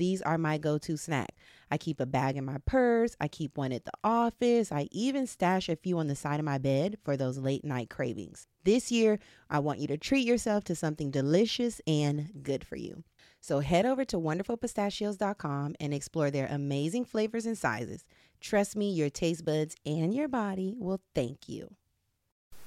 these 0.00 0.22
are 0.22 0.38
my 0.38 0.58
go 0.58 0.78
to 0.78 0.96
snack. 0.96 1.36
I 1.70 1.76
keep 1.78 2.00
a 2.00 2.06
bag 2.06 2.36
in 2.36 2.44
my 2.44 2.56
purse, 2.64 3.14
I 3.20 3.28
keep 3.28 3.56
one 3.56 3.70
at 3.70 3.84
the 3.84 3.92
office, 4.02 4.72
I 4.72 4.88
even 4.90 5.26
stash 5.26 5.68
a 5.68 5.76
few 5.76 5.98
on 5.98 6.08
the 6.08 6.16
side 6.16 6.40
of 6.40 6.46
my 6.46 6.58
bed 6.58 6.96
for 7.04 7.16
those 7.16 7.38
late 7.38 7.64
night 7.64 7.90
cravings. 7.90 8.48
This 8.64 8.90
year, 8.90 9.18
I 9.48 9.60
want 9.60 9.78
you 9.78 9.86
to 9.88 9.98
treat 9.98 10.26
yourself 10.26 10.64
to 10.64 10.74
something 10.74 11.10
delicious 11.10 11.80
and 11.86 12.30
good 12.42 12.66
for 12.66 12.76
you. 12.76 13.04
So 13.40 13.60
head 13.60 13.86
over 13.86 14.04
to 14.06 14.16
wonderfulpistachios.com 14.16 15.76
and 15.78 15.94
explore 15.94 16.30
their 16.30 16.46
amazing 16.46 17.04
flavors 17.04 17.46
and 17.46 17.56
sizes. 17.56 18.04
Trust 18.40 18.76
me, 18.76 18.90
your 18.90 19.10
taste 19.10 19.44
buds 19.44 19.76
and 19.84 20.14
your 20.14 20.28
body 20.28 20.74
will 20.78 21.00
thank 21.14 21.48
you. 21.48 21.74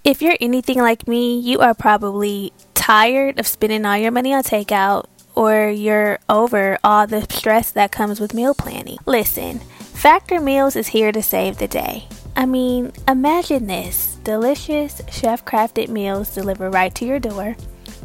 If 0.04 0.22
you're 0.22 0.38
anything 0.40 0.78
like 0.80 1.08
me, 1.08 1.40
you 1.40 1.60
are 1.60 1.74
probably 1.74 2.54
tired 2.74 3.40
of 3.40 3.48
spending 3.48 3.86
all 3.86 3.98
your 3.98 4.12
money 4.12 4.34
on 4.34 4.44
takeout 4.44 5.06
or 5.36 5.70
you're 5.70 6.20
over 6.30 6.78
all 6.84 7.08
the 7.08 7.22
stress 7.30 7.72
that 7.72 7.92
comes 7.92 8.20
with 8.20 8.34
meal 8.34 8.54
planning. 8.54 8.98
Listen, 9.06 9.60
Factor 9.60 10.40
Meals 10.40 10.76
is 10.76 10.88
here 10.88 11.12
to 11.12 11.22
save 11.22 11.58
the 11.58 11.68
day. 11.68 12.08
I 12.36 12.46
mean, 12.46 12.92
imagine 13.08 13.68
this 13.68 14.18
delicious, 14.24 15.02
chef 15.10 15.46
crafted 15.46 15.90
meals 15.90 16.34
delivered 16.34 16.72
right 16.74 16.94
to 16.96 17.06
your 17.06 17.20
door, 17.20 17.56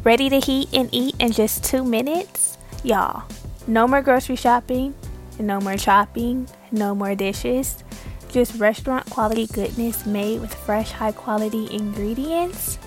ready 0.03 0.29
to 0.29 0.39
heat 0.39 0.69
and 0.73 0.89
eat 0.91 1.15
in 1.19 1.31
just 1.31 1.63
two 1.63 1.83
minutes. 1.83 2.57
Y'all, 2.83 3.23
no 3.67 3.87
more 3.87 4.01
grocery 4.01 4.35
shopping, 4.35 4.93
no 5.39 5.59
more 5.59 5.77
shopping, 5.77 6.47
no 6.71 6.93
more 6.93 7.15
dishes. 7.15 7.83
Just 8.29 8.59
restaurant 8.59 9.09
quality 9.09 9.47
goodness 9.47 10.05
made 10.05 10.39
with 10.39 10.53
fresh, 10.53 10.91
high 10.91 11.11
quality 11.11 11.67
ingredients. 11.73 12.77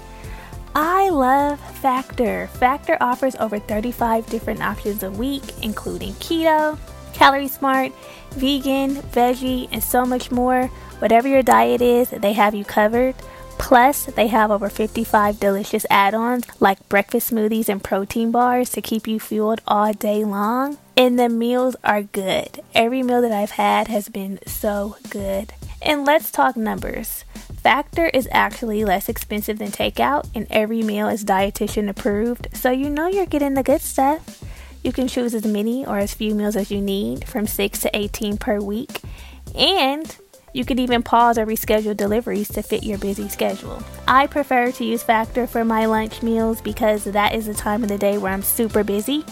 I 0.74 1.10
love 1.10 1.60
Factor. 1.78 2.46
Factor 2.54 2.96
offers 3.00 3.36
over 3.36 3.58
35 3.58 4.26
different 4.26 4.62
options 4.62 5.02
a 5.02 5.10
week, 5.10 5.42
including 5.62 6.14
keto, 6.14 6.78
calorie 7.12 7.48
smart, 7.48 7.92
vegan, 8.30 8.96
veggie, 8.96 9.68
and 9.70 9.82
so 9.82 10.06
much 10.06 10.30
more. 10.30 10.66
Whatever 10.98 11.28
your 11.28 11.42
diet 11.42 11.82
is, 11.82 12.10
they 12.10 12.32
have 12.32 12.54
you 12.54 12.64
covered. 12.64 13.14
Plus, 13.58 14.06
they 14.06 14.28
have 14.28 14.50
over 14.50 14.68
55 14.68 15.38
delicious 15.38 15.84
add 15.90 16.14
ons 16.14 16.46
like 16.58 16.88
breakfast 16.88 17.30
smoothies 17.30 17.68
and 17.68 17.84
protein 17.84 18.30
bars 18.30 18.70
to 18.70 18.80
keep 18.80 19.06
you 19.06 19.20
fueled 19.20 19.60
all 19.68 19.92
day 19.92 20.24
long. 20.24 20.78
And 20.96 21.18
the 21.18 21.28
meals 21.28 21.76
are 21.84 22.02
good. 22.02 22.60
Every 22.74 23.02
meal 23.02 23.20
that 23.22 23.32
I've 23.32 23.52
had 23.52 23.88
has 23.88 24.08
been 24.08 24.40
so 24.46 24.96
good. 25.10 25.52
And 25.82 26.04
let's 26.04 26.30
talk 26.30 26.56
numbers. 26.56 27.24
Factor 27.62 28.06
is 28.06 28.28
actually 28.32 28.84
less 28.84 29.08
expensive 29.08 29.58
than 29.58 29.70
takeout, 29.70 30.28
and 30.34 30.48
every 30.50 30.82
meal 30.82 31.06
is 31.06 31.24
dietitian 31.24 31.88
approved, 31.88 32.48
so 32.52 32.72
you 32.72 32.90
know 32.90 33.06
you're 33.06 33.24
getting 33.24 33.54
the 33.54 33.62
good 33.62 33.80
stuff. 33.80 34.42
You 34.82 34.90
can 34.90 35.06
choose 35.06 35.32
as 35.32 35.44
many 35.44 35.86
or 35.86 35.98
as 35.98 36.12
few 36.12 36.34
meals 36.34 36.56
as 36.56 36.72
you 36.72 36.80
need, 36.80 37.28
from 37.28 37.46
6 37.46 37.78
to 37.82 37.96
18 37.96 38.36
per 38.36 38.58
week, 38.58 39.00
and 39.54 40.16
you 40.52 40.64
can 40.64 40.80
even 40.80 41.04
pause 41.04 41.38
or 41.38 41.46
reschedule 41.46 41.96
deliveries 41.96 42.48
to 42.48 42.64
fit 42.64 42.82
your 42.82 42.98
busy 42.98 43.28
schedule. 43.28 43.80
I 44.08 44.26
prefer 44.26 44.72
to 44.72 44.84
use 44.84 45.04
Factor 45.04 45.46
for 45.46 45.64
my 45.64 45.86
lunch 45.86 46.20
meals 46.20 46.60
because 46.60 47.04
that 47.04 47.32
is 47.32 47.46
the 47.46 47.54
time 47.54 47.84
of 47.84 47.88
the 47.88 47.96
day 47.96 48.18
where 48.18 48.32
I'm 48.32 48.42
super 48.42 48.82
busy, 48.82 49.24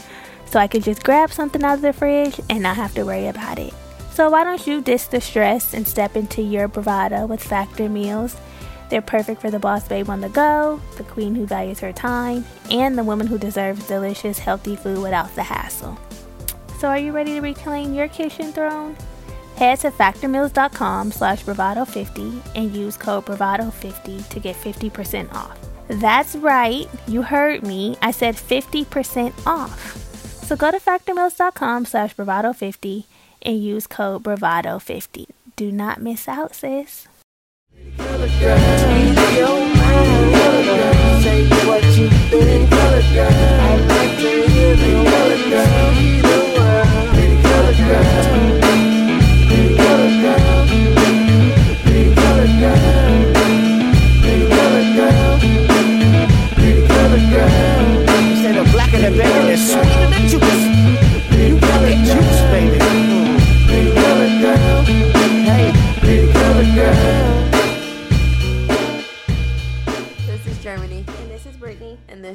so 0.46 0.60
I 0.60 0.68
can 0.68 0.82
just 0.82 1.02
grab 1.02 1.32
something 1.32 1.64
out 1.64 1.74
of 1.74 1.82
the 1.82 1.92
fridge 1.92 2.40
and 2.48 2.62
not 2.62 2.76
have 2.76 2.94
to 2.94 3.04
worry 3.04 3.26
about 3.26 3.58
it. 3.58 3.74
So 4.12 4.28
why 4.28 4.44
don't 4.44 4.66
you 4.66 4.82
ditch 4.82 5.08
the 5.08 5.20
stress 5.20 5.72
and 5.72 5.86
step 5.86 6.16
into 6.16 6.42
your 6.42 6.68
bravado 6.68 7.26
with 7.26 7.42
Factor 7.42 7.88
meals? 7.88 8.36
They're 8.90 9.00
perfect 9.00 9.40
for 9.40 9.50
the 9.50 9.60
boss 9.60 9.86
babe 9.86 10.10
on 10.10 10.20
the 10.20 10.28
go, 10.28 10.80
the 10.96 11.04
queen 11.04 11.36
who 11.36 11.46
values 11.46 11.78
her 11.78 11.92
time, 11.92 12.44
and 12.70 12.98
the 12.98 13.04
woman 13.04 13.28
who 13.28 13.38
deserves 13.38 13.86
delicious, 13.86 14.40
healthy 14.40 14.74
food 14.74 14.98
without 14.98 15.32
the 15.36 15.44
hassle. 15.44 15.96
So 16.80 16.88
are 16.88 16.98
you 16.98 17.12
ready 17.12 17.34
to 17.34 17.40
reclaim 17.40 17.94
your 17.94 18.08
kitchen 18.08 18.52
throne? 18.52 18.96
Head 19.56 19.78
to 19.80 19.90
factormeals.com 19.90 21.12
slash 21.12 21.44
bravado50 21.44 22.40
and 22.56 22.74
use 22.74 22.96
code 22.96 23.26
bravado50 23.26 24.28
to 24.28 24.40
get 24.40 24.56
50% 24.56 25.32
off. 25.32 25.58
That's 25.86 26.34
right, 26.34 26.88
you 27.06 27.22
heard 27.22 27.62
me. 27.62 27.96
I 28.02 28.10
said 28.10 28.34
50% 28.34 29.46
off. 29.46 29.96
So 30.44 30.56
go 30.56 30.72
to 30.72 30.78
factormeals.com 30.78 31.84
slash 31.84 32.16
bravado50 32.16 33.04
and 33.42 33.62
use 33.62 33.86
code 33.86 34.22
bravado50. 34.22 35.26
Do 35.56 35.72
not 35.72 36.00
miss 36.00 36.28
out, 36.28 36.54
sis. 36.54 37.06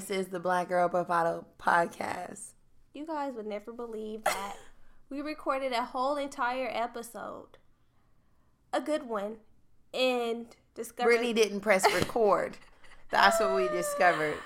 This 0.07 0.17
is 0.19 0.27
the 0.27 0.39
Black 0.39 0.67
Girl 0.67 0.87
Bravado 0.87 1.45
podcast. 1.59 2.51
You 2.93 3.07
guys 3.07 3.33
would 3.33 3.47
never 3.47 3.73
believe 3.73 4.23
that 4.25 4.55
we 5.09 5.21
recorded 5.21 5.71
a 5.71 5.83
whole 5.83 6.15
entire 6.15 6.69
episode, 6.71 7.57
a 8.71 8.81
good 8.81 9.07
one, 9.07 9.37
and 9.93 10.47
discovered. 10.75 11.09
Brittany 11.09 11.33
didn't 11.33 11.61
press 11.61 11.91
record. 11.93 12.57
That's 13.09 13.39
what 13.39 13.55
we 13.55 13.67
discovered. 13.69 14.37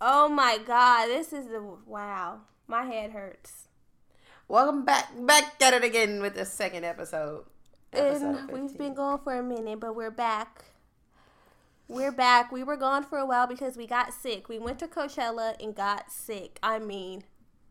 Oh 0.00 0.28
my 0.28 0.58
God! 0.64 1.06
This 1.06 1.32
is 1.32 1.46
the 1.46 1.60
wow. 1.84 2.42
My 2.68 2.84
head 2.84 3.10
hurts. 3.10 3.68
Welcome 4.46 4.84
back, 4.84 5.08
back 5.18 5.60
at 5.60 5.74
it 5.74 5.82
again 5.82 6.20
with 6.20 6.34
the 6.34 6.44
second 6.44 6.84
episode. 6.84 7.44
Episode 7.92 8.36
And 8.36 8.50
we've 8.50 8.78
been 8.78 8.94
gone 8.94 9.20
for 9.24 9.36
a 9.36 9.42
minute, 9.42 9.80
but 9.80 9.96
we're 9.96 10.10
back. 10.12 10.64
We're 11.88 12.12
back. 12.12 12.50
We 12.52 12.62
were 12.62 12.76
gone 12.76 13.04
for 13.04 13.18
a 13.18 13.26
while 13.26 13.46
because 13.46 13.76
we 13.76 13.86
got 13.86 14.12
sick. 14.14 14.48
We 14.48 14.58
went 14.58 14.78
to 14.78 14.86
Coachella 14.88 15.54
and 15.62 15.74
got 15.74 16.10
sick. 16.10 16.58
I 16.62 16.78
mean, 16.78 17.24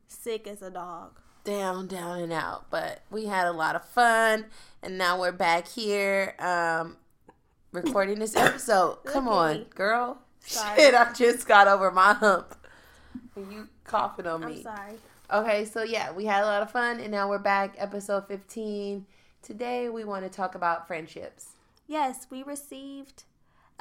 sick 0.07 0.47
as 0.47 0.61
a 0.61 0.69
dog. 0.69 1.19
down, 1.43 1.87
down 1.87 2.19
and 2.19 2.31
out. 2.33 2.65
But 2.69 3.01
we 3.09 3.25
had 3.25 3.47
a 3.47 3.51
lot 3.51 3.75
of 3.75 3.83
fun, 3.85 4.45
and 4.83 4.97
now 4.97 5.19
we're 5.19 5.31
back 5.31 5.67
here, 5.67 6.35
um, 6.39 6.97
recording 7.71 8.19
this 8.19 8.35
episode. 8.35 8.99
Come 9.05 9.27
on, 9.27 9.63
girl. 9.73 10.19
Sorry. 10.41 10.79
Shit, 10.79 10.93
I 10.93 11.11
just 11.13 11.47
got 11.47 11.67
over 11.67 11.89
my 11.91 12.13
hump. 12.13 12.55
You 13.35 13.69
coughing 13.85 14.27
on 14.27 14.41
me. 14.45 14.57
I'm 14.57 14.61
sorry. 14.63 14.93
Okay, 15.33 15.65
so 15.65 15.81
yeah, 15.83 16.11
we 16.11 16.25
had 16.25 16.43
a 16.43 16.45
lot 16.45 16.61
of 16.61 16.69
fun, 16.69 16.99
and 16.99 17.11
now 17.11 17.27
we're 17.29 17.39
back, 17.39 17.75
episode 17.77 18.27
15. 18.27 19.05
Today, 19.41 19.89
we 19.89 20.03
want 20.03 20.23
to 20.25 20.29
talk 20.29 20.53
about 20.53 20.85
friendships. 20.87 21.53
yes, 21.87 22.27
we 22.29 22.43
received 22.43 23.23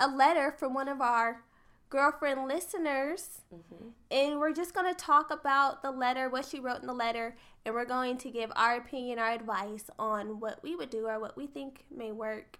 a 0.00 0.08
letter 0.08 0.50
from 0.50 0.74
one 0.74 0.88
of 0.88 1.00
our 1.00 1.42
girlfriend 1.90 2.48
listeners. 2.48 3.42
Mm-hmm. 3.54 3.88
And 4.10 4.40
we're 4.40 4.54
just 4.54 4.74
going 4.74 4.92
to 4.92 4.98
talk 4.98 5.30
about 5.30 5.82
the 5.82 5.90
letter, 5.90 6.28
what 6.28 6.46
she 6.46 6.58
wrote 6.58 6.80
in 6.80 6.86
the 6.86 6.94
letter, 6.94 7.36
and 7.64 7.74
we're 7.74 7.84
going 7.84 8.16
to 8.18 8.30
give 8.30 8.50
our 8.56 8.76
opinion, 8.76 9.18
our 9.18 9.32
advice 9.32 9.90
on 9.98 10.40
what 10.40 10.62
we 10.62 10.74
would 10.74 10.90
do 10.90 11.06
or 11.06 11.20
what 11.20 11.36
we 11.36 11.46
think 11.46 11.84
may 11.94 12.10
work 12.10 12.58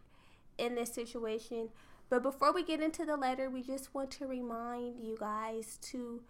in 0.59 0.75
this 0.75 0.93
situation. 0.93 1.71
But 2.11 2.23
before 2.23 2.53
we 2.53 2.65
get 2.65 2.81
into 2.81 3.07
the 3.07 3.17
letter, 3.17 3.49
we 3.49 3.63
just 3.63 3.95
want 3.95 4.11
to 4.13 4.27
remind 4.27 5.01
you 5.01 5.17
guys 5.19 5.79
to 5.83 6.23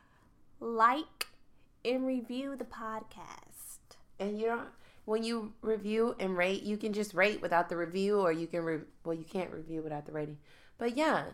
like 0.61 1.27
and 1.85 2.07
review 2.07 2.55
the 2.55 2.65
podcast. 2.65 3.97
And 4.19 4.39
you 4.39 4.47
don't 4.47 4.69
when 5.07 5.25
you 5.25 5.53
review 5.63 6.15
and 6.21 6.37
rate, 6.37 6.63
you 6.63 6.77
can 6.77 6.93
just 6.93 7.15
rate 7.15 7.41
without 7.43 7.69
the 7.69 7.77
review, 7.77 8.21
or 8.21 8.31
you 8.31 8.47
can 8.47 8.63
re- 8.63 8.81
well, 9.05 9.15
you 9.15 9.25
can't 9.25 9.51
review 9.51 9.83
without 9.83 10.07
the 10.07 10.13
rating. 10.13 10.39
But 10.81 10.97
yeah, 10.97 11.25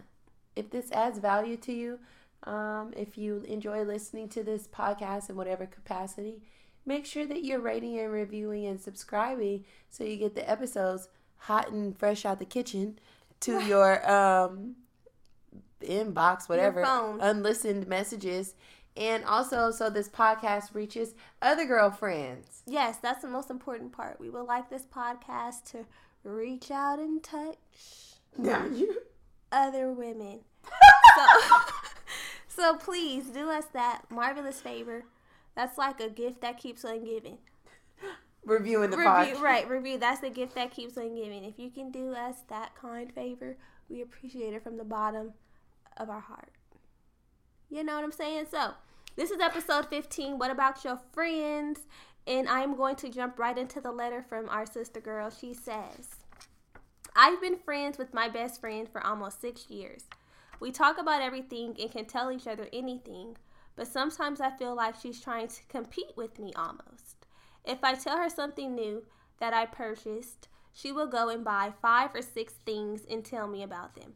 if 0.56 0.70
this 0.70 0.90
adds 0.90 1.20
value 1.20 1.56
to 1.58 1.72
you, 1.72 2.00
um, 2.42 2.92
if 2.96 3.16
you 3.16 3.44
enjoy 3.46 3.84
listening 3.84 4.28
to 4.30 4.42
this 4.42 4.66
podcast 4.66 5.30
in 5.30 5.36
whatever 5.36 5.66
capacity, 5.66 6.42
make 6.84 7.06
sure 7.06 7.24
that 7.26 7.44
you're 7.44 7.60
rating 7.60 7.96
and 7.96 8.12
reviewing 8.12 8.66
and 8.66 8.80
subscribing 8.80 9.64
so 9.88 10.02
you 10.02 10.16
get 10.16 10.34
the 10.34 10.50
episodes 10.50 11.08
hot 11.36 11.70
and 11.70 11.96
fresh 11.96 12.24
out 12.24 12.40
the 12.40 12.44
kitchen 12.44 12.98
to 13.38 13.60
your 13.66 14.10
um, 14.10 14.74
inbox, 15.80 16.48
whatever, 16.48 16.84
phone. 16.84 17.20
unlistened 17.20 17.86
messages. 17.86 18.54
And 18.96 19.24
also, 19.24 19.70
so 19.70 19.90
this 19.90 20.08
podcast 20.08 20.74
reaches 20.74 21.14
other 21.40 21.66
girlfriends. 21.66 22.62
Yes, 22.66 22.96
that's 22.96 23.22
the 23.22 23.28
most 23.28 23.50
important 23.50 23.92
part. 23.92 24.18
We 24.18 24.28
would 24.28 24.46
like 24.46 24.70
this 24.70 24.86
podcast 24.86 25.70
to 25.70 25.84
reach 26.24 26.72
out 26.72 26.98
and 26.98 27.22
touch 27.22 27.58
Now 28.36 28.66
you. 28.66 29.02
Other 29.56 29.90
women. 29.90 30.40
so, 31.16 31.56
so 32.48 32.76
please 32.76 33.26
do 33.26 33.50
us 33.50 33.64
that 33.72 34.02
marvelous 34.10 34.60
favor. 34.60 35.04
That's 35.54 35.78
like 35.78 36.00
a 36.00 36.10
gift 36.10 36.42
that 36.42 36.58
keeps 36.58 36.84
on 36.84 37.02
giving. 37.04 37.38
reviewing 38.44 38.90
the 38.90 38.98
Review, 38.98 39.10
podcast. 39.36 39.40
right, 39.40 39.68
review. 39.68 39.98
That's 39.98 40.20
the 40.20 40.30
gift 40.30 40.54
that 40.54 40.70
keeps 40.70 40.98
on 40.98 41.14
giving. 41.14 41.44
If 41.44 41.58
you 41.58 41.70
can 41.70 41.90
do 41.90 42.12
us 42.12 42.36
that 42.48 42.74
kind 42.80 43.10
favor, 43.12 43.56
we 43.88 44.02
appreciate 44.02 44.52
it 44.52 44.62
from 44.62 44.76
the 44.76 44.84
bottom 44.84 45.32
of 45.96 46.10
our 46.10 46.20
heart. 46.20 46.50
You 47.70 47.82
know 47.82 47.94
what 47.94 48.04
I'm 48.04 48.12
saying? 48.12 48.46
So, 48.50 48.72
this 49.16 49.30
is 49.30 49.40
episode 49.40 49.86
15. 49.86 50.38
What 50.38 50.50
about 50.50 50.84
your 50.84 51.00
friends? 51.12 51.80
And 52.26 52.48
I'm 52.48 52.76
going 52.76 52.96
to 52.96 53.08
jump 53.08 53.38
right 53.38 53.56
into 53.56 53.80
the 53.80 53.92
letter 53.92 54.22
from 54.28 54.48
our 54.50 54.66
sister 54.66 55.00
girl. 55.00 55.30
She 55.30 55.54
says, 55.54 56.16
I've 57.18 57.40
been 57.40 57.56
friends 57.56 57.96
with 57.96 58.12
my 58.12 58.28
best 58.28 58.60
friend 58.60 58.86
for 58.86 59.04
almost 59.04 59.40
six 59.40 59.70
years. 59.70 60.04
We 60.60 60.70
talk 60.70 60.98
about 60.98 61.22
everything 61.22 61.74
and 61.80 61.90
can 61.90 62.04
tell 62.04 62.30
each 62.30 62.46
other 62.46 62.68
anything, 62.74 63.38
but 63.74 63.86
sometimes 63.86 64.38
I 64.38 64.50
feel 64.50 64.74
like 64.74 64.96
she's 65.00 65.22
trying 65.22 65.48
to 65.48 65.62
compete 65.70 66.12
with 66.14 66.38
me 66.38 66.52
almost. 66.54 67.24
If 67.64 67.82
I 67.82 67.94
tell 67.94 68.18
her 68.18 68.28
something 68.28 68.74
new 68.74 69.04
that 69.40 69.54
I 69.54 69.64
purchased, 69.64 70.48
she 70.74 70.92
will 70.92 71.06
go 71.06 71.30
and 71.30 71.42
buy 71.42 71.72
five 71.80 72.10
or 72.14 72.20
six 72.20 72.52
things 72.66 73.06
and 73.08 73.24
tell 73.24 73.48
me 73.48 73.62
about 73.62 73.94
them. 73.94 74.12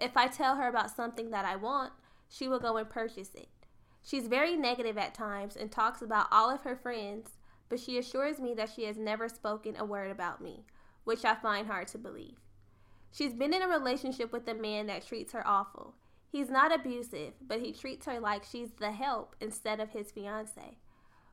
If 0.00 0.16
I 0.16 0.26
tell 0.26 0.56
her 0.56 0.66
about 0.66 0.90
something 0.90 1.30
that 1.30 1.44
I 1.44 1.54
want, 1.54 1.92
she 2.28 2.48
will 2.48 2.58
go 2.58 2.76
and 2.76 2.90
purchase 2.90 3.36
it. 3.36 3.50
She's 4.02 4.26
very 4.26 4.56
negative 4.56 4.98
at 4.98 5.14
times 5.14 5.54
and 5.54 5.70
talks 5.70 6.02
about 6.02 6.26
all 6.32 6.50
of 6.50 6.62
her 6.62 6.74
friends, 6.74 7.30
but 7.68 7.78
she 7.78 7.98
assures 7.98 8.40
me 8.40 8.52
that 8.54 8.70
she 8.74 8.82
has 8.86 8.96
never 8.98 9.28
spoken 9.28 9.76
a 9.78 9.84
word 9.84 10.10
about 10.10 10.40
me, 10.40 10.64
which 11.04 11.24
I 11.24 11.34
find 11.34 11.66
hard 11.66 11.88
to 11.88 11.98
believe. 11.98 12.38
She's 13.10 13.34
been 13.34 13.52
in 13.52 13.62
a 13.62 13.68
relationship 13.68 14.32
with 14.32 14.48
a 14.48 14.54
man 14.54 14.86
that 14.86 15.06
treats 15.06 15.32
her 15.32 15.46
awful. 15.46 15.94
He's 16.30 16.48
not 16.48 16.74
abusive, 16.74 17.34
but 17.46 17.60
he 17.60 17.72
treats 17.72 18.06
her 18.06 18.18
like 18.18 18.44
she's 18.44 18.70
the 18.70 18.92
help 18.92 19.36
instead 19.40 19.80
of 19.80 19.90
his 19.90 20.10
fiance. 20.10 20.78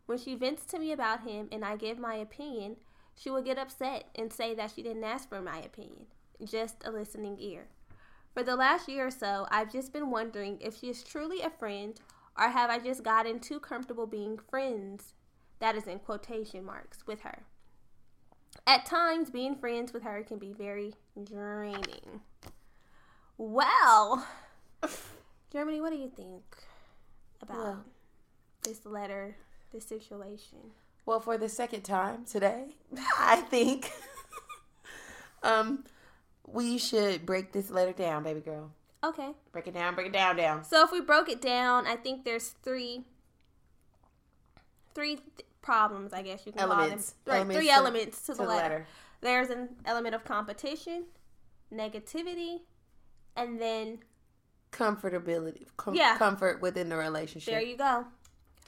When 0.05 0.17
she 0.17 0.35
vents 0.35 0.65
to 0.65 0.79
me 0.79 0.91
about 0.91 1.23
him 1.23 1.47
and 1.51 1.63
I 1.63 1.77
give 1.77 1.97
my 1.97 2.15
opinion, 2.15 2.77
she 3.15 3.29
will 3.29 3.41
get 3.41 3.57
upset 3.57 4.05
and 4.15 4.33
say 4.33 4.53
that 4.55 4.71
she 4.75 4.83
didn't 4.83 5.03
ask 5.03 5.29
for 5.29 5.41
my 5.41 5.59
opinion, 5.59 6.07
just 6.43 6.83
a 6.83 6.91
listening 6.91 7.37
ear. 7.39 7.67
For 8.33 8.43
the 8.43 8.55
last 8.55 8.89
year 8.89 9.07
or 9.07 9.11
so, 9.11 9.47
I've 9.51 9.71
just 9.71 9.93
been 9.93 10.11
wondering 10.11 10.57
if 10.59 10.79
she 10.79 10.89
is 10.89 11.03
truly 11.03 11.41
a 11.41 11.49
friend 11.49 11.99
or 12.37 12.49
have 12.49 12.69
I 12.69 12.79
just 12.79 13.03
gotten 13.03 13.39
too 13.39 13.59
comfortable 13.59 14.07
being 14.07 14.37
friends, 14.37 15.13
that 15.59 15.75
is 15.75 15.87
in 15.87 15.99
quotation 15.99 16.63
marks, 16.63 17.05
with 17.05 17.21
her. 17.21 17.43
At 18.69 18.85
times, 18.85 19.31
being 19.31 19.55
friends 19.55 19.93
with 19.93 20.03
her 20.03 20.21
can 20.21 20.37
be 20.37 20.53
very 20.53 20.93
draining. 21.23 22.21
Well, 23.35 24.27
Germani, 25.51 25.81
what 25.81 25.89
do 25.91 25.95
you 25.97 26.11
think 26.15 26.43
about 27.41 27.57
Well. 27.57 27.85
this 28.61 28.85
letter, 28.85 29.37
this 29.73 29.85
situation? 29.87 30.59
Well, 31.07 31.19
for 31.19 31.35
the 31.35 31.49
second 31.49 31.81
time 31.81 32.25
today, 32.25 32.75
I 33.17 33.37
think 33.37 33.91
um 35.41 35.83
we 36.45 36.77
should 36.77 37.25
break 37.25 37.51
this 37.53 37.71
letter 37.71 37.93
down, 37.93 38.21
baby 38.21 38.41
girl. 38.41 38.69
Okay. 39.03 39.31
Break 39.51 39.65
it 39.65 39.73
down, 39.73 39.95
break 39.95 40.07
it 40.07 40.13
down, 40.13 40.35
down. 40.35 40.63
So 40.63 40.83
if 40.83 40.91
we 40.91 41.01
broke 41.01 41.27
it 41.27 41.41
down, 41.41 41.87
I 41.87 41.95
think 41.95 42.23
there's 42.23 42.49
three 42.61 43.01
three 44.93 45.15
th- 45.15 45.48
problems, 45.61 46.13
I 46.13 46.21
guess 46.21 46.45
you 46.45 46.51
can 46.51 46.61
Elements. 46.61 47.15
call 47.25 47.33
them. 47.33 47.33
Right, 47.33 47.35
Elements 47.37 47.57
three 47.57 47.67
to- 47.67 47.73
elements 47.73 48.21
to, 48.27 48.33
the 48.33 48.43
letter. 48.43 48.51
letter. 48.61 48.87
There's 49.21 49.49
an 49.49 49.69
element 49.85 50.15
of 50.15 50.23
competition, 50.23 51.05
negativity, 51.73 52.61
and 53.35 53.59
then 53.61 53.99
Comfortability, 54.71 55.65
com- 55.77 55.95
Yeah. 55.95 56.17
comfort 56.17 56.61
within 56.61 56.89
the 56.89 56.95
relationship. 56.95 57.51
there 57.53 57.61
you 57.61 57.75
go. 57.75 58.05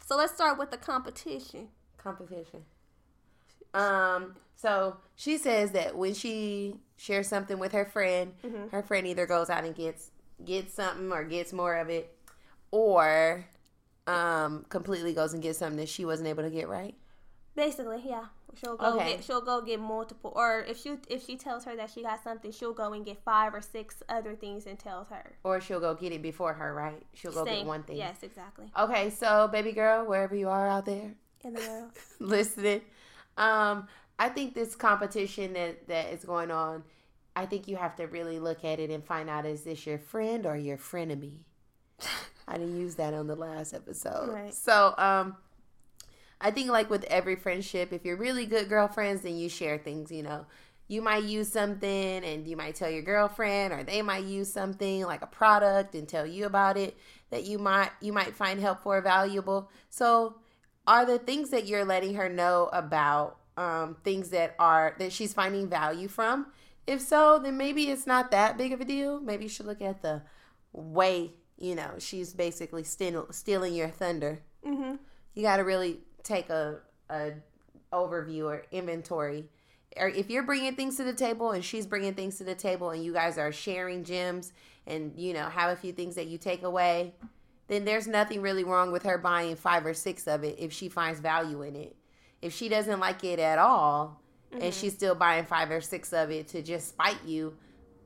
So 0.06 0.16
let's 0.18 0.34
start 0.34 0.58
with 0.58 0.72
the 0.72 0.78
competition. 0.78 1.70
competition. 1.98 2.66
Um, 3.76 4.36
so 4.56 4.98
she 5.16 5.38
says 5.38 5.72
that 5.72 5.96
when 5.96 6.14
she 6.16 6.76
shares 6.98 7.28
something 7.28 7.60
with 7.60 7.72
her 7.72 7.86
friend, 7.86 8.34
Mm-hmm. 8.44 8.70
her 8.70 8.82
friend 8.84 9.06
either 9.08 9.26
goes 9.28 9.50
out 9.50 9.64
and 9.64 9.76
gets 9.76 10.10
gets 10.44 10.74
something 10.74 11.12
or 11.12 11.24
gets 11.24 11.54
more 11.54 11.76
of 11.78 11.88
it, 11.90 12.18
or 12.72 13.46
um 14.08 14.66
completely 14.70 15.14
goes 15.14 15.34
and 15.34 15.42
gets 15.44 15.60
something 15.60 15.78
that 15.78 15.90
she 15.90 16.06
wasn't 16.06 16.28
able 16.28 16.44
to 16.44 16.50
get 16.50 16.68
right. 16.68 16.96
Basically, 17.56 18.02
yeah. 18.06 18.26
She'll 18.56 18.78
go 18.78 18.96
Okay. 18.96 19.12
get 19.16 19.24
she'll 19.24 19.42
go 19.42 19.62
get 19.62 19.80
multiple 19.80 20.34
or 20.36 20.62
if 20.68 20.82
she 20.82 20.98
if 21.10 21.26
she 21.26 21.36
tells 21.38 21.66
her 21.66 21.76
that 21.76 21.90
she 21.90 22.02
got 22.02 22.24
something, 22.24 22.52
she'll 22.52 22.74
go 22.74 22.94
and 22.94 23.06
get 23.06 23.24
five 23.24 23.54
or 23.54 23.62
six 23.62 24.02
other 24.10 24.36
things 24.36 24.66
and 24.66 24.78
tells 24.80 25.10
her. 25.10 25.34
Or 25.44 25.62
she'll 25.62 25.80
go 25.80 25.94
get 25.96 26.12
it 26.12 26.22
before 26.22 26.54
her, 26.54 26.74
right? 26.74 27.06
She'll 27.14 27.32
go 27.32 27.46
Same. 27.46 27.58
get 27.60 27.66
one 27.66 27.84
thing. 27.84 27.98
Yes, 27.98 28.24
exactly. 28.24 28.66
Okay, 28.78 29.10
so 29.10 29.48
baby 29.48 29.72
girl, 29.72 30.06
wherever 30.06 30.36
you 30.36 30.50
are 30.50 30.68
out 30.68 30.86
there 30.86 31.14
In 31.44 31.54
the 31.54 31.62
world. 31.62 31.92
listening, 32.20 32.82
um, 33.38 33.88
I 34.20 34.30
think 34.30 34.54
this 34.54 34.76
competition 34.76 35.54
that 35.54 35.88
that 35.88 36.12
is 36.14 36.26
going 36.26 36.52
on, 36.52 36.84
I 37.36 37.46
think 37.46 37.68
you 37.68 37.76
have 37.78 37.96
to 37.98 38.08
really 38.08 38.40
look 38.40 38.66
at 38.66 38.80
it 38.80 38.90
and 38.90 39.04
find 39.04 39.30
out 39.30 39.46
is 39.46 39.64
this 39.64 39.86
your 39.86 39.98
friend 40.00 40.46
or 40.46 40.56
your 40.58 40.78
frenemy? 40.78 41.40
I 42.52 42.58
didn't 42.58 42.78
use 42.80 42.96
that 42.96 43.14
on 43.14 43.28
the 43.28 43.36
last 43.36 43.74
episode. 43.74 44.30
Right. 44.30 44.54
So, 44.54 44.94
um, 44.98 45.38
I 46.42 46.52
think 46.52 46.70
like 46.70 46.90
with 46.90 47.06
every 47.06 47.38
friendship, 47.38 47.94
if 47.94 48.04
you're 48.04 48.18
really 48.18 48.46
good 48.46 48.68
girlfriends, 48.68 49.22
then 49.22 49.38
you 49.38 49.48
share 49.48 49.78
things. 49.78 50.12
You 50.12 50.24
know, 50.24 50.46
you 50.88 51.02
might 51.02 51.24
use 51.24 51.48
something 51.48 51.90
and 52.26 52.46
you 52.46 52.58
might 52.58 52.76
tell 52.76 52.90
your 52.90 53.04
girlfriend, 53.04 53.72
or 53.72 53.84
they 53.84 54.02
might 54.02 54.26
use 54.26 54.52
something 54.52 55.06
like 55.06 55.22
a 55.22 55.28
product 55.28 55.96
and 55.96 56.10
tell 56.10 56.28
you 56.28 56.46
about 56.46 56.76
it 56.76 56.98
that 57.30 57.46
you 57.46 57.58
might 57.58 57.92
you 58.02 58.12
might 58.12 58.36
find 58.36 58.60
helpful 58.60 58.92
or 58.92 59.02
valuable. 59.02 59.70
So, 59.90 60.36
are 60.86 61.06
the 61.06 61.20
things 61.20 61.52
that 61.52 61.68
you're 61.68 61.86
letting 61.86 62.16
her 62.16 62.28
know 62.28 62.70
about 62.74 63.38
um, 63.56 63.96
things 64.04 64.30
that 64.32 64.56
are 64.60 64.96
that 65.00 65.14
she's 65.14 65.34
finding 65.34 65.70
value 65.70 66.10
from? 66.10 66.48
If 66.86 67.00
so, 67.00 67.40
then 67.40 67.56
maybe 67.56 67.90
it's 67.90 68.08
not 68.08 68.32
that 68.32 68.58
big 68.58 68.74
of 68.74 68.82
a 68.82 68.86
deal. 68.86 69.22
Maybe 69.22 69.44
you 69.44 69.50
should 69.50 69.68
look 69.68 69.82
at 69.82 70.02
the 70.02 70.24
way 70.74 71.32
you 71.62 71.76
know 71.76 71.92
she's 72.00 72.34
basically 72.34 72.84
steal, 72.84 73.28
stealing 73.32 73.74
your 73.74 73.90
thunder. 73.90 74.40
Mm-hmm. 74.66 74.96
You 75.34 75.42
got 75.44 75.58
to 75.58 75.64
really 75.64 76.00
take 76.24 76.50
a, 76.50 76.80
a 77.10 77.32
overview 77.94 78.46
or 78.46 78.66
inventory. 78.72 79.46
Or 79.98 80.08
if 80.08 80.30
you're 80.30 80.44
bringing 80.44 80.76
things 80.76 80.98
to 80.98 81.04
the 81.04 81.14
table 81.14 81.52
and 81.52 81.64
she's 81.64 81.86
bringing 81.86 82.14
things 82.14 82.38
to 82.38 82.44
the 82.44 82.56
table, 82.56 82.92
and 82.92 83.04
you 83.04 83.14
guys 83.14 83.38
are 83.38 83.52
sharing 83.52 84.04
gems 84.04 84.54
and 84.88 85.14
you 85.16 85.34
know 85.34 85.46
have 85.46 85.72
a 85.72 85.76
few 85.76 85.92
things 85.92 86.16
that 86.16 86.28
you 86.28 86.38
take 86.38 86.64
away, 86.64 87.14
then 87.68 87.86
there's 87.86 88.08
nothing 88.08 88.42
really 88.42 88.64
wrong 88.64 88.92
with 88.92 89.04
her 89.04 89.18
buying 89.18 89.56
five 89.56 89.86
or 89.86 89.94
six 89.94 90.28
of 90.28 90.44
it 90.44 90.56
if 90.60 90.74
she 90.74 90.90
finds 90.90 91.20
value 91.20 91.62
in 91.62 91.76
it. 91.76 91.96
If 92.42 92.54
she 92.54 92.70
doesn't 92.70 93.00
like 93.00 93.24
it 93.24 93.40
at 93.40 93.60
all 93.60 94.22
and 94.60 94.74
she's 94.74 94.94
still 94.94 95.16
buying 95.16 95.46
five 95.46 95.72
or 95.72 95.80
six 95.80 96.12
of 96.12 96.32
it 96.32 96.48
to 96.50 96.62
just 96.62 96.90
spite 96.90 97.24
you, 97.26 97.56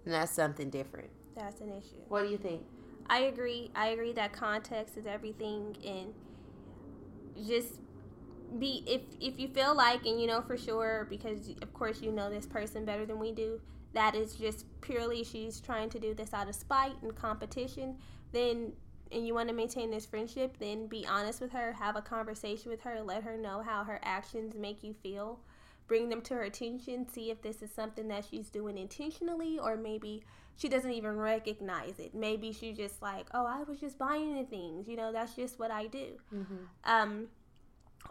then 0.04 0.14
that's 0.14 0.32
something 0.32 0.70
different. 0.70 1.10
That's 1.36 1.62
an 1.62 1.70
issue. 1.70 2.02
What 2.08 2.24
do 2.24 2.30
you 2.30 2.38
think? 2.38 2.62
I 3.08 3.20
agree. 3.20 3.72
I 3.76 3.88
agree 3.88 4.14
that 4.14 4.34
context 4.34 4.98
is 4.98 5.06
everything, 5.06 5.78
and 5.86 6.14
just 7.48 7.80
be 8.60 8.84
if 8.88 9.02
if 9.20 9.40
you 9.40 9.48
feel 9.48 9.76
like 9.76 10.06
and 10.06 10.20
you 10.20 10.28
know 10.28 10.42
for 10.42 10.56
sure 10.56 11.08
because 11.10 11.50
of 11.62 11.74
course 11.74 12.02
you 12.02 12.12
know 12.12 12.30
this 12.30 12.46
person 12.46 12.86
better 12.86 13.06
than 13.06 13.20
we 13.20 13.32
do 13.32 13.60
that 13.96 14.14
is 14.14 14.36
just 14.36 14.66
purely 14.82 15.24
she's 15.24 15.60
trying 15.60 15.90
to 15.90 16.00
do 16.00 16.14
this 16.14 16.34
out 16.34 16.48
of 16.48 16.54
spite 16.54 17.02
and 17.02 17.16
competition, 17.16 17.98
then 18.32 18.74
and 19.12 19.26
you 19.26 19.34
want 19.34 19.48
to 19.48 19.56
maintain 19.56 19.90
this 19.90 20.06
friendship, 20.06 20.58
then 20.60 20.88
be 20.88 21.06
honest 21.08 21.40
with 21.40 21.52
her, 21.52 21.72
have 21.74 21.96
a 21.96 22.02
conversation 22.02 22.70
with 22.70 22.82
her, 22.82 23.02
let 23.02 23.24
her 23.24 23.38
know 23.38 23.62
how 23.62 23.84
her 23.84 24.00
actions 24.04 24.56
make 24.56 24.84
you 24.84 24.94
feel. 24.94 25.40
Bring 25.88 26.10
them 26.10 26.22
to 26.24 26.34
her 26.34 26.44
attention, 26.44 27.08
see 27.08 27.32
if 27.32 27.42
this 27.42 27.62
is 27.62 27.72
something 27.72 28.08
that 28.10 28.26
she's 28.30 28.50
doing 28.50 28.78
intentionally 28.78 29.60
or 29.60 29.78
maybe 29.78 30.24
she 30.58 30.70
doesn't 30.70 30.92
even 30.92 31.18
recognize 31.18 32.00
it. 32.00 32.16
Maybe 32.16 32.52
she's 32.52 32.78
just 32.78 33.02
like, 33.02 33.28
"Oh, 33.34 33.46
I 33.46 33.64
was 33.64 33.80
just 33.80 33.98
buying 33.98 34.36
the 34.36 34.44
things. 34.46 34.88
You 34.88 34.96
know, 34.96 35.12
that's 35.12 35.36
just 35.36 35.60
what 35.60 35.72
I 35.72 35.88
do." 35.88 36.20
Um 36.84 37.28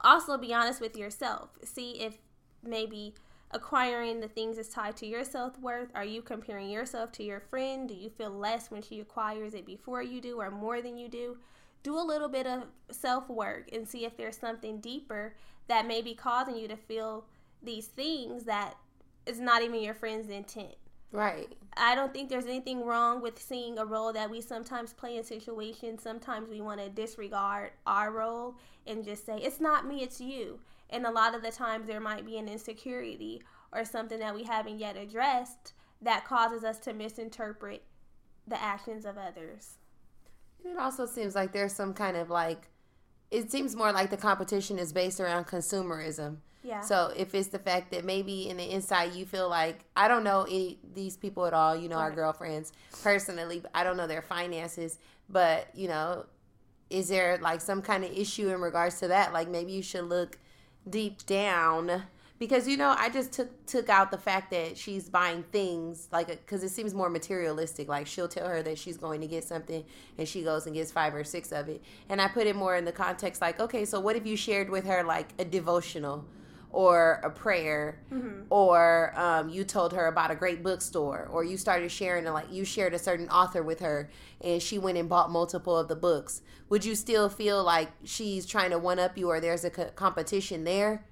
also 0.02 0.36
be 0.36 0.52
honest 0.52 0.80
with 0.80 0.96
yourself. 0.96 1.50
See 1.64 2.00
if 2.00 2.18
maybe 2.62 3.14
acquiring 3.50 4.20
the 4.20 4.28
things 4.28 4.58
is 4.58 4.68
tied 4.68 4.96
to 4.98 5.06
your 5.06 5.24
self 5.24 5.58
worth. 5.58 5.88
Are 5.94 6.04
you 6.04 6.22
comparing 6.22 6.68
yourself 6.70 7.12
to 7.12 7.22
your 7.22 7.40
friend? 7.40 7.88
Do 7.88 7.94
you 7.94 8.10
feel 8.10 8.30
less 8.30 8.70
when 8.70 8.82
she 8.82 9.00
acquires 9.00 9.54
it 9.54 9.64
before 9.66 10.02
you 10.02 10.20
do 10.20 10.40
or 10.40 10.50
more 10.50 10.82
than 10.82 10.96
you 10.98 11.08
do? 11.08 11.38
Do 11.82 11.96
a 11.98 12.02
little 12.02 12.28
bit 12.28 12.46
of 12.46 12.64
self 12.90 13.28
work 13.28 13.70
and 13.72 13.88
see 13.88 14.04
if 14.04 14.16
there's 14.16 14.36
something 14.36 14.80
deeper 14.80 15.36
that 15.68 15.86
may 15.86 16.02
be 16.02 16.14
causing 16.14 16.56
you 16.56 16.68
to 16.68 16.76
feel 16.76 17.26
these 17.62 17.86
things 17.86 18.44
that 18.44 18.74
is 19.26 19.40
not 19.40 19.62
even 19.62 19.80
your 19.80 19.94
friend's 19.94 20.28
intent. 20.28 20.74
Right. 21.12 21.52
I 21.76 21.94
don't 21.94 22.12
think 22.12 22.28
there's 22.28 22.46
anything 22.46 22.84
wrong 22.84 23.22
with 23.22 23.40
seeing 23.40 23.78
a 23.78 23.84
role 23.84 24.12
that 24.12 24.30
we 24.30 24.40
sometimes 24.40 24.92
play 24.92 25.16
in 25.16 25.24
situations. 25.24 26.02
Sometimes 26.02 26.48
we 26.48 26.60
want 26.60 26.80
to 26.80 26.88
disregard 26.88 27.70
our 27.86 28.10
role 28.10 28.56
and 28.86 29.04
just 29.04 29.24
say, 29.24 29.38
it's 29.38 29.60
not 29.60 29.86
me, 29.86 30.02
it's 30.02 30.20
you. 30.20 30.60
And 30.90 31.06
a 31.06 31.10
lot 31.10 31.34
of 31.34 31.42
the 31.42 31.50
times 31.50 31.86
there 31.86 32.00
might 32.00 32.26
be 32.26 32.36
an 32.36 32.48
insecurity 32.48 33.42
or 33.72 33.84
something 33.84 34.18
that 34.18 34.34
we 34.34 34.44
haven't 34.44 34.78
yet 34.78 34.96
addressed 34.96 35.72
that 36.02 36.24
causes 36.24 36.64
us 36.64 36.78
to 36.80 36.92
misinterpret 36.92 37.82
the 38.46 38.60
actions 38.60 39.04
of 39.04 39.16
others. 39.16 39.78
It 40.64 40.78
also 40.78 41.06
seems 41.06 41.34
like 41.34 41.52
there's 41.52 41.72
some 41.72 41.94
kind 41.94 42.16
of 42.16 42.30
like, 42.30 42.68
it 43.30 43.50
seems 43.50 43.74
more 43.74 43.92
like 43.92 44.10
the 44.10 44.16
competition 44.16 44.78
is 44.78 44.92
based 44.92 45.20
around 45.20 45.46
consumerism. 45.46 46.38
Yeah. 46.64 46.80
So 46.80 47.12
if 47.14 47.34
it's 47.34 47.48
the 47.48 47.58
fact 47.58 47.90
that 47.90 48.06
maybe 48.06 48.48
in 48.48 48.56
the 48.56 48.72
inside 48.72 49.14
you 49.14 49.26
feel 49.26 49.50
like 49.50 49.84
I 49.94 50.08
don't 50.08 50.24
know 50.24 50.44
any 50.44 50.78
these 50.94 51.16
people 51.16 51.44
at 51.44 51.52
all, 51.52 51.76
you 51.76 51.90
know 51.90 51.98
our 51.98 52.10
girlfriends 52.10 52.72
personally, 53.02 53.62
I 53.74 53.84
don't 53.84 53.98
know 53.98 54.06
their 54.06 54.22
finances, 54.22 54.98
but 55.28 55.68
you 55.74 55.88
know, 55.88 56.24
is 56.88 57.08
there 57.08 57.38
like 57.42 57.60
some 57.60 57.82
kind 57.82 58.02
of 58.02 58.10
issue 58.12 58.48
in 58.48 58.62
regards 58.62 58.98
to 59.00 59.08
that? 59.08 59.34
Like 59.34 59.48
maybe 59.48 59.72
you 59.72 59.82
should 59.82 60.08
look 60.08 60.38
deep 60.88 61.26
down 61.26 62.04
because 62.38 62.66
you 62.66 62.78
know 62.78 62.94
I 62.98 63.10
just 63.10 63.32
took 63.32 63.66
took 63.66 63.90
out 63.90 64.10
the 64.10 64.18
fact 64.18 64.50
that 64.50 64.78
she's 64.78 65.10
buying 65.10 65.42
things 65.52 66.08
like 66.12 66.30
uh, 66.30 66.36
because 66.36 66.62
it 66.62 66.70
seems 66.70 66.94
more 66.94 67.10
materialistic. 67.10 67.88
Like 67.88 68.06
she'll 68.06 68.28
tell 68.28 68.48
her 68.48 68.62
that 68.62 68.78
she's 68.78 68.96
going 68.96 69.20
to 69.20 69.26
get 69.26 69.44
something 69.44 69.84
and 70.16 70.26
she 70.26 70.42
goes 70.42 70.64
and 70.64 70.74
gets 70.74 70.90
five 70.90 71.14
or 71.14 71.24
six 71.24 71.52
of 71.52 71.68
it, 71.68 71.82
and 72.08 72.22
I 72.22 72.28
put 72.28 72.46
it 72.46 72.56
more 72.56 72.74
in 72.74 72.86
the 72.86 72.92
context 72.92 73.42
like 73.42 73.60
okay, 73.60 73.84
so 73.84 74.00
what 74.00 74.16
if 74.16 74.26
you 74.26 74.34
shared 74.36 74.70
with 74.70 74.86
her 74.86 75.02
like 75.04 75.28
a 75.38 75.44
devotional 75.44 76.24
or 76.74 77.20
a 77.22 77.30
prayer 77.30 78.00
mm-hmm. 78.12 78.42
or 78.50 79.12
um, 79.16 79.48
you 79.48 79.62
told 79.62 79.92
her 79.92 80.08
about 80.08 80.32
a 80.32 80.34
great 80.34 80.60
bookstore 80.60 81.28
or 81.30 81.44
you 81.44 81.56
started 81.56 81.88
sharing 81.88 82.24
like 82.24 82.50
you 82.50 82.64
shared 82.64 82.92
a 82.92 82.98
certain 82.98 83.28
author 83.28 83.62
with 83.62 83.78
her 83.78 84.10
and 84.40 84.60
she 84.60 84.76
went 84.76 84.98
and 84.98 85.08
bought 85.08 85.30
multiple 85.30 85.78
of 85.78 85.86
the 85.86 85.94
books. 85.94 86.42
Would 86.68 86.84
you 86.84 86.96
still 86.96 87.28
feel 87.28 87.62
like 87.62 87.90
she's 88.02 88.44
trying 88.44 88.70
to 88.70 88.78
one 88.78 88.98
up 88.98 89.16
you 89.16 89.30
or 89.30 89.40
there's 89.40 89.64
a 89.64 89.70
co- 89.70 89.90
competition 89.94 90.64
there? 90.64 91.06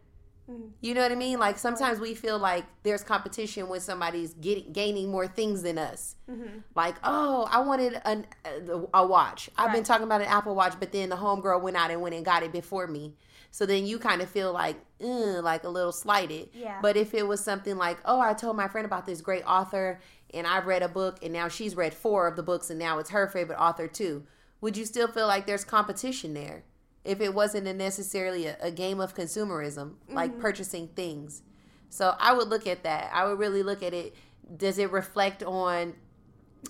Mm. 0.50 0.70
You 0.80 0.94
know 0.94 1.02
what 1.02 1.12
i 1.12 1.14
mean? 1.14 1.38
Like 1.38 1.58
sometimes 1.58 2.00
we 2.00 2.14
feel 2.14 2.40
like 2.40 2.64
there's 2.82 3.04
competition 3.04 3.68
when 3.68 3.78
somebody's 3.78 4.34
getting 4.34 4.72
gaining 4.72 5.12
more 5.12 5.28
things 5.28 5.62
than 5.62 5.78
us. 5.78 6.16
Mm-hmm. 6.28 6.58
Like 6.74 6.96
oh 7.04 7.46
i 7.48 7.60
wanted 7.60 8.02
an, 8.04 8.26
a, 8.44 8.80
a 8.94 9.06
watch. 9.06 9.48
I've 9.56 9.72
been 9.72 9.84
talking 9.84 10.06
about 10.06 10.22
an 10.22 10.26
apple 10.26 10.56
watch 10.56 10.74
but 10.80 10.90
then 10.90 11.08
the 11.08 11.16
homegirl 11.16 11.62
went 11.62 11.76
out 11.76 11.92
and 11.92 12.00
went 12.00 12.16
and 12.16 12.24
got 12.24 12.42
it 12.42 12.50
before 12.50 12.88
me 12.88 13.14
so 13.52 13.64
then 13.66 13.86
you 13.86 14.00
kind 14.00 14.20
of 14.20 14.28
feel 14.28 14.52
like 14.52 14.76
like 14.98 15.62
a 15.62 15.68
little 15.68 15.92
slighted. 15.92 16.48
Yeah. 16.52 16.80
but 16.82 16.96
if 16.96 17.14
it 17.14 17.26
was 17.28 17.42
something 17.42 17.76
like 17.76 17.98
oh 18.04 18.20
i 18.20 18.34
told 18.34 18.56
my 18.56 18.66
friend 18.68 18.84
about 18.84 19.06
this 19.06 19.20
great 19.20 19.44
author 19.44 20.00
and 20.34 20.46
I've 20.46 20.66
read 20.66 20.82
a 20.82 20.88
book 20.88 21.18
and 21.22 21.32
now 21.32 21.48
she's 21.48 21.76
read 21.76 21.92
four 21.92 22.26
of 22.26 22.36
the 22.36 22.42
books 22.42 22.70
and 22.70 22.78
now 22.78 22.98
it's 22.98 23.10
her 23.10 23.28
favorite 23.28 23.58
author 23.58 23.86
too 23.86 24.26
would 24.62 24.76
you 24.76 24.86
still 24.86 25.08
feel 25.08 25.26
like 25.26 25.44
there's 25.44 25.64
competition 25.64 26.32
there? 26.32 26.64
If 27.04 27.20
it 27.20 27.34
wasn't 27.34 27.66
a 27.66 27.74
necessarily 27.74 28.46
a, 28.46 28.56
a 28.62 28.70
game 28.70 29.00
of 29.00 29.14
consumerism 29.14 29.94
like 30.08 30.30
mm-hmm. 30.30 30.40
purchasing 30.40 30.88
things. 30.88 31.42
So 31.90 32.14
i 32.18 32.32
would 32.32 32.48
look 32.48 32.66
at 32.66 32.84
that. 32.84 33.10
I 33.12 33.26
would 33.26 33.38
really 33.38 33.62
look 33.62 33.82
at 33.82 33.92
it. 33.92 34.14
Does 34.56 34.78
it 34.78 34.90
reflect 34.90 35.42
on 35.42 35.94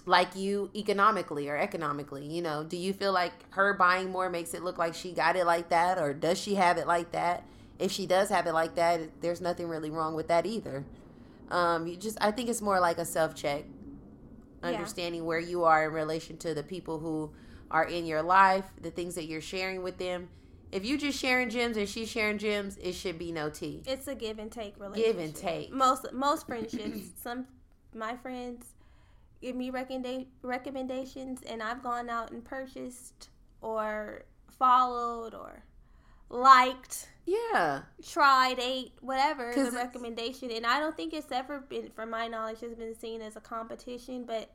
like 0.06 0.34
you 0.34 0.70
economically 0.74 1.48
or 1.48 1.56
economically 1.56 2.26
you 2.26 2.42
know? 2.42 2.64
Do 2.64 2.76
you 2.76 2.92
feel 2.92 3.12
like 3.12 3.32
her 3.50 3.74
buying 3.74 4.10
more 4.10 4.30
makes 4.30 4.54
it 4.54 4.62
look 4.62 4.78
like 4.78 4.94
she 4.94 5.12
got 5.12 5.36
it 5.36 5.44
like 5.46 5.68
that 5.68 5.98
or 5.98 6.12
does 6.14 6.38
she 6.38 6.54
have 6.56 6.78
it 6.78 6.86
like 6.86 7.12
that? 7.12 7.44
If 7.78 7.90
she 7.92 8.06
does 8.06 8.28
have 8.30 8.46
it 8.46 8.52
like 8.52 8.74
that 8.76 9.00
there's 9.20 9.40
nothing 9.40 9.68
really 9.68 9.90
wrong 9.90 10.14
with 10.14 10.28
that 10.28 10.46
either. 10.46 10.84
Um 11.50 11.86
you 11.86 11.96
just 11.96 12.16
i 12.20 12.30
think 12.30 12.48
it's 12.48 12.62
more 12.62 12.80
like 12.80 12.98
a 12.98 13.04
self 13.04 13.34
check 13.34 13.64
Yeah. 14.62 14.70
understanding 14.70 15.24
where 15.26 15.40
you 15.40 15.64
are 15.64 15.86
in 15.86 15.92
relation 15.92 16.36
to 16.38 16.54
the 16.54 16.62
people 16.62 16.98
who 17.00 17.30
are 17.70 17.84
in 17.84 18.06
your 18.06 18.22
life 18.22 18.64
the 18.80 18.90
things 18.90 19.14
that 19.16 19.24
you're 19.24 19.40
sharing 19.40 19.82
with 19.82 19.98
them. 19.98 20.28
If 20.70 20.86
you 20.86 20.96
just 20.96 21.18
sharing 21.18 21.50
gems 21.50 21.76
and 21.76 21.86
she's 21.88 22.08
sharing 22.08 22.38
gems 22.38 22.78
it 22.78 22.94
should 22.94 23.18
be 23.18 23.30
no 23.32 23.50
tea. 23.50 23.82
It's 23.86 24.08
a 24.08 24.14
give 24.14 24.38
and 24.38 24.50
take 24.50 24.78
relationship. 24.80 25.16
give 25.16 25.24
and 25.24 25.34
take. 25.36 25.72
Most 25.72 26.10
most 26.14 26.46
friendships, 26.46 27.10
some 27.22 27.46
my 27.94 28.16
friends 28.16 28.66
give 29.42 29.56
me 29.56 29.70
recommenda- 29.70 30.26
recommendations, 30.42 31.40
and 31.42 31.62
I've 31.62 31.82
gone 31.82 32.08
out 32.08 32.30
and 32.30 32.44
purchased 32.44 33.28
or 33.60 34.24
followed 34.58 35.34
or 35.34 35.64
liked, 36.30 37.08
yeah 37.26 37.82
tried, 38.06 38.58
ate, 38.58 38.92
whatever 39.00 39.52
the 39.54 39.70
recommendation. 39.72 40.50
And 40.50 40.64
I 40.64 40.80
don't 40.80 40.96
think 40.96 41.12
it's 41.12 41.30
ever 41.30 41.60
been, 41.60 41.90
from 41.90 42.10
my 42.10 42.28
knowledge, 42.28 42.60
has 42.60 42.74
been 42.74 42.94
seen 42.94 43.20
as 43.20 43.36
a 43.36 43.40
competition. 43.40 44.24
But 44.24 44.50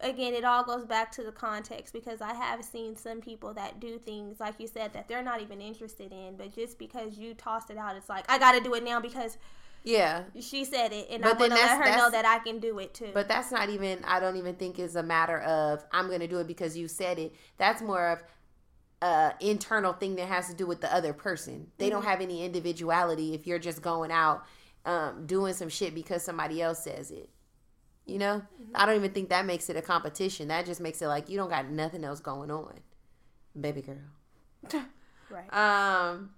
again, 0.00 0.34
it 0.34 0.44
all 0.44 0.64
goes 0.64 0.84
back 0.84 1.12
to 1.12 1.22
the 1.22 1.32
context 1.32 1.92
because 1.92 2.20
I 2.20 2.34
have 2.34 2.64
seen 2.64 2.96
some 2.96 3.20
people 3.20 3.54
that 3.54 3.80
do 3.80 3.98
things 3.98 4.40
like 4.40 4.54
you 4.58 4.66
said 4.66 4.92
that 4.94 5.08
they're 5.08 5.22
not 5.22 5.40
even 5.40 5.60
interested 5.60 6.12
in, 6.12 6.36
but 6.36 6.54
just 6.54 6.78
because 6.78 7.18
you 7.18 7.34
tossed 7.34 7.70
it 7.70 7.76
out, 7.76 7.96
it's 7.96 8.08
like 8.08 8.24
I 8.28 8.38
got 8.38 8.52
to 8.52 8.60
do 8.60 8.74
it 8.74 8.84
now 8.84 9.00
because 9.00 9.38
yeah 9.82 10.24
she 10.40 10.64
said 10.64 10.92
it, 10.92 11.08
and 11.10 11.22
But 11.22 11.36
I 11.36 11.38
then 11.38 11.50
want 11.50 11.60
to 11.60 11.66
let 11.66 11.88
her 11.88 11.96
know 11.96 12.10
that 12.10 12.24
I 12.24 12.38
can 12.38 12.58
do 12.58 12.78
it 12.78 12.94
too. 12.94 13.10
But 13.14 13.28
that's 13.28 13.50
not 13.50 13.70
even, 13.70 14.04
I 14.04 14.20
don't 14.20 14.36
even 14.36 14.54
think 14.54 14.78
is 14.78 14.96
a 14.96 15.02
matter 15.02 15.40
of, 15.40 15.84
I'm 15.92 16.08
going 16.08 16.20
to 16.20 16.28
do 16.28 16.38
it 16.38 16.46
because 16.46 16.76
you 16.76 16.88
said 16.88 17.18
it. 17.18 17.34
That's 17.58 17.82
more 17.82 18.08
of 18.08 18.22
a 19.02 19.34
internal 19.40 19.92
thing 19.92 20.16
that 20.16 20.28
has 20.28 20.48
to 20.48 20.54
do 20.54 20.66
with 20.66 20.80
the 20.80 20.94
other 20.94 21.12
person. 21.12 21.68
They 21.78 21.90
don't 21.90 22.04
have 22.04 22.20
any 22.20 22.44
individuality 22.44 23.34
if 23.34 23.46
you're 23.46 23.58
just 23.58 23.82
going 23.82 24.10
out 24.10 24.44
um, 24.84 25.26
doing 25.26 25.54
some 25.54 25.68
shit 25.68 25.94
because 25.94 26.22
somebody 26.22 26.60
else 26.60 26.84
says 26.84 27.10
it. 27.10 27.30
You 28.06 28.18
know? 28.18 28.42
I 28.74 28.86
don't 28.86 28.96
even 28.96 29.12
think 29.12 29.28
that 29.28 29.46
makes 29.46 29.70
it 29.70 29.76
a 29.76 29.82
competition. 29.82 30.48
That 30.48 30.66
just 30.66 30.80
makes 30.80 31.00
it 31.00 31.08
like 31.08 31.28
you 31.28 31.36
don't 31.36 31.50
got 31.50 31.70
nothing 31.70 32.04
else 32.04 32.20
going 32.20 32.50
on. 32.50 32.80
Baby 33.58 33.82
girl. 33.82 33.96
right. 35.30 35.52
Um, 35.52 36.30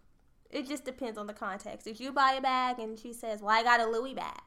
it 0.52 0.68
just 0.68 0.84
depends 0.84 1.18
on 1.18 1.26
the 1.26 1.32
context. 1.32 1.86
If 1.86 2.00
you 2.00 2.12
buy 2.12 2.32
a 2.32 2.40
bag 2.40 2.78
and 2.78 2.98
she 2.98 3.12
says, 3.12 3.40
"Well, 3.42 3.50
I 3.58 3.62
got 3.62 3.80
a 3.80 3.86
Louis 3.86 4.14
bag," 4.14 4.40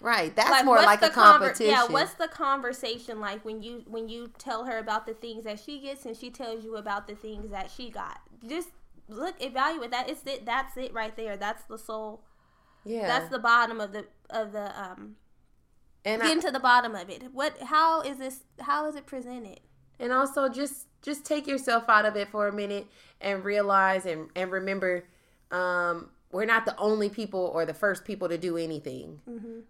right. 0.00 0.34
That's 0.34 0.64
more 0.64 0.76
like 0.76 1.00
a 1.02 1.06
the 1.06 1.10
conver- 1.12 1.14
competition. 1.38 1.66
yeah, 1.66 1.86
what's 1.86 2.14
the 2.14 2.28
conversation 2.28 3.20
like 3.20 3.44
when 3.44 3.62
you 3.62 3.84
when 3.86 4.08
you 4.08 4.30
tell 4.38 4.64
her 4.64 4.78
about 4.78 5.06
the 5.06 5.14
things 5.14 5.44
that 5.44 5.60
she 5.60 5.80
gets 5.80 6.04
and 6.04 6.16
she 6.16 6.30
tells 6.30 6.64
you 6.64 6.76
about 6.76 7.06
the 7.06 7.14
things 7.14 7.50
that 7.50 7.70
she 7.70 7.90
got? 7.90 8.20
Just 8.46 8.70
look, 9.08 9.36
evaluate 9.40 9.90
that. 9.92 10.08
It's 10.10 10.22
it. 10.26 10.44
That's 10.44 10.76
it 10.76 10.92
right 10.92 11.16
there. 11.16 11.36
That's 11.36 11.62
the 11.64 11.78
soul. 11.78 12.22
yeah. 12.84 13.06
That's 13.06 13.28
the 13.30 13.38
bottom 13.38 13.80
of 13.80 13.92
the 13.92 14.06
of 14.30 14.52
the 14.52 14.66
um. 14.80 15.16
and 16.04 16.22
I- 16.22 16.26
Getting 16.26 16.42
to 16.42 16.50
the 16.50 16.60
bottom 16.60 16.94
of 16.94 17.08
it. 17.08 17.22
What? 17.32 17.60
How 17.62 18.00
is 18.02 18.18
this? 18.18 18.40
How 18.60 18.86
is 18.88 18.96
it 18.96 19.06
presented? 19.06 19.60
and 19.98 20.12
also 20.12 20.46
just 20.50 20.88
just 21.00 21.24
take 21.24 21.46
yourself 21.46 21.84
out 21.88 22.04
of 22.04 22.16
it 22.16 22.28
for 22.28 22.48
a 22.48 22.52
minute 22.52 22.86
and 23.18 23.42
realize 23.42 24.04
and 24.04 24.28
and 24.36 24.52
remember 24.52 25.04
um 25.50 26.10
we're 26.32 26.44
not 26.44 26.64
the 26.64 26.76
only 26.78 27.08
people 27.08 27.50
or 27.54 27.64
the 27.64 27.74
first 27.74 28.04
people 28.04 28.28
to 28.28 28.36
do 28.38 28.56
anything 28.56 29.20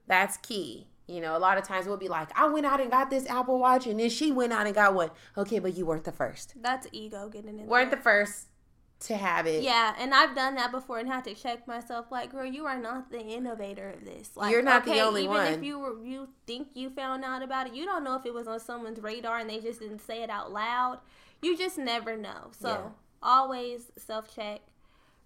that's 0.07 0.37
key 0.39 0.87
you 1.07 1.21
know 1.21 1.37
a 1.37 1.39
lot 1.39 1.59
of 1.59 1.65
times 1.65 1.87
we'll 1.87 1.97
be 1.97 2.09
like 2.09 2.29
i 2.39 2.47
went 2.49 2.65
out 2.67 2.81
and 2.81 2.91
got 2.91 3.11
this 3.11 3.27
apple 3.29 3.59
watch 3.59 3.87
and 3.87 4.01
then 4.01 4.09
she 4.11 4.33
went 4.33 4.53
out 4.53 4.67
and 4.67 4.75
got 4.75 4.95
one 4.95 5.11
okay 5.37 5.59
but 5.59 5.77
you 5.77 5.85
weren't 5.87 6.05
the 6.05 6.13
first 6.13 6.55
That's 6.61 6.87
ego 6.93 7.29
getting 7.29 7.59
in. 7.59 7.67
weren't 7.67 7.91
there. 7.91 7.99
the 7.99 8.03
first 8.03 8.47
to 8.99 9.15
have 9.15 9.47
it 9.47 9.63
Yeah, 9.63 9.95
and 9.99 10.15
I've 10.15 10.35
done 10.35 10.55
that 10.55 10.73
before 10.73 10.99
and 10.99 11.07
had 11.07 11.25
to 11.25 11.35
check 11.35 11.69
myself. 11.69 12.07
Like, 12.11 12.33
girl, 12.33 12.47
you 12.47 12.65
are 12.65 12.79
not 12.79 13.11
the 13.11 13.21
innovator 13.21 13.91
of 13.91 14.07
this. 14.07 14.31
Like, 14.35 14.51
You're 14.51 14.63
not 14.63 14.87
the 14.87 14.99
only 15.01 15.25
even 15.25 15.35
one. 15.37 15.47
Even 15.49 15.59
if 15.61 15.67
you 15.67 15.79
were, 15.79 16.03
you 16.03 16.29
think 16.47 16.69
you 16.73 16.89
found 16.89 17.23
out 17.23 17.43
about 17.43 17.67
it, 17.67 17.75
you 17.75 17.85
don't 17.85 18.05
know 18.05 18.15
if 18.17 18.25
it 18.25 18.33
was 18.33 18.49
on 18.49 18.59
someone's 18.59 18.99
radar 18.99 19.37
and 19.37 19.51
they 19.51 19.61
just 19.61 19.81
didn't 19.81 19.99
say 19.99 20.23
it 20.23 20.31
out 20.31 20.51
loud. 20.51 21.01
You 21.43 21.59
just 21.59 21.77
never 21.77 22.17
know. 22.17 22.53
So 22.59 22.69
Yeah. 22.71 22.89
always 23.23 23.93
self 23.99 24.35
check, 24.35 24.63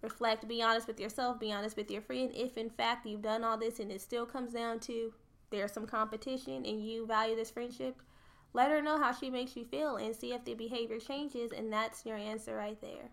reflect, 0.02 0.48
be 0.48 0.62
honest 0.62 0.86
with 0.86 1.00
yourself, 1.00 1.38
be 1.38 1.52
honest 1.52 1.76
with 1.76 1.90
your 1.90 2.02
friend. 2.02 2.30
If 2.34 2.56
in 2.56 2.70
fact 2.70 3.06
you've 3.06 3.22
done 3.22 3.44
all 3.44 3.58
this 3.58 3.78
and 3.80 3.90
it 3.90 4.00
still 4.00 4.26
comes 4.26 4.52
down 4.52 4.80
to 4.80 5.12
there's 5.50 5.72
some 5.72 5.86
competition 5.86 6.64
and 6.64 6.84
you 6.84 7.06
value 7.06 7.36
this 7.36 7.50
friendship, 7.50 8.00
let 8.52 8.70
her 8.70 8.82
know 8.82 8.98
how 8.98 9.12
she 9.12 9.30
makes 9.30 9.56
you 9.56 9.64
feel 9.64 9.96
and 9.96 10.14
see 10.14 10.32
if 10.32 10.44
the 10.44 10.54
behavior 10.54 10.98
changes, 10.98 11.52
and 11.52 11.72
that's 11.72 12.04
your 12.04 12.16
answer 12.16 12.56
right 12.56 12.80
there. 12.80 13.10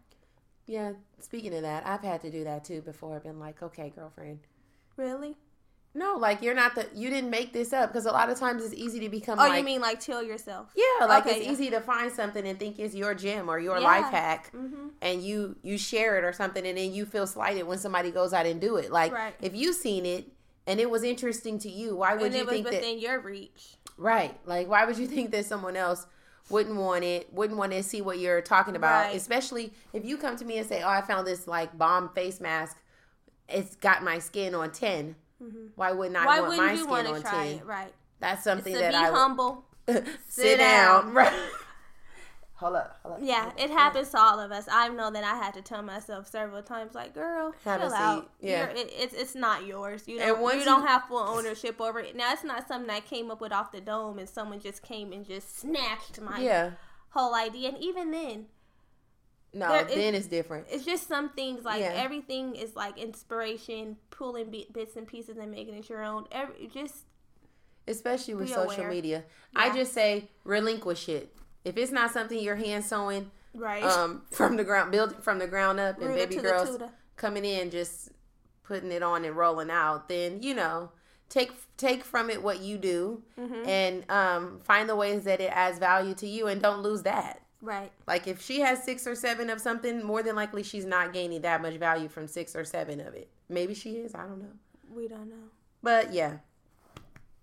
Yeah, 0.65 0.93
speaking 1.19 1.53
of 1.53 1.61
that, 1.61 1.85
I've 1.85 2.01
had 2.01 2.21
to 2.21 2.31
do 2.31 2.43
that 2.43 2.65
too 2.65 2.81
before. 2.81 3.15
I've 3.15 3.23
been 3.23 3.39
like, 3.39 3.61
okay, 3.61 3.91
girlfriend. 3.95 4.39
Really? 4.97 5.37
No, 5.97 6.15
like 6.15 6.43
you're 6.43 6.53
not 6.53 6.75
the 6.75 6.85
you 6.93 7.09
didn't 7.09 7.31
make 7.31 7.53
this 7.53 7.73
up 7.73 7.89
because 7.89 8.05
a 8.05 8.11
lot 8.11 8.29
of 8.29 8.37
times 8.37 8.63
it's 8.63 8.73
easy 8.75 8.99
to 8.99 9.09
become 9.09 9.39
Oh, 9.39 9.47
like 9.47 9.57
you 9.57 9.63
mean 9.65 9.81
like 9.81 9.99
chill 9.99 10.21
yourself? 10.21 10.71
yeah, 10.75 11.05
like 11.05 11.25
Okay, 11.25 11.37
it's 11.37 11.45
yeah. 11.47 11.51
easy 11.51 11.69
to 11.71 11.81
find 11.81 12.11
something 12.11 12.45
and 12.47 12.59
think 12.59 12.77
it's 12.77 12.93
your 12.93 13.15
gym 13.15 13.49
or 13.49 13.57
your 13.57 13.79
Yeah. 13.79 13.83
life 13.85 14.05
hack, 14.11 14.51
Mm-hmm. 14.55 14.89
and 15.01 15.23
you 15.23 15.55
you 15.63 15.77
share 15.79 16.19
it 16.19 16.23
or 16.23 16.33
something, 16.33 16.65
and 16.67 16.77
then 16.77 16.93
you 16.93 17.05
feel 17.05 17.25
slighted 17.25 17.63
when 17.65 17.79
somebody 17.79 18.11
goes 18.11 18.31
out 18.31 18.45
and 18.45 18.61
do 18.61 18.75
it. 18.77 18.91
Like 18.91 19.11
Right. 19.11 19.33
if 19.41 19.55
you 19.55 19.73
seen 19.73 20.05
it 20.05 20.27
and 20.67 20.79
it 20.79 20.89
was 20.89 21.01
interesting 21.01 21.57
to 21.59 21.69
you, 21.69 21.95
why 21.95 22.13
would 22.13 22.27
And 22.27 22.35
you 22.35 22.41
it 22.41 22.45
was 22.45 22.53
think 22.53 22.65
that 22.65 22.73
within 22.75 22.99
your 22.99 23.19
reach. 23.19 23.77
right? 23.97 24.37
Like 24.45 24.67
why 24.67 24.85
would 24.85 24.99
you 24.99 25.07
think 25.07 25.31
that 25.31 25.45
someone 25.47 25.75
else 25.75 26.05
wouldn't 26.49 26.75
want 26.77 27.03
it, 27.05 27.33
wouldn't 27.33 27.57
want 27.57 27.71
to 27.71 27.81
see 27.81 28.01
what 28.01 28.19
you're 28.19 28.41
talking 28.41 28.75
about, 28.75 29.05
Right. 29.07 29.15
especially 29.15 29.73
if 29.93 30.05
you 30.05 30.15
come 30.17 30.35
to 30.37 30.45
me 30.45 30.59
and 30.59 30.67
say, 30.67 30.83
"Oh, 30.83 30.89
I 30.89 31.01
found 31.01 31.25
this 31.25 31.47
like 31.47 31.75
bomb 31.75 32.09
face 32.09 32.39
mask. 32.39 32.77
It's 33.49 33.75
got 33.75 34.03
my 34.03 34.19
skin 34.19 34.53
on 34.53 34.71
10." 34.71 35.15
Why 35.75 35.91
wouldn't 35.91 36.15
I 36.17 36.19
Mm-hmm. 36.19 36.27
Why 36.27 36.39
want 36.39 36.49
wouldn't 36.49 36.67
my 36.67 36.71
you 36.73 36.83
skin 36.83 37.07
on 37.07 37.15
to 37.15 37.21
try 37.21 37.45
10? 37.47 37.57
it? 37.59 37.65
Right. 37.65 37.93
That's 38.19 38.43
something 38.43 38.73
So 38.73 38.79
that 38.79 38.91
be 38.91 38.95
I 38.95 39.09
would- 39.11 39.17
humble. 39.17 39.63
sit, 40.27 40.57
down. 40.57 41.13
Right. 41.13 41.33
hold 42.55 42.75
up. 42.75 42.99
Hold 43.03 43.15
up. 43.15 43.19
Yeah, 43.21 43.51
it 43.57 43.69
happens 43.69 44.09
to 44.09 44.19
all 44.19 44.39
of 44.39 44.51
us. 44.51 44.67
I 44.71 44.89
know 44.89 45.11
that 45.11 45.23
I 45.23 45.35
had 45.37 45.53
to 45.53 45.61
tell 45.61 45.81
myself 45.83 46.27
several 46.27 46.61
times, 46.63 46.93
like, 46.95 47.13
"Girl, 47.13 47.53
Have 47.63 47.81
chill 47.81 47.93
out. 47.93 48.29
Yeah. 48.41 48.65
It, 48.69 48.89
it's 48.91 49.13
it's 49.13 49.35
not 49.35 49.65
yours. 49.65 50.03
You 50.07 50.17
don't 50.19 50.41
once 50.41 50.57
you 50.59 50.65
don't 50.65 50.85
have 50.85 51.03
full 51.05 51.19
ownership 51.19 51.79
over 51.79 51.99
it. 51.99 52.15
Now, 52.15 52.33
it's 52.33 52.43
not 52.43 52.67
something 52.67 52.89
I 52.89 52.99
came 52.99 53.29
up 53.31 53.39
with 53.39 53.51
off 53.53 53.71
the 53.71 53.79
dome, 53.79 54.17
and 54.19 54.27
someone 54.27 54.59
just 54.59 54.81
came 54.81 55.13
and 55.13 55.25
just 55.25 55.57
snatched 55.59 56.19
my 56.19 56.39
Yeah. 56.41 56.71
whole 57.11 57.33
idea. 57.35 57.69
And 57.69 57.77
even 57.77 58.11
then, 58.11 58.47
No, 59.57 59.69
There 59.69 59.85
then 59.85 60.15
it's 60.15 60.27
different. 60.27 60.67
it's 60.69 60.85
just 60.85 61.07
some 61.07 61.29
things 61.29 61.63
like 61.65 61.81
Yeah. 61.81 61.93
everything 61.95 62.55
is 62.55 62.75
like 62.75 62.97
inspiration, 62.97 63.97
pulling 64.11 64.51
bi- 64.51 64.67
bits 64.71 64.95
and 64.95 65.07
pieces 65.07 65.37
and 65.37 65.49
making 65.51 65.73
it 65.75 65.89
your 65.89 66.03
own. 66.03 66.27
Every 66.31 66.67
just 66.67 67.05
Especially 67.87 68.33
with 68.35 68.49
social 68.49 68.71
aware. 68.83 68.89
media. 68.89 69.23
I 69.55 69.73
just 69.75 69.93
say 69.93 70.29
relinquish 70.43 71.07
it. 71.09 71.33
If 71.63 71.77
it's 71.77 71.91
not 71.91 72.11
something 72.11 72.37
you're 72.39 72.55
hand 72.57 72.83
sewing 72.83 73.31
right. 73.53 73.83
um, 73.83 74.23
from 74.31 74.57
the 74.57 74.63
ground, 74.63 74.91
build 74.91 75.23
from 75.23 75.39
the 75.39 75.47
ground 75.47 75.79
up, 75.79 75.99
and 76.01 76.13
baby 76.13 76.35
girls 76.35 76.77
coming 77.15 77.45
in 77.45 77.71
just 77.71 78.09
putting 78.63 78.91
it 78.91 79.01
on 79.03 79.23
and 79.25 79.35
rolling 79.37 79.69
out, 79.71 80.09
then 80.09 80.43
you 80.43 80.53
know 80.53 80.91
take 81.29 81.51
take 81.77 82.03
from 82.03 82.29
it 82.29 82.43
what 82.43 82.59
you 82.59 82.77
do 82.77 83.23
Mm-hmm. 83.39 83.67
and 83.69 84.11
um, 84.11 84.59
find 84.63 84.89
the 84.89 84.95
ways 84.95 85.23
that 85.23 85.39
it 85.39 85.51
adds 85.53 85.79
value 85.79 86.13
to 86.15 86.27
you, 86.27 86.47
and 86.47 86.61
don't 86.61 86.81
lose 86.83 87.03
that. 87.03 87.41
Right. 87.61 87.91
Like 88.07 88.27
if 88.27 88.41
she 88.41 88.61
has 88.61 88.83
six 88.83 89.05
or 89.07 89.15
seven 89.15 89.49
of 89.49 89.59
something, 89.61 90.03
more 90.03 90.23
than 90.23 90.35
likely 90.35 90.63
she's 90.63 90.85
not 90.85 91.13
gaining 91.13 91.41
that 91.41 91.61
much 91.61 91.75
value 91.75 92.07
from 92.07 92.27
six 92.27 92.55
or 92.55 92.63
seven 92.65 92.99
of 92.99 93.13
it. 93.13 93.29
Maybe 93.49 93.73
she 93.73 93.97
is. 93.97 94.13
I 94.15 94.23
don't 94.23 94.39
know. 94.39 94.53
We 94.93 95.07
don't 95.07 95.29
know. 95.29 95.49
But 95.81 96.13
yeah, 96.13 96.37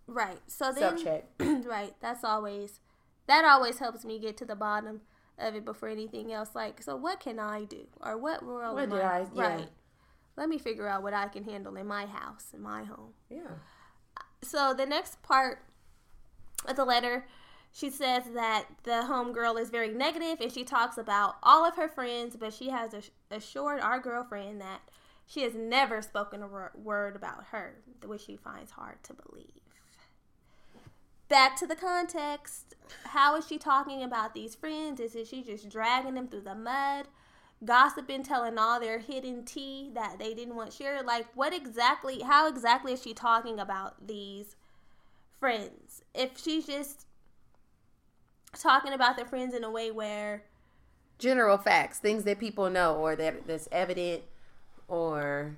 Right. 0.07 0.41
So 0.47 0.73
then 0.73 1.03
check. 1.03 1.25
right. 1.39 1.95
That's 2.01 2.25
always 2.25 2.81
that 3.27 3.45
always 3.45 3.79
helps 3.79 4.05
me 4.05 4.19
get 4.19 4.37
to 4.39 4.45
the 4.45 4.55
bottom 4.57 5.01
of 5.39 5.55
it 5.55 5.65
before 5.65 5.89
anything 5.89 6.33
else. 6.33 6.51
Like, 6.55 6.83
so 6.83 6.95
what 6.97 7.21
can 7.21 7.39
I 7.39 7.65
do, 7.65 7.87
or 8.03 8.19
what 8.19 8.45
role? 8.45 8.75
What 8.75 8.85
am 8.85 8.91
did 8.91 9.01
I- 9.01 9.27
yeah. 9.35 9.57
Right. 9.57 9.69
Let 10.37 10.49
me 10.49 10.59
figure 10.59 10.89
out 10.89 11.03
what 11.03 11.15
I 11.15 11.29
can 11.29 11.45
handle 11.45 11.77
in 11.77 11.87
my 11.87 12.07
house, 12.07 12.49
in 12.53 12.61
my 12.61 12.83
home. 12.85 13.13
Yeah. 13.31 13.53
So 14.43 14.75
the 14.75 14.85
next 14.85 15.23
part 15.23 15.61
of 16.67 16.77
the 16.77 16.85
letter, 16.85 17.27
she 17.75 17.91
says 17.91 18.23
that 18.35 18.67
the 18.85 19.05
homegirl 19.09 19.61
is 19.61 19.69
very 19.69 19.89
negative, 19.89 20.41
and 20.41 20.53
she 20.53 20.63
talks 20.63 20.97
about 20.97 21.37
all 21.43 21.65
of 21.65 21.75
her 21.75 21.89
friends, 21.89 22.37
but 22.37 22.55
she 22.55 22.71
has 22.71 22.95
assured 23.33 23.81
our 23.81 23.99
girlfriend 23.99 24.61
that 24.61 24.81
she 25.27 25.43
has 25.43 25.55
never 25.55 26.01
spoken 26.01 26.41
a 26.41 26.71
word 26.79 27.17
about 27.17 27.47
her, 27.51 27.75
which 28.07 28.27
she 28.27 28.37
finds 28.37 28.71
hard 28.71 29.03
to 29.03 29.13
believe. 29.13 29.49
Back 31.29 31.57
to 31.57 31.67
the 31.67 31.75
context. 31.75 32.77
How 33.07 33.35
is 33.37 33.49
she 33.49 33.59
talking 33.59 34.05
about 34.05 34.35
these 34.35 34.55
friends? 34.55 35.01
Is 35.01 35.29
she 35.29 35.43
just 35.43 35.69
dragging 35.69 36.15
them 36.15 36.29
through 36.29 36.43
the 36.43 36.55
mud? 36.55 37.09
Gossiping, 37.65 38.23
telling 38.23 38.57
all 38.57 38.79
their 38.79 39.01
hidden 39.01 39.45
tea 39.45 39.91
that 39.95 40.21
they 40.21 40.33
didn't 40.33 40.55
want 40.55 40.73
shared? 40.73 41.07
Like, 41.07 41.27
what 41.35 41.53
exactly, 41.53 42.21
how 42.21 42.47
exactly 42.47 42.93
is 42.93 43.03
she 43.03 43.15
talking 43.15 43.59
about 43.59 44.07
these 44.07 44.55
friends? 45.41 46.03
If 46.15 46.39
she's 46.39 46.67
just 46.67 47.07
talking 48.55 48.93
about 48.93 49.17
their 49.17 49.27
friends 49.27 49.55
in 49.55 49.65
a 49.65 49.71
way 49.71 49.91
where, 49.91 50.45
General 51.19 51.59
facts, 51.59 51.99
things 51.99 52.25
that 52.25 52.39
people 52.41 52.69
know 52.71 52.97
or 52.97 53.15
that 53.15 53.47
that's 53.47 53.69
evident 53.71 54.23
or 54.89 55.57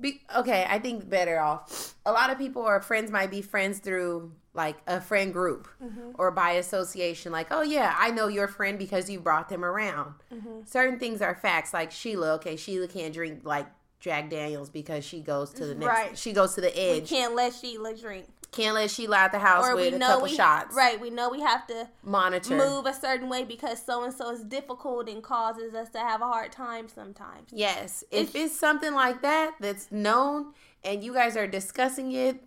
be 0.00 0.20
okay, 0.36 0.66
I 0.68 0.78
think 0.80 1.08
better 1.08 1.38
off. 1.38 1.94
A 2.04 2.10
lot 2.12 2.30
of 2.30 2.38
people 2.38 2.62
or 2.62 2.80
friends 2.80 3.10
might 3.10 3.30
be 3.30 3.42
friends 3.42 3.78
through 3.78 4.32
like 4.54 4.76
a 4.86 5.00
friend 5.00 5.32
group 5.32 5.68
mm-hmm. 5.82 6.10
or 6.16 6.30
by 6.32 6.52
association 6.52 7.30
like, 7.30 7.46
"Oh 7.50 7.62
yeah, 7.62 7.94
I 7.96 8.10
know 8.10 8.26
your 8.26 8.48
friend 8.48 8.78
because 8.78 9.08
you 9.08 9.20
brought 9.20 9.48
them 9.48 9.64
around." 9.64 10.14
Mm-hmm. 10.34 10.62
Certain 10.66 10.98
things 10.98 11.22
are 11.22 11.34
facts 11.34 11.72
like 11.72 11.92
Sheila, 11.92 12.34
okay, 12.34 12.56
Sheila 12.56 12.88
can't 12.88 13.14
drink 13.14 13.42
like 13.44 13.66
Jack 14.00 14.30
Daniels 14.30 14.68
because 14.68 15.04
she 15.04 15.20
goes 15.20 15.52
to 15.52 15.64
the 15.64 15.74
next 15.76 15.86
Right. 15.86 16.18
she 16.18 16.32
goes 16.32 16.54
to 16.56 16.60
the 16.60 16.72
we 16.74 17.00
edge. 17.00 17.08
can't 17.08 17.34
let 17.36 17.54
Sheila 17.54 17.94
drink. 17.94 18.26
Can't 18.52 18.74
let 18.74 18.90
Sheila 18.90 19.16
out 19.16 19.32
the 19.32 19.38
house 19.38 19.64
Or 19.66 19.74
we 19.74 19.84
with 19.86 19.94
a 19.94 19.98
know 19.98 20.06
couple 20.08 20.24
we, 20.28 20.34
shots. 20.36 20.76
right, 20.76 21.00
we 21.00 21.08
know 21.10 21.30
we 21.30 21.40
have 21.40 21.66
to 21.68 21.88
Monitor. 22.02 22.54
move 22.56 22.84
a 22.86 22.92
certain 22.92 23.28
way 23.30 23.44
because 23.44 23.82
so 23.82 24.04
and 24.04 24.12
so 24.12 24.30
is 24.30 24.44
difficult 24.44 25.08
and 25.08 25.22
causes 25.22 25.74
us 25.74 25.88
to 25.90 25.98
have 25.98 26.20
a 26.20 26.26
hard 26.26 26.52
time 26.52 26.86
sometimes. 26.88 27.48
Yes. 27.50 28.04
If 28.10 28.28
It's- 28.30 28.44
it's 28.50 28.60
something 28.60 28.92
like 28.94 29.22
that 29.22 29.54
that's 29.58 29.90
known 29.90 30.52
and 30.84 31.02
you 31.02 31.14
guys 31.14 31.34
are 31.36 31.46
discussing 31.46 32.12
it, 32.12 32.44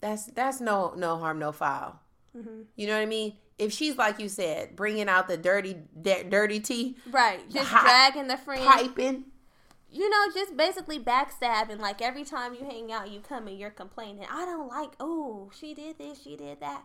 that's 0.00 0.24
that's 0.26 0.60
no 0.60 0.94
no 0.96 1.16
harm 1.18 1.38
no 1.38 1.52
foul. 1.52 2.00
Mm-hmm. 2.36 2.62
You 2.76 2.86
know 2.86 2.94
what 2.94 3.02
I 3.02 3.06
mean? 3.06 3.36
If 3.58 3.72
she's 3.72 3.96
like 3.96 4.18
you 4.18 4.28
said, 4.28 4.74
bringing 4.76 5.08
out 5.08 5.28
the 5.28 5.36
dirty 5.38 5.76
di- 6.00 6.24
dirty 6.24 6.60
tea, 6.60 6.96
Right, 7.10 7.40
just 7.50 7.68
hot 7.70 7.82
dragging 7.84 8.28
the 8.28 8.36
friend. 8.36 8.62
piping, 8.64 9.24
You 9.96 10.10
know, 10.10 10.26
just 10.34 10.58
basically 10.58 10.98
backstabbing. 10.98 11.78
Like 11.78 12.02
every 12.02 12.24
time 12.24 12.52
you 12.52 12.66
hang 12.66 12.92
out, 12.92 13.10
you 13.10 13.20
come 13.20 13.46
and 13.46 13.58
you're 13.58 13.70
complaining. 13.70 14.26
I 14.30 14.44
don't 14.44 14.68
like. 14.68 14.90
Oh, 15.00 15.50
she 15.58 15.72
did 15.72 15.96
this. 15.96 16.20
She 16.22 16.36
did 16.36 16.60
that. 16.60 16.84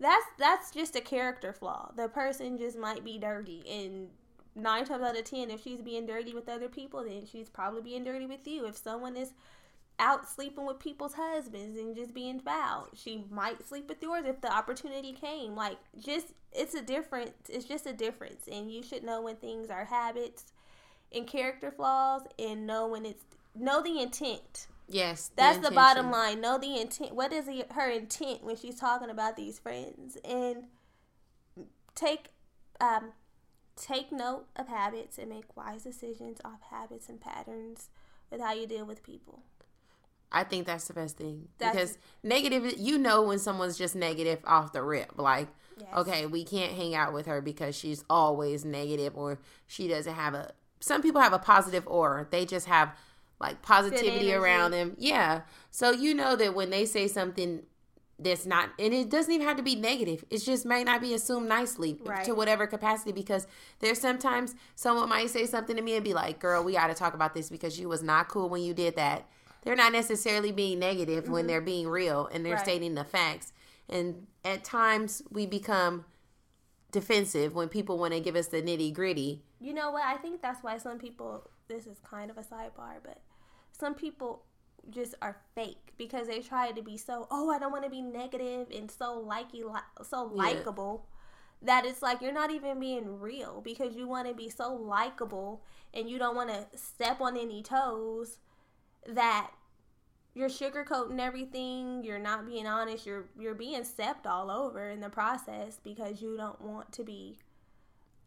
That's 0.00 0.24
that's 0.36 0.72
just 0.72 0.96
a 0.96 1.00
character 1.00 1.52
flaw. 1.52 1.92
The 1.94 2.08
person 2.08 2.58
just 2.58 2.76
might 2.76 3.04
be 3.04 3.18
dirty, 3.18 3.62
and 3.70 4.08
nine 4.56 4.84
times 4.84 5.04
out 5.04 5.16
of 5.16 5.24
ten, 5.24 5.48
if 5.48 5.62
she's 5.62 5.80
being 5.80 6.06
dirty 6.06 6.34
with 6.34 6.48
other 6.48 6.68
people, 6.68 7.04
then 7.04 7.24
she's 7.30 7.48
probably 7.48 7.82
being 7.82 8.02
dirty 8.02 8.26
with 8.26 8.44
you. 8.44 8.66
If 8.66 8.76
someone 8.76 9.16
is 9.16 9.32
out 10.00 10.28
sleeping 10.28 10.66
with 10.66 10.80
people's 10.80 11.14
husbands 11.14 11.78
and 11.78 11.94
just 11.94 12.12
being 12.12 12.40
foul, 12.40 12.88
she 12.94 13.26
might 13.30 13.64
sleep 13.68 13.88
with 13.88 14.02
yours 14.02 14.24
if 14.26 14.40
the 14.40 14.52
opportunity 14.52 15.12
came. 15.12 15.54
Like, 15.54 15.76
just 15.96 16.28
it's 16.52 16.74
a 16.74 16.82
difference. 16.82 17.30
It's 17.48 17.66
just 17.66 17.86
a 17.86 17.92
difference, 17.92 18.48
and 18.50 18.72
you 18.72 18.82
should 18.82 19.04
know 19.04 19.22
when 19.22 19.36
things 19.36 19.70
are 19.70 19.84
habits 19.84 20.46
and 21.12 21.26
character 21.26 21.70
flaws 21.70 22.22
and 22.38 22.66
know 22.66 22.86
when 22.88 23.04
it's 23.04 23.24
know 23.54 23.82
the 23.82 24.00
intent. 24.00 24.66
yes, 24.88 25.30
That's 25.34 25.58
the, 25.58 25.74
bottom 25.74 26.10
line. 26.10 26.40
Know 26.40 26.58
the 26.58 26.80
intent. 26.80 27.14
What 27.14 27.32
is 27.32 27.46
the, 27.46 27.64
her 27.72 27.90
intent 27.90 28.44
when 28.44 28.56
she's 28.56 28.76
talking 28.78 29.10
about 29.10 29.36
these 29.36 29.58
friends? 29.58 30.16
And 30.24 30.64
take 31.94 32.28
um 32.80 33.12
take 33.76 34.12
note 34.12 34.46
of 34.56 34.68
habits 34.68 35.18
and 35.18 35.28
make 35.28 35.56
wise 35.56 35.82
decisions 35.82 36.38
off 36.44 36.60
habits 36.70 37.08
and 37.08 37.20
patterns 37.20 37.88
with 38.30 38.40
how 38.40 38.52
you 38.52 38.66
deal 38.66 38.84
with 38.86 39.02
people. 39.02 39.42
I 40.32 40.44
think 40.44 40.64
that's 40.66 40.86
the 40.86 40.94
best 40.94 41.16
thing 41.16 41.48
That's- 41.58 41.74
because 41.74 41.98
negative. 42.22 42.78
You 42.78 42.98
know 42.98 43.22
when 43.22 43.38
someone's 43.40 43.76
just 43.76 43.96
negative 43.96 44.38
off 44.46 44.72
the 44.72 44.82
rip, 44.82 45.18
like. 45.18 45.48
Yes. 45.78 45.88
Okay, 45.96 46.26
we 46.26 46.44
can't 46.44 46.72
hang 46.74 46.94
out 46.94 47.14
with 47.14 47.24
her 47.24 47.40
because 47.40 47.74
she's 47.74 48.04
always 48.10 48.66
negative 48.66 49.16
or 49.16 49.38
she 49.66 49.88
doesn't 49.88 50.12
have 50.12 50.34
a 50.34 50.50
some 50.80 51.02
people 51.02 51.20
have 51.20 51.32
a 51.32 51.38
positive 51.38 51.86
aura. 51.86 52.26
They 52.30 52.44
just 52.46 52.66
have 52.66 52.94
like 53.38 53.62
positivity 53.62 54.32
around 54.34 54.72
them. 54.72 54.94
Yeah. 54.98 55.42
So 55.70 55.90
you 55.92 56.14
know 56.14 56.36
that 56.36 56.54
when 56.54 56.70
they 56.70 56.84
say 56.84 57.06
something 57.08 57.62
that's 58.18 58.44
not 58.44 58.68
and 58.78 58.92
it 58.92 59.08
doesn't 59.08 59.32
even 59.32 59.46
have 59.46 59.56
to 59.56 59.62
be 59.62 59.74
negative. 59.74 60.24
It 60.28 60.38
just 60.38 60.66
may 60.66 60.84
not 60.84 61.00
be 61.00 61.14
assumed 61.14 61.48
nicely 61.48 61.98
Right. 62.04 62.22
to 62.24 62.34
whatever 62.34 62.66
capacity 62.66 63.12
because 63.12 63.46
there's 63.78 63.98
sometimes 63.98 64.54
someone 64.74 65.08
might 65.08 65.30
say 65.30 65.46
something 65.46 65.74
to 65.74 65.80
me 65.80 65.94
and 65.94 66.04
be 66.04 66.12
like, 66.12 66.38
"Girl, 66.38 66.62
we 66.62 66.72
got 66.72 66.88
to 66.88 66.94
talk 66.94 67.14
about 67.14 67.32
this 67.32 67.48
because 67.48 67.80
you 67.80 67.88
was 67.88 68.02
not 68.02 68.28
cool 68.28 68.50
when 68.50 68.62
you 68.62 68.74
did 68.74 68.94
that." 68.96 69.26
They're 69.62 69.74
not 69.76 69.92
necessarily 69.92 70.52
being 70.52 70.78
negative 70.78 71.28
when 71.30 71.46
they're 71.46 71.60
being 71.62 71.88
real 71.88 72.26
and 72.32 72.44
they're 72.44 72.52
Mm-hmm. 72.52 72.58
Right. 72.58 72.64
stating 72.66 72.94
the 72.94 73.04
facts. 73.04 73.52
And 73.88 74.26
at 74.44 74.64
times 74.64 75.22
we 75.30 75.46
become 75.46 76.04
defensive 76.92 77.54
when 77.54 77.68
people 77.68 77.98
want 77.98 78.12
to 78.14 78.20
give 78.20 78.36
us 78.36 78.48
the 78.48 78.62
nitty 78.62 78.92
gritty. 78.92 79.42
You 79.60 79.74
know 79.74 79.90
what? 79.90 80.04
I 80.04 80.16
think 80.16 80.40
that's 80.42 80.62
why 80.62 80.78
some 80.78 80.98
people. 80.98 81.50
This 81.68 81.86
is 81.86 81.98
kind 82.08 82.30
of 82.30 82.38
a 82.38 82.42
sidebar, 82.42 82.96
but 83.04 83.18
some 83.70 83.94
people 83.94 84.42
just 84.88 85.14
are 85.20 85.36
fake 85.54 85.92
because 85.98 86.26
they 86.26 86.40
try 86.40 86.70
to 86.72 86.82
be 86.82 86.96
so 86.96 87.26
oh 87.30 87.50
I 87.50 87.58
don't 87.58 87.70
want 87.70 87.84
to 87.84 87.90
be 87.90 88.00
negative 88.00 88.68
and 88.74 88.90
so 88.90 89.22
likey 89.28 89.62
li- 89.62 90.02
so 90.02 90.24
likable 90.24 91.06
that 91.62 91.84
it's 91.84 92.00
like 92.00 92.22
you're 92.22 92.32
not 92.32 92.50
even 92.50 92.80
being 92.80 93.20
real 93.20 93.60
because 93.62 93.94
you 93.94 94.08
want 94.08 94.26
to 94.26 94.34
be 94.34 94.48
so 94.48 94.72
likable 94.74 95.62
and 95.92 96.08
you 96.08 96.18
don't 96.18 96.34
want 96.34 96.48
to 96.48 96.78
step 96.78 97.20
on 97.20 97.36
any 97.36 97.62
toes 97.62 98.38
that 99.06 99.50
you're 100.34 100.48
sugarcoating 100.48 101.20
everything 101.20 102.02
you're 102.02 102.18
not 102.18 102.46
being 102.46 102.66
honest 102.66 103.04
you're 103.04 103.26
you're 103.38 103.54
being 103.54 103.84
stepped 103.84 104.26
all 104.26 104.50
over 104.50 104.88
in 104.88 105.00
the 105.00 105.10
process 105.10 105.78
because 105.84 106.22
you 106.22 106.36
don't 106.36 106.60
want 106.60 106.90
to 106.92 107.04
be 107.04 107.36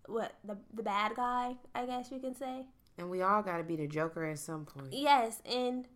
what 0.07 0.33
the 0.43 0.57
the 0.73 0.83
bad 0.83 1.15
guy 1.15 1.55
i 1.75 1.85
guess 1.85 2.11
you 2.11 2.19
can 2.19 2.35
say 2.35 2.65
And 2.97 3.09
we 3.09 3.21
all 3.21 3.41
got 3.41 3.57
to 3.57 3.63
be 3.63 3.75
the 3.75 3.87
Joker 3.87 4.25
at 4.25 4.39
some 4.39 4.65
point. 4.65 4.93
yes 4.93 5.41
and 5.45 5.87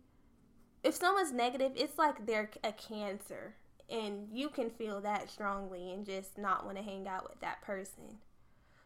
if 0.82 0.94
someone's 0.94 1.32
negative 1.32 1.72
it's 1.76 1.98
like 1.98 2.26
they're 2.26 2.50
a 2.64 2.72
cancer 2.72 3.54
and 3.90 4.28
you 4.32 4.48
can 4.48 4.70
feel 4.70 5.00
that 5.00 5.30
strongly 5.30 5.92
and 5.92 6.04
just 6.06 6.36
not 6.38 6.64
want 6.64 6.76
to 6.76 6.82
hang 6.82 7.06
out 7.08 7.28
with 7.28 7.40
that 7.40 7.60
person 7.62 8.18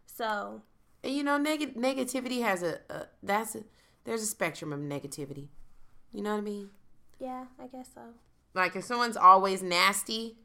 so 0.07 0.63
And 1.05 1.15
you 1.15 1.23
know, 1.25 1.39
neg- 1.39 1.75
negativity 1.77 2.43
has 2.43 2.63
a, 2.63 2.79
a 2.91 3.07
that's 3.23 3.55
a, 3.55 3.65
there's 4.05 4.23
a 4.23 4.27
spectrum 4.27 4.73
of 4.73 4.81
negativity. 4.81 5.49
You 6.13 6.23
know 6.23 6.33
what 6.33 6.39
I 6.39 6.43
mean? 6.43 6.71
yeah 7.21 7.45
i 7.61 7.67
guess 7.69 7.89
so 7.95 8.01
Like 8.55 8.75
if 8.77 8.85
someone's 8.85 9.17
always 9.17 9.63
nasty, 9.63 10.37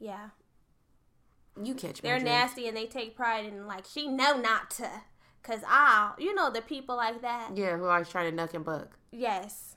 yeah 0.00 0.30
you 1.62 1.74
catch 1.74 2.00
they're 2.02 2.18
nasty 2.20 2.68
and 2.68 2.76
they 2.76 2.86
take 2.86 3.16
pride 3.16 3.44
in 3.46 3.66
like 3.66 3.84
she 3.90 4.08
know 4.08 4.36
not 4.38 4.70
to. 4.72 4.88
Cause 5.42 5.60
i 5.66 6.12
you 6.18 6.34
know 6.34 6.50
the 6.50 6.60
people 6.62 6.96
like 6.96 7.22
that. 7.22 7.56
Yeah, 7.56 7.76
who 7.76 7.84
always 7.86 8.08
trying 8.08 8.34
to 8.34 8.42
nuck 8.42 8.52
and 8.54 8.64
buck. 8.64 8.98
yes. 9.12 9.76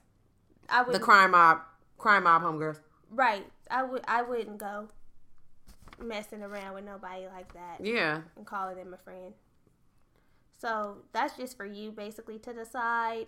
I 0.72 0.84
would 0.84 0.94
The 0.94 1.00
crime 1.00 1.32
mob, 1.32 1.60
crime 1.98 2.24
mob 2.26 2.42
homegirls. 2.44 2.80
right. 3.12 3.46
I 3.72 3.84
would 3.84 4.04
i 4.08 4.22
wouldn't 4.24 4.58
go 4.58 4.88
messing 6.04 6.42
around 6.44 6.74
with 6.74 6.86
nobody 6.86 7.26
like 7.28 7.54
that. 7.54 7.78
Yeah, 7.86 8.22
and 8.36 8.46
calling 8.46 8.78
them 8.78 8.94
a 8.94 8.98
friend. 8.98 9.34
So 10.58 10.98
that's 11.14 11.38
just 11.38 11.56
for 11.56 11.66
you 11.66 11.92
basically 11.92 12.38
to 12.40 12.54
decide 12.54 13.28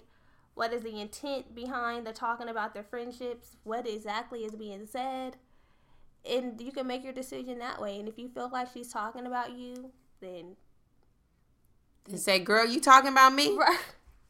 what 0.54 0.74
is 0.74 0.82
the 0.82 1.00
intent 1.00 1.56
behind 1.56 2.06
the 2.06 2.12
talking 2.12 2.50
about 2.50 2.74
their 2.74 2.84
friendships 2.84 3.56
what 3.64 3.88
exactly 3.88 4.42
is 4.42 4.54
being 4.56 4.86
said 4.86 5.38
and 6.30 6.60
you 6.62 6.72
can 6.72 6.88
make 6.88 7.04
your 7.04 7.14
decision 7.14 7.60
that 7.60 7.82
way 7.82 8.00
and 8.00 8.08
if 8.08 8.18
you 8.18 8.30
feel 8.30 8.50
like 8.52 8.68
she's 8.74 8.92
talking 8.92 9.26
about 9.26 9.52
you 9.52 9.92
then 10.20 10.56
and 12.10 12.20
say, 12.20 12.40
"Girl, 12.40 12.66
you 12.66 12.80
talking 12.80 13.12
about 13.12 13.34
me?" 13.34 13.58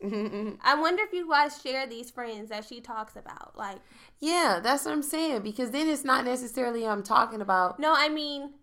I 0.04 0.76
wonder 0.80 1.04
if 1.04 1.14
you 1.14 1.30
guys 1.30 1.62
share 1.62 1.86
these 1.86 2.10
friends 2.10 2.50
that 2.50 2.66
she 2.66 2.82
talks 2.82 3.16
about. 3.16 3.56
Like, 3.56 3.78
Yeah, 4.20 4.60
that's 4.62 4.86
what 4.86 4.94
I'm 4.94 5.04
saying. 5.04 5.42
Because 5.44 5.72
then 5.72 5.88
it's 5.88 6.04
not 6.04 6.26
necessarily 6.26 6.88
I'm 6.88 7.04
talking 7.04 7.40
about. 7.42 7.80
no, 7.80 7.94
I 7.96 8.10
mean, 8.10 8.54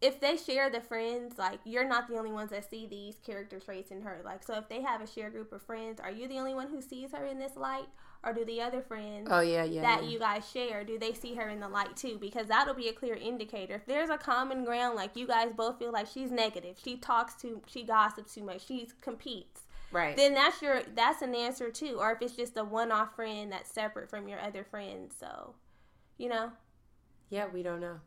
if 0.00 0.20
they 0.20 0.36
share 0.36 0.68
the 0.68 0.80
friends, 0.80 1.38
like, 1.38 1.60
you're 1.64 1.86
not 1.86 2.08
the 2.08 2.16
only 2.16 2.32
ones 2.32 2.50
that 2.50 2.68
see 2.68 2.86
these 2.86 3.16
character 3.24 3.60
traits 3.60 3.90
in 3.92 4.02
her. 4.02 4.20
Like, 4.24 4.42
so 4.42 4.54
if 4.54 4.68
they 4.68 4.82
have 4.82 5.00
a 5.00 5.06
shared 5.06 5.32
group 5.32 5.52
of 5.52 5.62
friends, 5.62 6.00
are 6.00 6.10
you 6.10 6.26
the 6.26 6.38
only 6.38 6.54
one 6.54 6.68
who 6.68 6.82
sees 6.82 7.12
her 7.12 7.24
in 7.24 7.38
this 7.38 7.56
light? 7.56 7.86
Or 8.22 8.34
do 8.34 8.44
the 8.44 8.60
other 8.60 8.82
friends 8.82 9.28
Oh 9.30 9.40
yeah, 9.40 9.64
yeah. 9.64 9.80
that 9.80 10.02
yeah. 10.04 10.08
you 10.10 10.18
guys 10.18 10.48
share, 10.50 10.84
do 10.84 10.98
they 10.98 11.14
see 11.14 11.34
her 11.36 11.48
in 11.48 11.58
the 11.60 11.68
light 11.68 11.96
too? 11.96 12.18
Because 12.20 12.48
that'll 12.48 12.74
be 12.74 12.88
a 12.88 12.92
clear 12.92 13.14
indicator. 13.14 13.76
If 13.76 13.86
there's 13.86 14.10
a 14.10 14.18
common 14.18 14.64
ground, 14.64 14.94
like 14.94 15.16
you 15.16 15.26
guys 15.26 15.52
both 15.56 15.78
feel 15.78 15.90
like 15.92 16.06
she's 16.06 16.30
negative, 16.30 16.76
she 16.84 16.96
talks 16.98 17.34
too, 17.34 17.62
she 17.66 17.82
gossips 17.82 18.34
too 18.34 18.42
much, 18.44 18.66
she 18.66 18.88
competes. 19.00 19.62
right. 19.90 20.16
then 20.16 20.34
that's 20.34 20.60
your 20.62 20.82
that's 20.94 21.22
an 21.22 21.34
answer 21.34 21.70
too 21.70 21.96
or 21.98 22.12
if 22.12 22.22
it's 22.22 22.36
just 22.36 22.56
a 22.56 22.64
one-off 22.64 23.16
friend 23.16 23.50
that's 23.50 23.72
separate 23.72 24.08
from 24.10 24.28
your 24.28 24.38
other 24.40 24.62
friends 24.64 25.14
so 25.18 25.54
you 26.18 26.28
know 26.28 26.52
yeah, 27.30 27.46
we 27.52 27.62
don't 27.64 27.80
know. 27.80 27.98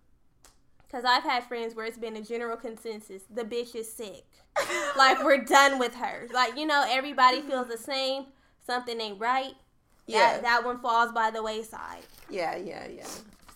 because 0.87 1.03
i've 1.05 1.23
had 1.23 1.43
friends 1.43 1.75
where 1.75 1.85
it's 1.85 1.97
been 1.97 2.15
a 2.15 2.21
general 2.21 2.55
consensus 2.55 3.23
the 3.33 3.43
bitch 3.43 3.75
is 3.75 3.91
sick 3.91 4.25
like 4.97 5.21
we're 5.23 5.43
done 5.43 5.77
with 5.79 5.95
her 5.95 6.27
like 6.33 6.55
you 6.57 6.65
know 6.65 6.85
everybody 6.87 7.41
feels 7.41 7.67
the 7.67 7.77
same 7.77 8.27
something 8.65 9.01
ain't 9.01 9.19
right 9.19 9.55
Yeah, 10.05 10.33
that, 10.33 10.41
that 10.43 10.65
one 10.65 10.79
falls 10.79 11.11
by 11.11 11.31
the 11.31 11.41
wayside 11.41 12.03
yeah, 12.29 12.55
yeah, 12.55 12.87
yeah. 12.87 13.07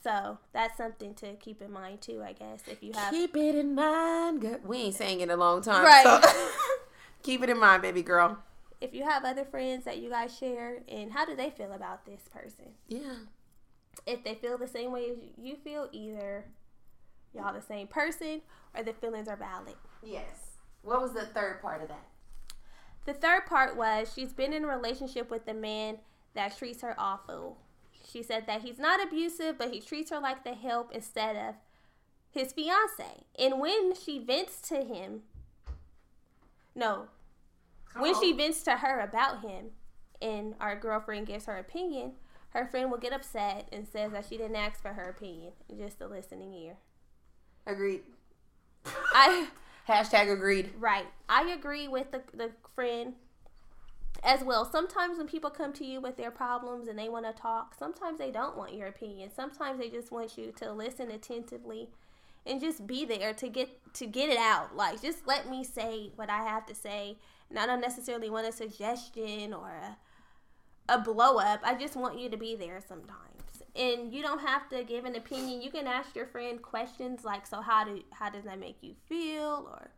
so 0.04 0.38
that's 0.54 0.78
something 0.78 1.14
to 1.16 1.34
keep 1.36 1.62
in 1.62 1.72
mind 1.72 2.00
too 2.02 2.22
i 2.24 2.32
guess 2.34 2.62
if 2.68 2.82
you 2.84 2.94
have 2.94 3.12
Keep 3.14 3.36
it 3.36 3.56
in 3.56 3.76
mind, 3.76 4.42
girl. 4.42 4.60
We 4.66 4.78
ain't 4.78 4.96
saying 4.96 5.20
in 5.22 5.30
a 5.30 5.36
long 5.38 5.62
time, 5.62 5.84
Right. 5.84 6.24
so 6.24 6.50
keep 7.24 7.42
it 7.44 7.50
in 7.50 7.60
mind, 7.60 7.82
baby 7.82 8.02
girl. 8.04 8.38
if 8.80 8.94
you 8.94 9.04
have 9.04 9.26
other 9.26 9.44
friends 9.46 9.84
that 9.86 9.98
you 9.98 10.10
guys 10.10 10.38
share 10.38 10.84
and 10.88 11.12
how 11.12 11.26
do 11.26 11.36
they 11.36 11.50
feel 11.50 11.74
about 11.74 12.06
this 12.06 12.22
person 12.34 12.72
Yeah. 12.88 13.16
if 14.06 14.24
they 14.24 14.36
feel 14.36 14.58
the 14.58 14.68
same 14.68 14.92
way 14.92 15.12
you 15.38 15.56
feel, 15.64 15.90
either 15.92 16.46
y'all 17.34 17.54
the 17.54 17.62
same 17.62 17.88
person 17.88 18.42
or 18.76 18.84
the 18.84 18.94
feelings 18.94 19.28
are 19.28 19.36
valid. 19.36 19.76
Yes. 20.04 20.58
What 20.84 21.02
was 21.02 21.14
the 21.14 21.26
third 21.26 21.62
part 21.62 21.82
of 21.82 21.88
that? 21.90 22.06
The 23.06 23.14
third 23.14 23.46
part 23.48 23.76
was 23.76 24.12
she's 24.14 24.32
been 24.34 24.54
in 24.54 24.64
a 24.64 24.68
relationship 24.68 25.30
with 25.32 25.48
a 25.48 25.54
man 25.54 25.98
that 26.38 26.58
treats 26.58 26.82
her 26.82 26.95
awful. 26.97 27.58
She 28.10 28.23
said 28.23 28.47
that 28.47 28.62
he's 28.62 28.80
not 28.80 29.04
abusive, 29.06 29.58
but 29.58 29.73
he 29.73 29.82
treats 29.82 30.12
her 30.12 30.19
like 30.19 30.43
the 30.43 30.54
help 30.54 30.91
instead 30.93 31.36
of 31.36 31.56
his 32.32 32.54
fiance. 32.54 33.26
And 33.38 33.60
when 33.60 33.93
she 33.95 34.19
vents 34.19 34.62
to 34.69 34.84
him, 34.84 35.23
no, 36.76 37.08
when 37.97 38.19
she 38.21 38.32
vents 38.32 38.63
to 38.63 38.78
her 38.78 39.00
about 39.00 39.41
him 39.41 39.71
and 40.21 40.56
our 40.62 40.76
girlfriend 40.76 41.28
gives 41.28 41.45
her 41.45 41.58
opinion, 41.58 42.13
her 42.52 42.65
friend 42.65 42.89
will 42.91 42.97
get 43.00 43.13
upset 43.13 43.67
and 43.73 43.88
says 43.88 44.12
that 44.12 44.26
she 44.30 44.38
didn't 44.38 44.56
ask 44.56 44.82
for 44.82 44.93
her 44.93 45.10
opinion, 45.10 45.52
just 45.78 46.00
a 46.02 46.08
listening 46.08 46.54
ear. 46.54 46.78
Agreed. 47.65 48.02
I 48.86 49.47
Hashtag 49.88 50.32
agreed. 50.32 50.71
right. 50.80 51.08
I 51.28 51.50
agree 51.52 51.88
with 51.88 52.12
the 52.12 52.21
the 52.34 52.52
friend 52.76 53.13
as 54.23 54.43
well. 54.43 54.65
Sometimes 54.65 55.17
when 55.17 55.27
people 55.27 55.49
come 55.49 55.73
to 55.73 55.86
you 55.86 56.01
with 56.01 56.17
their 56.17 56.32
problems 56.32 56.88
and 56.88 56.97
they 56.97 57.10
want 57.10 57.25
to 57.25 57.34
talk, 57.34 57.75
sometimes 57.77 58.17
they 58.17 58.32
don't 58.32 58.58
want 58.58 58.73
your 58.73 58.88
opinion. 58.88 59.30
Sometimes 59.34 59.80
they 59.80 59.89
just 59.89 60.12
want 60.12 60.38
you 60.38 60.51
to 60.58 60.71
listen 60.71 61.12
attentively 61.12 61.89
and 62.45 62.62
just 62.62 62.88
be 62.88 63.06
there 63.06 63.34
to 63.34 63.49
get 63.49 63.69
to 63.93 64.06
get 64.06 64.30
it 64.30 64.38
out. 64.38 64.75
Like 64.75 65.01
just 65.01 65.27
let 65.27 65.49
me 65.49 65.63
say 65.63 66.12
what 66.15 66.30
I 66.30 66.43
have 66.43 66.65
to 66.67 66.75
say. 66.75 67.17
And 67.49 67.60
I 67.60 67.65
don't 67.65 67.82
necessarily 67.82 68.30
want 68.30 68.47
a 68.47 68.51
suggestion 68.51 69.53
or 69.53 69.69
a, 69.69 70.93
a 70.93 70.99
blow 70.99 71.38
up. 71.38 71.62
I 71.63 71.75
just 71.75 71.95
want 71.95 72.19
you 72.19 72.30
to 72.30 72.38
be 72.38 72.56
there 72.56 72.82
sometimes. 72.86 73.63
And 73.75 74.12
you 74.12 74.21
don't 74.21 74.41
have 74.41 74.67
to 74.69 74.84
give 74.84 75.06
an 75.06 75.15
opinion. 75.15 75.62
You 75.62 75.69
can 75.69 75.88
ask 75.88 76.15
your 76.15 76.25
friend 76.25 76.62
questions 76.62 77.23
like, 77.23 77.45
"So 77.45 77.62
how 77.62 77.86
do 77.86 78.01
how 78.12 78.30
does 78.30 78.45
that 78.45 78.60
make 78.60 78.77
you 78.82 78.95
feel?" 79.08 79.69
or 79.71 79.91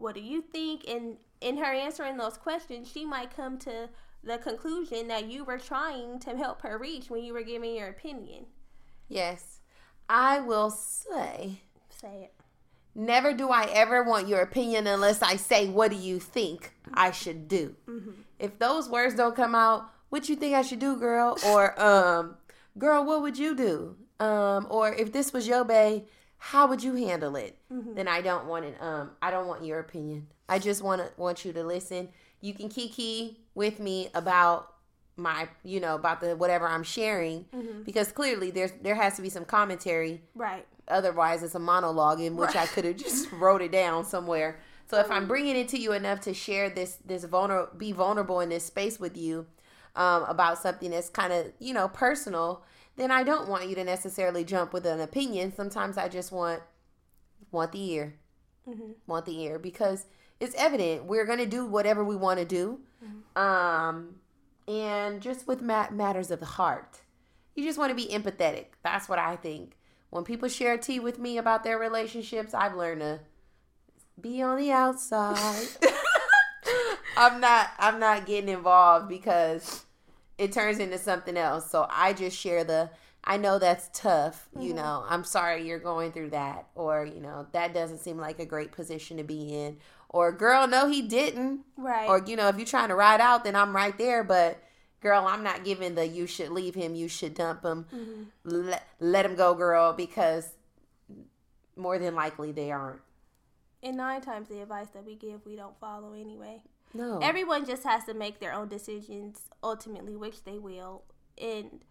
"What 0.00 0.14
do 0.14 0.20
you 0.20 0.42
think?" 0.42 0.88
And 0.88 1.16
in 1.40 1.56
her 1.58 1.72
answering 1.72 2.16
those 2.16 2.36
questions, 2.36 2.90
she 2.90 3.04
might 3.04 3.34
come 3.34 3.58
to 3.58 3.88
the 4.22 4.38
conclusion 4.38 5.08
that 5.08 5.26
you 5.26 5.44
were 5.44 5.58
trying 5.58 6.18
to 6.20 6.36
help 6.36 6.62
her 6.62 6.76
reach 6.76 7.08
when 7.08 7.24
you 7.24 7.32
were 7.32 7.42
giving 7.42 7.74
your 7.74 7.88
opinion. 7.88 8.46
Yes. 9.08 9.60
I 10.08 10.40
will 10.40 10.70
say, 10.70 11.62
Say 11.88 12.24
it. 12.24 12.34
never 12.94 13.32
do 13.32 13.48
I 13.48 13.64
ever 13.72 14.02
want 14.02 14.28
your 14.28 14.40
opinion 14.40 14.86
unless 14.86 15.22
I 15.22 15.36
say, 15.36 15.68
what 15.68 15.90
do 15.90 15.96
you 15.96 16.18
think 16.18 16.74
I 16.92 17.12
should 17.12 17.48
do? 17.48 17.76
If 18.38 18.58
those 18.58 18.88
words 18.88 19.14
don't 19.14 19.36
come 19.36 19.54
out, 19.54 19.88
what 20.10 20.28
you 20.28 20.36
think 20.36 20.54
I 20.54 20.62
should 20.62 20.80
do, 20.80 20.96
girl? 20.96 21.38
Or, 21.46 21.80
um, 21.80 22.36
girl, 22.76 23.04
what 23.04 23.22
would 23.22 23.38
you 23.38 23.54
do? 23.54 23.96
Um, 24.18 24.66
or 24.68 24.92
if 24.92 25.12
this 25.12 25.32
was 25.32 25.46
your 25.48 25.64
bae, 25.64 26.02
how 26.42 26.66
would 26.66 26.82
you 26.82 26.94
handle 26.94 27.36
it? 27.36 27.56
Then 27.94 28.08
I 28.08 28.20
don't 28.22 28.46
want 28.46 28.64
it. 28.64 28.76
Um, 28.80 29.10
I 29.22 29.30
don't 29.30 29.46
want 29.46 29.64
your 29.64 29.78
opinion. 29.78 30.26
I 30.48 30.58
just 30.58 30.82
want 30.82 31.00
to 31.02 31.10
want 31.16 31.44
you 31.44 31.52
to 31.52 31.62
listen. 31.62 32.08
You 32.40 32.54
can 32.54 32.68
kiki 32.70 33.38
with 33.54 33.78
me 33.78 34.08
about 34.14 34.72
my, 35.16 35.48
you 35.62 35.80
know, 35.80 35.94
about 35.94 36.20
the 36.22 36.34
whatever 36.34 36.66
I'm 36.66 36.82
sharing 36.82 37.44
because 37.84 38.10
clearly 38.10 38.50
there's 38.50 38.72
there 38.82 38.94
has 38.94 39.16
to 39.16 39.22
be 39.22 39.28
some 39.28 39.44
commentary 39.44 40.22
Right. 40.34 40.66
otherwise 40.88 41.42
it's 41.42 41.54
a 41.54 41.58
monologue 41.58 42.20
in 42.20 42.36
which 42.36 42.56
I 42.56 42.66
could 42.66 42.84
have 42.86 42.96
just 42.96 43.30
wrote 43.40 43.60
it 43.60 43.70
down 43.70 44.04
somewhere. 44.04 44.58
So 44.90 44.98
if 44.98 45.10
I'm 45.10 45.28
bringing 45.28 45.56
it 45.56 45.68
to 45.68 45.78
you 45.78 45.92
enough 45.92 46.20
to 46.22 46.32
share 46.34 46.70
this 46.70 46.96
this 47.04 47.24
vulnerable 47.24 47.76
be 47.76 47.92
vulnerable 47.92 48.40
in 48.40 48.48
this 48.48 48.64
space 48.64 48.98
with 48.98 49.16
you 49.16 49.46
um, 49.94 50.24
about 50.24 50.56
something 50.58 50.90
that's 50.90 51.10
kind 51.10 51.32
of 51.34 51.52
you 51.58 51.74
know 51.74 51.88
personal, 51.88 52.64
then 53.00 53.10
I 53.10 53.22
don't 53.22 53.48
want 53.48 53.66
you 53.66 53.74
to 53.76 53.84
necessarily 53.84 54.44
jump 54.44 54.74
with 54.74 54.84
an 54.84 55.00
opinion. 55.00 55.54
Sometimes 55.54 55.96
I 55.96 56.08
just 56.08 56.30
want 56.30 56.62
want 57.50 57.72
the 57.72 57.82
ear, 57.92 58.14
want 59.06 59.24
the 59.24 59.40
ear 59.40 59.58
because 59.58 60.06
it's 60.38 60.54
evident. 60.56 61.04
We're 61.04 61.24
gonna 61.24 61.46
do 61.46 61.64
whatever 61.64 62.04
we 62.04 62.14
want 62.14 62.38
to 62.40 62.44
do, 62.44 62.80
um, 63.40 64.16
and 64.68 65.22
just 65.22 65.48
with 65.48 65.62
ma- 65.62 65.90
matters 65.90 66.30
of 66.30 66.40
the 66.40 66.46
heart, 66.46 67.00
you 67.54 67.64
just 67.64 67.78
want 67.78 67.90
to 67.90 67.96
be 67.96 68.12
empathetic. 68.12 68.66
That's 68.84 69.08
what 69.08 69.18
I 69.18 69.36
think. 69.36 69.78
When 70.10 70.24
people 70.24 70.48
share 70.48 70.76
tea 70.76 71.00
with 71.00 71.18
me 71.18 71.38
about 71.38 71.64
their 71.64 71.78
relationships, 71.78 72.52
I've 72.52 72.74
learned 72.76 73.00
to 73.00 73.20
be 74.20 74.42
on 74.42 74.58
the 74.58 74.72
outside. 74.72 75.68
I'm 77.16 77.40
not 77.40 77.70
I'm 77.78 77.98
not 77.98 78.26
getting 78.26 78.50
involved 78.50 79.08
because 79.08 79.84
it 80.40 80.52
turns 80.52 80.78
into 80.78 80.98
something 80.98 81.36
else. 81.36 81.70
So 81.70 81.86
I 81.90 82.14
just 82.14 82.36
share 82.36 82.64
the 82.64 82.90
I 83.22 83.36
know 83.36 83.58
that's 83.58 83.90
tough. 83.92 84.48
You 84.58 84.68
mm-hmm. 84.68 84.76
know, 84.76 85.04
I'm 85.06 85.24
sorry 85.24 85.66
you're 85.66 85.78
going 85.78 86.10
through 86.10 86.30
that. 86.30 86.68
Or, 86.74 87.04
you 87.04 87.20
know, 87.20 87.46
that 87.52 87.74
doesn't 87.74 87.98
seem 87.98 88.16
like 88.16 88.38
a 88.38 88.46
great 88.46 88.72
position 88.72 89.18
to 89.18 89.22
be 89.22 89.54
in. 89.54 89.76
Or, 90.08 90.32
girl, 90.32 90.66
no, 90.66 90.88
he 90.88 91.02
didn't. 91.02 91.60
Right. 91.76 92.08
Or, 92.08 92.24
you 92.26 92.34
know, 92.34 92.48
if 92.48 92.56
you're 92.56 92.64
trying 92.64 92.88
to 92.88 92.94
ride 92.94 93.20
out, 93.20 93.44
then 93.44 93.54
I'm 93.54 93.76
right 93.76 93.96
there. 93.98 94.24
But, 94.24 94.62
girl, 95.02 95.26
I'm 95.26 95.42
not 95.42 95.64
giving 95.64 95.94
the 95.94 96.06
you 96.06 96.26
should 96.26 96.48
leave 96.48 96.74
him, 96.74 96.94
you 96.94 97.08
should 97.08 97.34
dump 97.34 97.62
him. 97.62 97.84
Mm-hmm. 97.94 98.22
Let, 98.44 98.88
let 99.00 99.26
him 99.26 99.36
go, 99.36 99.52
girl, 99.52 99.92
because 99.92 100.48
more 101.76 101.98
than 101.98 102.14
likely 102.14 102.52
they 102.52 102.70
aren't. 102.70 103.00
and 103.82 103.98
nine 103.98 104.22
times 104.22 104.48
the 104.48 104.62
advice 104.62 104.88
that 104.94 105.04
we 105.04 105.14
give, 105.14 105.44
we 105.44 105.56
don't 105.56 105.78
follow 105.78 106.14
anyway. 106.14 106.62
No. 106.92 107.18
Everyone 107.18 107.64
just 107.64 107.84
has 107.84 108.04
to 108.04 108.14
make 108.14 108.40
their 108.40 108.52
own 108.52 108.68
decisions 108.68 109.42
ultimately, 109.62 110.16
which 110.16 110.44
they 110.44 110.58
will. 110.58 111.02
And 111.40 111.84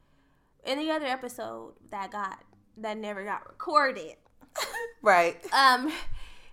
in 0.65 0.77
the 0.79 0.91
other 0.91 1.05
episode 1.05 1.73
that 1.91 2.11
got 2.11 2.43
that 2.77 2.97
never 2.97 3.23
got 3.23 3.47
recorded, 3.47 4.15
right. 5.01 5.37
um, 5.53 5.91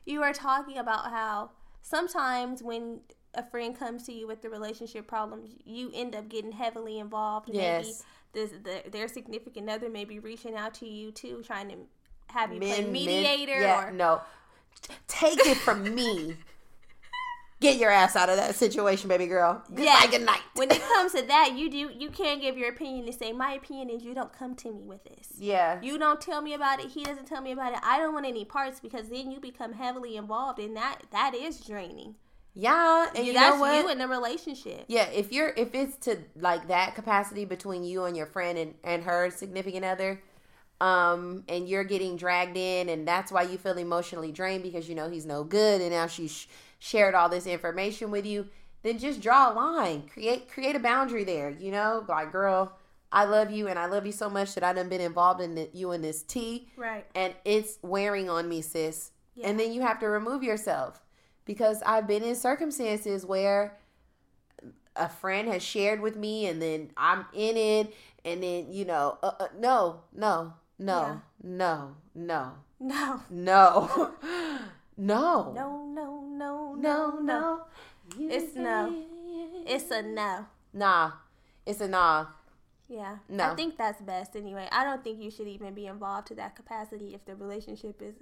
you 0.05 0.23
are 0.23 0.33
talking 0.33 0.79
about 0.79 1.11
how 1.11 1.51
sometimes 1.83 2.63
when 2.63 3.01
a 3.35 3.43
friend 3.45 3.79
comes 3.79 4.05
to 4.05 4.13
you 4.13 4.27
with 4.27 4.43
the 4.43 4.49
relationship 4.51 5.07
problems, 5.07 5.51
you 5.65 5.91
end 5.95 6.15
up 6.15 6.29
getting 6.29 6.53
heavily 6.53 6.99
involved. 6.99 7.51
Yes. 7.53 8.05
Maybe 8.35 8.49
this, 8.49 8.59
the, 8.63 8.91
their 8.91 9.09
significant 9.09 9.69
other 9.69 9.89
may 9.89 10.05
be 10.05 10.19
reaching 10.19 10.55
out 10.57 10.75
to 10.75 10.87
you 10.87 11.11
too, 11.11 11.43
trying 11.47 11.69
to 11.69 11.77
have 12.29 12.53
you 12.53 12.61
Men- 12.61 12.75
play 12.75 12.83
men- 12.83 12.93
mediator 12.93 13.61
yeah, 13.61 13.89
or 13.89 13.93
no. 13.93 14.21
Take 15.09 15.39
it 15.47 15.57
from 15.57 15.95
me. 15.95 16.37
Get 17.59 17.79
your 17.79 17.91
ass 17.91 18.17
out 18.17 18.29
of 18.29 18.37
that 18.37 18.55
situation, 18.55 19.09
baby 19.09 19.27
girl. 19.27 19.63
Goodbye, 19.69 19.85
Yeah. 19.85 20.07
good 20.11 20.23
night. 20.27 20.43
when 20.57 20.71
it 20.71 20.83
comes 20.95 21.13
to 21.13 21.23
that, 21.23 21.53
you 21.57 21.71
do 21.71 21.91
you 21.99 22.11
can't 22.11 22.41
give 22.41 22.59
your 22.59 22.69
opinion 22.69 23.07
and 23.07 23.15
say 23.15 23.33
my 23.33 23.53
opinion 23.53 23.89
is 23.89 24.03
you 24.03 24.15
don't 24.15 24.33
come 24.33 24.55
to 24.57 24.73
me 24.73 24.83
with 24.85 25.03
this. 25.05 25.29
yeah. 25.39 25.81
You 25.81 25.97
don't 25.99 26.21
tell 26.21 26.43
me 26.43 26.53
about 26.53 26.81
it. 26.81 26.91
He 26.91 27.03
doesn't 27.03 27.27
tell 27.27 27.41
me 27.41 27.53
about 27.53 27.73
it. 27.73 27.79
I 27.83 27.99
don't 27.99 28.13
want 28.13 28.27
any 28.27 28.45
parts 28.45 28.79
because 28.81 29.09
then 29.09 29.31
you 29.31 29.41
become 29.41 29.73
heavily 29.73 30.17
involved, 30.17 30.59
and 30.59 30.77
that 30.77 31.01
that 31.13 31.35
is 31.35 31.61
draining. 31.61 32.17
Yeah, 32.59 33.09
and 33.15 33.27
you 33.27 33.33
That's 33.35 33.55
know 33.55 33.61
what? 33.61 33.85
you 33.85 33.91
in 33.91 33.99
the 33.99 34.09
relationship. 34.09 34.85
yeah, 34.89 35.07
if 35.09 35.33
you're 35.33 35.53
if 35.57 35.75
it's 35.75 35.97
to 36.07 36.19
like 36.39 36.69
that 36.69 36.95
capacity 36.95 37.45
between 37.47 37.85
you 37.85 38.05
and 38.05 38.15
your 38.17 38.27
friend 38.27 38.59
and, 38.59 38.75
and 38.85 39.03
her 39.05 39.31
significant 39.31 39.85
other, 39.85 40.23
um, 40.81 41.45
and 41.49 41.69
you're 41.69 41.85
getting 41.85 42.17
dragged 42.17 42.57
in, 42.57 42.89
and 42.91 43.09
that's 43.09 43.33
why 43.33 43.43
you 43.43 43.57
feel 43.59 43.79
emotionally 43.79 44.31
drained 44.33 44.63
because 44.63 44.89
you 44.91 44.95
know 44.95 45.09
he's 45.11 45.25
no 45.27 45.43
good, 45.45 45.81
and 45.81 45.91
now 45.91 46.07
she 46.07 46.29
sh- 46.29 46.49
shared 46.87 47.15
all 47.15 47.29
this 47.29 47.47
information 47.47 48.11
with 48.11 48.25
you, 48.27 48.47
then 48.83 48.99
just 48.99 49.21
draw 49.21 49.53
a 49.53 49.55
line, 49.55 50.09
create 50.13 50.49
create 50.49 50.77
a 50.77 50.81
boundary 50.81 51.25
there. 51.25 51.51
You 51.51 51.73
know, 51.73 52.05
like 52.09 52.31
girl, 52.33 52.73
I 53.11 53.25
love 53.25 53.51
you, 53.51 53.67
and 53.69 53.79
I 53.79 53.87
love 53.87 54.07
you 54.07 54.13
so 54.13 54.29
much 54.31 54.55
that 54.55 54.63
I 54.65 54.73
done 54.73 54.89
been 54.89 55.01
involved 55.01 55.41
in 55.41 55.55
the, 55.55 55.69
you 55.73 55.93
in 55.93 56.03
this 56.03 56.23
tea, 56.23 56.69
Right. 56.77 57.05
and 57.15 57.35
it's 57.45 57.79
wearing 57.83 58.29
on 58.31 58.49
me, 58.49 58.63
sis. 58.63 59.11
Yeah. 59.35 59.49
And 59.49 59.59
then 59.61 59.73
you 59.73 59.83
have 59.83 59.99
to 60.01 60.07
remove 60.09 60.43
yourself 60.43 61.01
because 61.45 61.83
I've 61.85 62.07
been 62.07 62.23
in 62.23 62.35
circumstances 62.35 63.25
where 63.27 63.77
a 64.95 65.09
friend 65.09 65.49
has 65.49 65.63
shared 65.63 66.01
with 66.01 66.17
me, 66.17 66.47
and 66.47 66.61
then 66.63 66.91
I'm 66.97 67.27
in 67.35 67.57
it, 67.57 67.95
and 68.25 68.43
then 68.43 68.67
you 68.73 68.85
know, 68.85 69.19
uh, 69.23 69.33
uh, 69.41 69.49
no, 69.59 70.01
no, 70.15 70.53
no, 70.79 71.01
Yeah. 71.01 71.17
no, 71.43 71.97
no, 72.15 72.53
No. 72.81 73.21
no, 73.31 74.15
no, 74.97 75.53
No. 75.55 75.85
No. 75.95 76.23
No. 76.37 76.75
no, 76.77 77.19
no. 77.21 77.61
It's 78.19 78.55
no. 78.55 79.05
It's 79.67 79.91
a 79.91 80.03
no. 80.03 80.47
nah. 80.73 81.13
It's 81.65 81.81
a 81.81 81.89
nah. 81.89 82.27
Yeah. 82.89 83.17
No. 83.29 83.51
I 83.53 83.55
think 83.57 83.77
that's 83.77 84.01
best 84.01 84.37
anyway. 84.37 84.69
I 84.71 84.85
don't 84.85 85.03
think 85.03 85.21
you 85.21 85.31
should 85.31 85.49
even 85.49 85.75
be 85.75 85.87
involved 85.87 86.29
to 86.29 86.35
that 86.37 86.55
capacity 86.55 87.15
if 87.15 87.25
the 87.25 87.35
relationship 87.35 88.01
is 88.01 88.15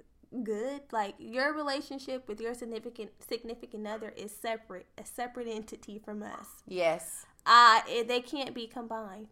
good. 0.43 0.81
Like 0.91 1.13
your 1.19 1.53
relationship 1.53 2.27
with 2.27 2.41
your 2.41 2.53
significant 2.55 3.11
significant 3.27 3.85
other 3.87 4.09
is 4.17 4.31
separate, 4.35 4.87
a 4.97 5.05
separate 5.05 5.47
entity 5.47 5.99
from 6.03 6.23
us. 6.23 6.47
Yes, 6.67 7.25
Uh 7.45 7.81
they 8.07 8.21
can't 8.21 8.55
be 8.55 8.65
combined. 8.67 9.27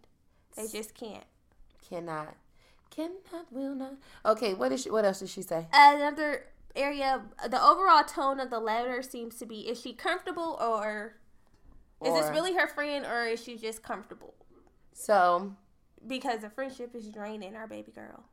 They 0.55 0.67
just 0.67 0.93
can't. 0.93 1.23
cannot, 1.89 2.35
cannot, 2.91 3.51
will 3.51 3.73
not. 3.73 3.95
Okay, 4.23 4.53
what 4.53 4.71
is 4.71 4.83
she, 4.83 4.91
what 4.91 5.03
else 5.03 5.19
did 5.19 5.29
she 5.29 5.41
say? 5.41 5.65
Another 5.73 6.43
area, 6.75 7.21
the 7.49 7.63
overall 7.63 8.03
tone 8.03 8.39
of 8.39 8.49
the 8.49 8.59
letter 8.59 9.01
seems 9.01 9.35
to 9.37 9.45
be: 9.45 9.61
is 9.61 9.79
she 9.79 9.93
comfortable, 9.93 10.57
or 10.61 11.15
is 12.03 12.13
this 12.13 12.29
really 12.31 12.53
her 12.55 12.67
friend, 12.67 13.05
or 13.05 13.25
is 13.25 13.43
she 13.43 13.57
just 13.57 13.83
comfortable? 13.83 14.33
So, 14.93 15.55
Because 16.05 16.41
the 16.41 16.49
friendship 16.49 16.93
is 16.95 17.07
draining 17.09 17.55
our 17.55 17.67
baby 17.67 17.91
girl. 17.91 18.23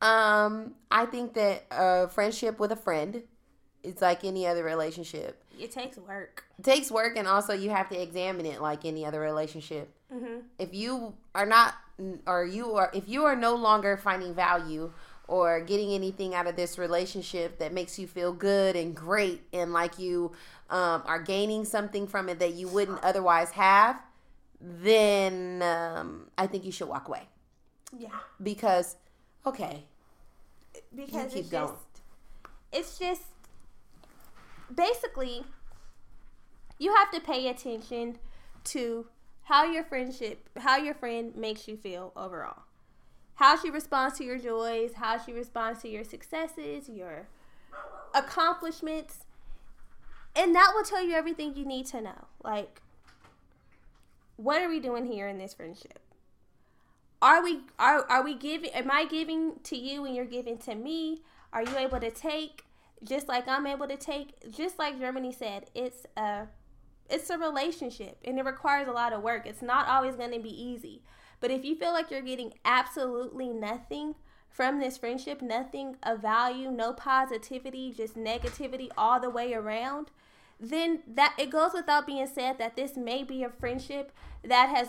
um, 0.00 0.74
I 0.90 1.06
think 1.06 1.34
that 1.34 1.64
a 1.70 2.08
friendship 2.08 2.58
with 2.58 2.72
a 2.72 2.76
friend, 2.76 3.22
it's 3.82 4.02
like 4.02 4.24
any 4.24 4.46
other 4.46 4.64
relationship. 4.64 5.42
It 5.58 5.72
takes 5.72 5.96
work. 5.96 6.44
It 6.58 6.64
takes 6.64 6.90
work, 6.90 7.16
and 7.16 7.26
also 7.26 7.52
you 7.52 7.70
have 7.70 7.88
to 7.90 8.00
examine 8.00 8.46
it 8.46 8.60
like 8.60 8.84
any 8.84 9.04
other 9.06 9.20
relationship. 9.20 9.92
Mm-hmm. 10.12 10.40
If 10.58 10.72
you 10.74 11.14
are 11.34 11.46
not, 11.46 11.74
or 12.26 12.44
you 12.44 12.74
are, 12.74 12.90
if 12.94 13.08
you 13.08 13.24
are 13.24 13.36
no 13.36 13.54
longer 13.54 13.96
finding 13.96 14.34
value 14.34 14.92
or 15.28 15.60
getting 15.60 15.92
anything 15.92 16.34
out 16.34 16.46
of 16.46 16.56
this 16.56 16.78
relationship 16.78 17.58
that 17.58 17.72
makes 17.72 17.98
you 17.98 18.06
feel 18.08 18.32
good 18.32 18.74
and 18.76 18.94
great, 18.96 19.42
and 19.52 19.72
like 19.72 19.98
you 19.98 20.32
um, 20.70 21.02
are 21.06 21.22
gaining 21.22 21.64
something 21.64 22.06
from 22.06 22.28
it 22.28 22.38
that 22.40 22.54
you 22.54 22.66
wouldn't 22.68 23.02
otherwise 23.04 23.50
have, 23.52 24.02
then 24.60 25.62
um, 25.62 26.28
I 26.36 26.46
think 26.46 26.64
you 26.64 26.72
should 26.72 26.88
walk 26.88 27.08
away 27.08 27.28
Yeah, 27.96 28.08
because, 28.42 28.96
okay, 29.46 29.84
because 30.94 31.34
it's 31.34 31.48
going. 31.48 31.68
just, 31.68 32.02
it's 32.72 32.98
just 32.98 33.22
basically 34.74 35.44
you 36.78 36.94
have 36.94 37.10
to 37.12 37.20
pay 37.20 37.48
attention 37.48 38.18
to 38.64 39.06
how 39.44 39.64
your 39.64 39.84
friendship, 39.84 40.48
how 40.58 40.76
your 40.76 40.94
friend 40.94 41.34
makes 41.36 41.66
you 41.68 41.76
feel 41.76 42.12
overall. 42.16 42.62
How 43.38 43.56
she 43.56 43.70
responds 43.70 44.18
to 44.18 44.24
your 44.24 44.36
joys, 44.36 44.94
how 44.94 45.16
she 45.16 45.32
responds 45.32 45.80
to 45.82 45.88
your 45.88 46.02
successes, 46.02 46.88
your 46.88 47.28
accomplishments. 48.12 49.26
And 50.34 50.52
that 50.56 50.72
will 50.74 50.82
tell 50.82 51.04
you 51.04 51.14
everything 51.14 51.54
you 51.54 51.64
need 51.64 51.86
to 51.86 52.00
know. 52.00 52.26
Like, 52.42 52.82
what 54.34 54.60
are 54.60 54.68
we 54.68 54.80
doing 54.80 55.04
here 55.04 55.28
in 55.28 55.38
this 55.38 55.54
friendship? 55.54 56.00
Are 57.22 57.40
we 57.40 57.60
are 57.78 58.04
are 58.08 58.24
we 58.24 58.34
giving 58.34 58.70
am 58.70 58.90
I 58.90 59.04
giving 59.04 59.60
to 59.64 59.76
you 59.76 60.04
and 60.04 60.16
you're 60.16 60.24
giving 60.24 60.58
to 60.58 60.74
me? 60.74 61.22
Are 61.52 61.62
you 61.62 61.78
able 61.78 62.00
to 62.00 62.10
take 62.10 62.64
just 63.04 63.28
like 63.28 63.46
I'm 63.46 63.68
able 63.68 63.86
to 63.86 63.96
take? 63.96 64.50
Just 64.50 64.80
like 64.80 64.98
Germani 64.98 65.32
said, 65.32 65.70
it's 65.76 66.06
a 66.16 66.48
it's 67.08 67.30
a 67.30 67.38
relationship 67.38 68.18
and 68.24 68.36
it 68.36 68.44
requires 68.44 68.88
a 68.88 68.92
lot 68.92 69.12
of 69.12 69.22
work. 69.22 69.46
It's 69.46 69.62
not 69.62 69.86
always 69.86 70.16
going 70.16 70.32
to 70.32 70.40
be 70.40 70.50
easy. 70.50 71.02
But 71.40 71.50
if 71.50 71.64
you 71.64 71.76
feel 71.76 71.92
like 71.92 72.10
you're 72.10 72.20
getting 72.20 72.54
absolutely 72.64 73.48
nothing 73.48 74.14
from 74.50 74.80
this 74.80 74.98
friendship, 74.98 75.40
nothing 75.40 75.96
of 76.02 76.20
value, 76.20 76.70
no 76.70 76.92
positivity, 76.92 77.92
just 77.92 78.16
negativity 78.16 78.88
all 78.96 79.20
the 79.20 79.30
way 79.30 79.54
around, 79.54 80.10
then 80.58 81.00
that 81.06 81.34
it 81.38 81.50
goes 81.50 81.72
without 81.72 82.06
being 82.06 82.26
said 82.26 82.58
that 82.58 82.74
this 82.74 82.96
may 82.96 83.22
be 83.22 83.44
a 83.44 83.48
friendship 83.48 84.12
that 84.42 84.68
has 84.68 84.88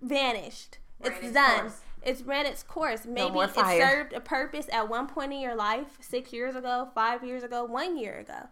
vanished. 0.00 0.78
Ran 1.00 1.12
it's 1.12 1.24
its 1.24 1.34
done. 1.34 1.60
course. 1.60 1.80
It's 2.04 2.22
ran 2.22 2.46
its 2.46 2.62
course. 2.62 3.06
Maybe 3.06 3.30
more 3.30 3.44
it 3.44 3.54
served 3.54 4.12
a 4.12 4.20
purpose 4.20 4.66
at 4.72 4.88
one 4.88 5.06
point 5.06 5.32
in 5.32 5.40
your 5.40 5.54
life, 5.54 5.98
six 6.00 6.32
years 6.32 6.54
ago, 6.54 6.88
five 6.94 7.24
years 7.24 7.42
ago, 7.42 7.64
one 7.64 7.96
year 7.96 8.18
ago. 8.18 8.48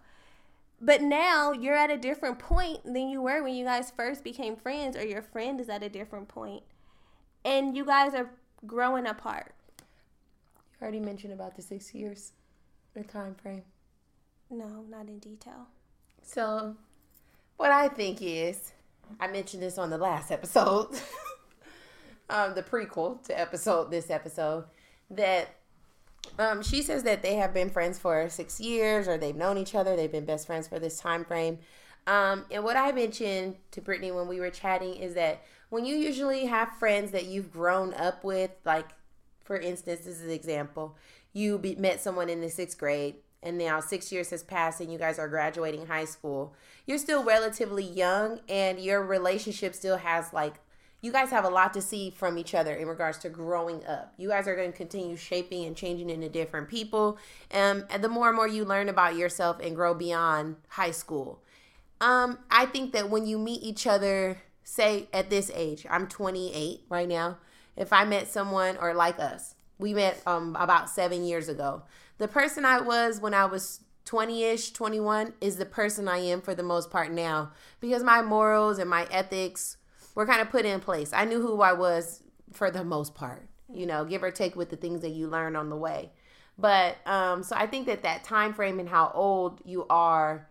But 0.80 1.02
now 1.02 1.52
you're 1.52 1.76
at 1.76 1.90
a 1.90 1.98
different 1.98 2.38
point 2.38 2.84
than 2.84 3.10
you 3.10 3.20
were 3.20 3.42
when 3.42 3.54
you 3.54 3.64
guys 3.64 3.92
first 3.94 4.24
became 4.24 4.56
friends, 4.56 4.96
or 4.96 5.04
your 5.04 5.20
friend 5.20 5.60
is 5.60 5.68
at 5.68 5.82
a 5.82 5.90
different 5.90 6.28
point, 6.28 6.62
and 7.44 7.76
you 7.76 7.84
guys 7.84 8.14
are 8.14 8.30
growing 8.66 9.06
apart. 9.06 9.54
you 9.78 10.82
already 10.82 11.00
mentioned 11.00 11.34
about 11.34 11.56
the 11.56 11.62
six 11.62 11.94
years, 11.94 12.32
the 12.94 13.04
time 13.04 13.34
frame. 13.34 13.64
No, 14.48 14.84
not 14.88 15.06
in 15.06 15.18
detail. 15.18 15.68
So, 16.22 16.76
what 17.56 17.70
I 17.70 17.88
think 17.88 18.18
is, 18.22 18.72
I 19.20 19.28
mentioned 19.28 19.62
this 19.62 19.76
on 19.76 19.90
the 19.90 19.98
last 19.98 20.30
episode, 20.30 20.88
um, 22.30 22.54
the 22.54 22.62
prequel 22.62 23.22
to 23.24 23.38
episode 23.38 23.90
this 23.90 24.10
episode, 24.10 24.64
that 25.10 25.59
um, 26.38 26.62
she 26.62 26.82
says 26.82 27.02
that 27.04 27.22
they 27.22 27.34
have 27.34 27.52
been 27.52 27.70
friends 27.70 27.98
for 27.98 28.28
six 28.28 28.60
years, 28.60 29.08
or 29.08 29.18
they've 29.18 29.36
known 29.36 29.58
each 29.58 29.74
other. 29.74 29.96
They've 29.96 30.10
been 30.10 30.24
best 30.24 30.46
friends 30.46 30.68
for 30.68 30.78
this 30.78 30.98
time 30.98 31.24
frame. 31.24 31.58
Um, 32.06 32.46
and 32.50 32.64
what 32.64 32.76
I 32.76 32.92
mentioned 32.92 33.56
to 33.72 33.80
Brittany 33.80 34.10
when 34.10 34.26
we 34.26 34.40
were 34.40 34.50
chatting 34.50 34.94
is 34.94 35.14
that 35.14 35.42
when 35.68 35.84
you 35.84 35.96
usually 35.96 36.46
have 36.46 36.70
friends 36.78 37.10
that 37.12 37.26
you've 37.26 37.52
grown 37.52 37.94
up 37.94 38.24
with, 38.24 38.50
like 38.64 38.88
for 39.50 39.56
instance, 39.56 40.04
this 40.04 40.20
is 40.20 40.24
an 40.24 40.30
example. 40.30 40.96
You 41.32 41.58
be, 41.58 41.74
met 41.74 42.00
someone 42.00 42.28
in 42.28 42.40
the 42.40 42.48
sixth 42.48 42.78
grade, 42.78 43.16
and 43.42 43.58
now 43.58 43.80
six 43.80 44.12
years 44.12 44.30
has 44.30 44.42
passed, 44.42 44.80
and 44.80 44.92
you 44.92 44.98
guys 44.98 45.18
are 45.18 45.28
graduating 45.28 45.86
high 45.86 46.04
school. 46.04 46.54
You're 46.86 46.98
still 46.98 47.24
relatively 47.24 47.84
young, 47.84 48.40
and 48.48 48.78
your 48.78 49.04
relationship 49.04 49.74
still 49.74 49.96
has 49.98 50.32
like 50.32 50.60
you 51.02 51.12
guys 51.12 51.30
have 51.30 51.44
a 51.44 51.48
lot 51.48 51.72
to 51.74 51.80
see 51.80 52.10
from 52.10 52.36
each 52.36 52.54
other 52.54 52.74
in 52.74 52.86
regards 52.86 53.18
to 53.18 53.28
growing 53.28 53.84
up. 53.86 54.12
You 54.16 54.28
guys 54.28 54.46
are 54.46 54.54
going 54.54 54.70
to 54.70 54.76
continue 54.76 55.16
shaping 55.16 55.64
and 55.64 55.76
changing 55.76 56.10
into 56.10 56.28
different 56.28 56.68
people. 56.68 57.18
Um, 57.52 57.84
and 57.90 58.04
the 58.04 58.08
more 58.08 58.28
and 58.28 58.36
more 58.36 58.46
you 58.46 58.64
learn 58.64 58.88
about 58.88 59.16
yourself 59.16 59.58
and 59.60 59.74
grow 59.74 59.94
beyond 59.94 60.56
high 60.68 60.90
school. 60.90 61.42
Um, 62.00 62.38
I 62.50 62.66
think 62.66 62.92
that 62.92 63.08
when 63.10 63.26
you 63.26 63.38
meet 63.38 63.62
each 63.62 63.86
other, 63.86 64.38
say 64.62 65.08
at 65.12 65.30
this 65.30 65.50
age, 65.54 65.86
I'm 65.88 66.06
28 66.06 66.82
right 66.88 67.08
now. 67.08 67.38
If 67.76 67.92
I 67.92 68.04
met 68.04 68.28
someone 68.28 68.76
or 68.76 68.94
like 68.94 69.18
us, 69.18 69.54
we 69.78 69.94
met 69.94 70.20
um 70.26 70.56
about 70.60 70.90
seven 70.90 71.24
years 71.24 71.48
ago. 71.48 71.82
The 72.18 72.28
person 72.28 72.64
I 72.64 72.80
was 72.80 73.20
when 73.20 73.32
I 73.32 73.46
was 73.46 73.80
20 74.04 74.44
ish, 74.44 74.72
21 74.72 75.34
is 75.40 75.56
the 75.56 75.64
person 75.64 76.08
I 76.08 76.18
am 76.18 76.40
for 76.40 76.54
the 76.54 76.62
most 76.62 76.90
part 76.90 77.10
now 77.10 77.52
because 77.80 78.02
my 78.02 78.22
morals 78.22 78.78
and 78.78 78.90
my 78.90 79.06
ethics 79.10 79.76
were 80.20 80.26
kind 80.26 80.42
of 80.42 80.50
put 80.50 80.66
in 80.66 80.80
place. 80.80 81.14
I 81.14 81.24
knew 81.24 81.40
who 81.40 81.62
I 81.62 81.72
was 81.72 82.22
for 82.52 82.70
the 82.70 82.84
most 82.84 83.14
part, 83.14 83.48
you 83.72 83.86
know, 83.86 84.04
give 84.04 84.22
or 84.22 84.30
take 84.30 84.54
with 84.54 84.68
the 84.68 84.76
things 84.76 85.00
that 85.00 85.12
you 85.12 85.26
learn 85.26 85.56
on 85.56 85.70
the 85.70 85.76
way. 85.76 86.10
But 86.58 86.98
um, 87.06 87.42
so 87.42 87.56
I 87.56 87.66
think 87.66 87.86
that 87.86 88.02
that 88.02 88.22
time 88.22 88.52
frame 88.52 88.78
and 88.78 88.86
how 88.86 89.12
old 89.14 89.62
you 89.64 89.86
are 89.88 90.46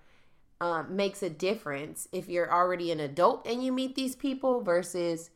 um, 0.60 0.96
makes 0.96 1.22
a 1.22 1.30
difference 1.30 2.08
if 2.12 2.28
you're 2.28 2.52
already 2.52 2.92
an 2.92 3.00
adult 3.00 3.46
and 3.46 3.64
you 3.64 3.72
meet 3.72 3.94
these 3.94 4.16
people 4.16 4.62
versus 4.62 5.30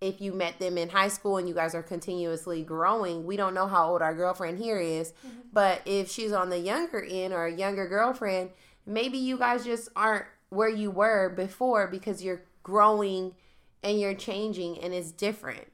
if 0.00 0.20
you 0.20 0.32
met 0.32 0.60
them 0.60 0.78
in 0.78 0.90
high 0.90 1.08
school 1.08 1.36
and 1.36 1.48
you 1.48 1.54
guys 1.54 1.74
are 1.74 1.82
continuously 1.82 2.62
growing. 2.62 3.26
We 3.26 3.36
don't 3.36 3.54
know 3.54 3.66
how 3.66 3.90
old 3.90 4.02
our 4.02 4.14
girlfriend 4.14 4.58
here 4.58 4.78
is, 4.78 5.12
but 5.52 5.82
if 5.84 6.08
she's 6.08 6.30
on 6.30 6.50
the 6.50 6.60
younger 6.60 7.02
end 7.02 7.34
or 7.34 7.46
a 7.46 7.52
younger 7.52 7.88
girlfriend, 7.88 8.50
maybe 8.86 9.18
you 9.18 9.36
guys 9.36 9.64
just 9.64 9.88
aren't 9.96 10.26
where 10.50 10.68
you 10.68 10.92
were 10.92 11.28
before 11.28 11.88
because 11.88 12.22
you're 12.22 12.42
growing 12.62 13.34
and 13.82 13.98
you're 14.00 14.14
changing 14.14 14.78
and 14.78 14.92
it's 14.94 15.10
different. 15.12 15.68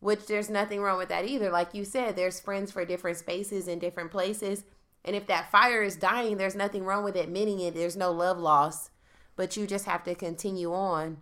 Which 0.00 0.26
there's 0.26 0.50
nothing 0.50 0.80
wrong 0.82 0.98
with 0.98 1.08
that 1.10 1.26
either. 1.26 1.48
Like 1.50 1.74
you 1.74 1.84
said, 1.84 2.16
there's 2.16 2.40
friends 2.40 2.72
for 2.72 2.84
different 2.84 3.18
spaces 3.18 3.68
and 3.68 3.80
different 3.80 4.10
places. 4.10 4.64
And 5.04 5.14
if 5.14 5.26
that 5.28 5.50
fire 5.52 5.82
is 5.82 5.94
dying, 5.96 6.36
there's 6.38 6.56
nothing 6.56 6.84
wrong 6.84 7.04
with 7.04 7.14
admitting 7.16 7.60
it. 7.60 7.74
There's 7.74 7.96
no 7.96 8.10
love 8.10 8.38
loss, 8.38 8.90
but 9.36 9.56
you 9.56 9.64
just 9.66 9.84
have 9.86 10.02
to 10.04 10.14
continue 10.16 10.72
on, 10.74 11.18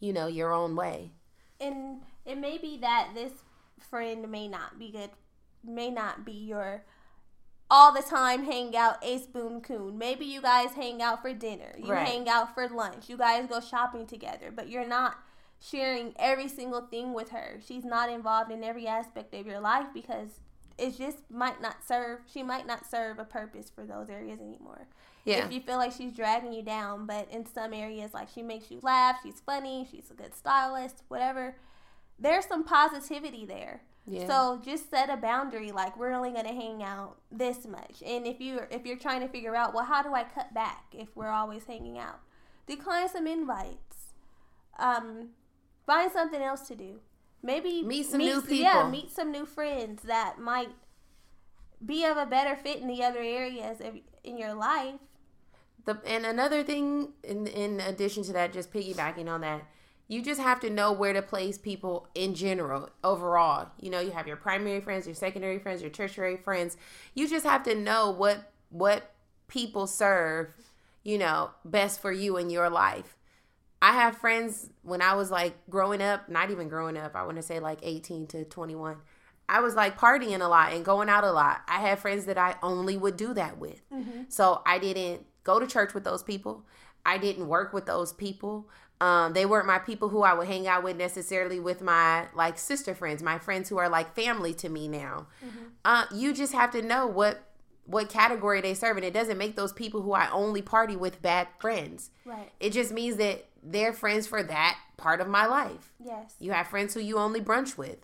you 0.00 0.12
know, 0.12 0.26
your 0.26 0.52
own 0.52 0.74
way. 0.74 1.12
and 1.60 2.02
it 2.24 2.36
may 2.38 2.58
be 2.58 2.76
that 2.78 3.10
this 3.14 3.32
friend 3.78 4.28
may 4.30 4.48
not 4.48 4.78
be 4.80 4.90
good 4.90 5.10
may 5.62 5.90
not 5.90 6.24
be 6.24 6.32
your 6.32 6.82
all 7.70 7.92
the 7.92 8.02
time 8.02 8.44
hang 8.44 8.74
out 8.76 8.96
ace 9.02 9.26
boon 9.26 9.60
coon 9.60 9.96
maybe 9.98 10.24
you 10.24 10.40
guys 10.40 10.72
hang 10.74 11.00
out 11.02 11.20
for 11.22 11.32
dinner 11.32 11.74
you 11.78 11.92
Right. 11.92 12.06
hang 12.06 12.28
out 12.28 12.54
for 12.54 12.68
lunch 12.68 13.08
you 13.08 13.16
guys 13.16 13.46
go 13.48 13.60
shopping 13.60 14.06
together 14.06 14.50
but 14.54 14.68
you're 14.68 14.86
not 14.86 15.16
sharing 15.60 16.12
every 16.18 16.48
single 16.48 16.82
thing 16.82 17.12
with 17.14 17.30
her 17.30 17.58
she's 17.66 17.84
not 17.84 18.10
involved 18.10 18.50
in 18.52 18.62
every 18.62 18.86
aspect 18.86 19.34
of 19.34 19.46
your 19.46 19.60
life 19.60 19.86
because 19.94 20.40
it 20.78 20.96
just 20.98 21.18
might 21.30 21.60
not 21.62 21.76
serve 21.86 22.20
she 22.32 22.42
might 22.42 22.66
not 22.66 22.88
serve 22.88 23.18
a 23.18 23.24
purpose 23.24 23.70
for 23.74 23.84
those 23.84 24.10
areas 24.10 24.38
anymore 24.40 24.86
Yeah. 25.24 25.44
if 25.46 25.52
you 25.52 25.60
feel 25.60 25.78
like 25.78 25.92
she's 25.92 26.12
dragging 26.12 26.52
you 26.52 26.62
down, 26.62 27.06
but 27.06 27.28
in 27.32 27.46
some 27.46 27.72
areas, 27.72 28.14
like 28.14 28.28
she 28.32 28.42
makes 28.42 28.70
you 28.70 28.78
laugh, 28.82 29.16
she's 29.24 29.40
funny, 29.44 29.84
she's 29.90 30.08
a 30.10 30.14
good 30.14 30.34
stylist, 30.34 31.02
whatever, 31.08 31.56
there's 32.18 32.44
some 32.46 32.62
positivity 32.62 33.44
there. 33.44 33.80
Yeah. 34.06 34.28
So 34.28 34.60
just 34.64 34.88
set 34.88 35.10
a 35.10 35.16
boundary, 35.16 35.72
like 35.72 35.98
we're 35.98 36.12
only 36.12 36.30
gonna 36.30 36.54
hang 36.54 36.80
out 36.84 37.16
this 37.32 37.66
much. 37.66 38.02
And 38.06 38.24
if 38.24 38.40
you 38.40 38.60
if 38.70 38.86
you're 38.86 38.96
trying 38.98 39.20
to 39.22 39.28
figure 39.28 39.56
out, 39.56 39.74
well, 39.74 39.84
how 39.84 40.00
do 40.00 40.14
I 40.14 40.22
cut 40.22 40.54
back 40.54 40.84
if 40.92 41.08
we're 41.16 41.30
always 41.40 41.64
hanging 41.64 41.98
out? 41.98 42.20
Decline 42.68 43.08
some 43.08 43.26
invites. 43.26 44.12
Um, 44.78 45.30
find 45.86 46.10
something 46.12 46.42
else 46.42 46.68
to 46.68 46.74
do. 46.74 47.00
Maybe 47.42 47.82
Meet 47.82 48.06
some 48.06 48.20
new 48.20 48.40
people. 48.42 48.56
Yeah, 48.56 48.88
meet 48.88 49.10
some 49.12 49.30
new 49.30 49.46
friends 49.46 50.02
that 50.02 50.38
might 50.38 50.70
be 51.84 52.04
of 52.04 52.16
a 52.16 52.26
better 52.26 52.56
fit 52.56 52.80
in 52.80 52.88
the 52.88 53.02
other 53.04 53.20
areas 53.20 53.80
of, 53.80 53.94
in 54.24 54.38
your 54.38 54.54
life. 54.54 55.00
The 55.84 56.00
and 56.04 56.26
another 56.26 56.64
thing 56.64 57.12
in 57.22 57.46
in 57.46 57.80
addition 57.80 58.24
to 58.24 58.32
that, 58.32 58.52
just 58.52 58.72
piggybacking 58.72 59.28
on 59.28 59.42
that, 59.42 59.64
you 60.08 60.22
just 60.22 60.40
have 60.40 60.58
to 60.60 60.70
know 60.70 60.92
where 60.92 61.12
to 61.12 61.22
place 61.22 61.58
people 61.58 62.08
in 62.14 62.34
general, 62.34 62.90
overall. 63.04 63.68
You 63.80 63.90
know, 63.90 64.00
you 64.00 64.10
have 64.10 64.26
your 64.26 64.36
primary 64.36 64.80
friends, 64.80 65.06
your 65.06 65.14
secondary 65.14 65.58
friends, 65.60 65.82
your 65.82 65.90
tertiary 65.90 66.36
friends. 66.36 66.76
You 67.14 67.28
just 67.28 67.46
have 67.46 67.62
to 67.64 67.74
know 67.74 68.10
what 68.10 68.50
what 68.70 69.12
people 69.46 69.86
serve, 69.86 70.48
you 71.04 71.18
know, 71.18 71.50
best 71.64 72.00
for 72.00 72.10
you 72.10 72.36
in 72.36 72.50
your 72.50 72.68
life. 72.68 73.15
I 73.86 73.92
have 73.92 74.16
friends 74.16 74.68
when 74.82 75.00
I 75.00 75.14
was 75.14 75.30
like 75.30 75.54
growing 75.70 76.02
up, 76.02 76.28
not 76.28 76.50
even 76.50 76.68
growing 76.68 76.96
up, 76.96 77.14
I 77.14 77.22
want 77.22 77.36
to 77.36 77.42
say 77.42 77.60
like 77.60 77.78
18 77.84 78.26
to 78.26 78.42
21. 78.42 78.96
I 79.48 79.60
was 79.60 79.76
like 79.76 79.96
partying 79.96 80.40
a 80.40 80.48
lot 80.48 80.72
and 80.72 80.84
going 80.84 81.08
out 81.08 81.22
a 81.22 81.30
lot. 81.30 81.60
I 81.68 81.78
had 81.78 82.00
friends 82.00 82.24
that 82.24 82.36
I 82.36 82.56
only 82.64 82.96
would 82.96 83.16
do 83.16 83.32
that 83.34 83.58
with. 83.58 83.80
So 84.28 84.60
I 84.66 84.80
didn't 84.80 85.24
go 85.44 85.60
to 85.60 85.68
church 85.68 85.94
with 85.94 86.02
those 86.02 86.24
people. 86.24 86.64
I 87.04 87.16
didn't 87.18 87.46
work 87.46 87.72
with 87.72 87.86
those 87.86 88.12
people. 88.12 88.68
Um, 89.00 89.34
they 89.34 89.46
weren't 89.46 89.68
my 89.68 89.78
people 89.78 90.08
who 90.08 90.22
I 90.22 90.34
would 90.34 90.48
hang 90.48 90.66
out 90.66 90.82
with 90.82 90.96
necessarily 90.96 91.60
with 91.60 91.80
my 91.80 92.26
like 92.34 92.58
sister 92.58 92.92
friends, 92.92 93.22
my 93.22 93.38
friends 93.38 93.68
who 93.68 93.78
are 93.78 93.88
like 93.88 94.16
family 94.16 94.52
to 94.54 94.68
me 94.68 94.88
now. 94.88 95.28
Uh, 95.84 96.06
you 96.12 96.34
just 96.34 96.54
have 96.54 96.72
to 96.72 96.82
know 96.82 97.06
what 97.06 97.40
what 97.84 98.08
category 98.08 98.60
they 98.60 98.74
serve, 98.74 98.96
and 98.96 99.06
it 99.06 99.14
doesn't 99.14 99.38
make 99.38 99.54
those 99.54 99.72
people 99.72 100.02
who 100.02 100.12
I 100.12 100.28
only 100.32 100.60
party 100.60 100.96
with 100.96 101.22
bad 101.22 101.46
friends. 101.60 102.10
Right. 102.24 102.50
It 102.58 102.70
just 102.70 102.90
means 102.90 103.16
that 103.18 103.46
they're 103.62 103.92
friends 103.92 104.26
for 104.26 104.42
that 104.42 104.78
part 104.96 105.20
of 105.20 105.28
my 105.28 105.46
life. 105.46 105.92
Yes. 106.04 106.34
You 106.38 106.52
have 106.52 106.68
friends 106.68 106.94
who 106.94 107.00
you 107.00 107.18
only 107.18 107.40
brunch 107.40 107.76
with, 107.76 107.98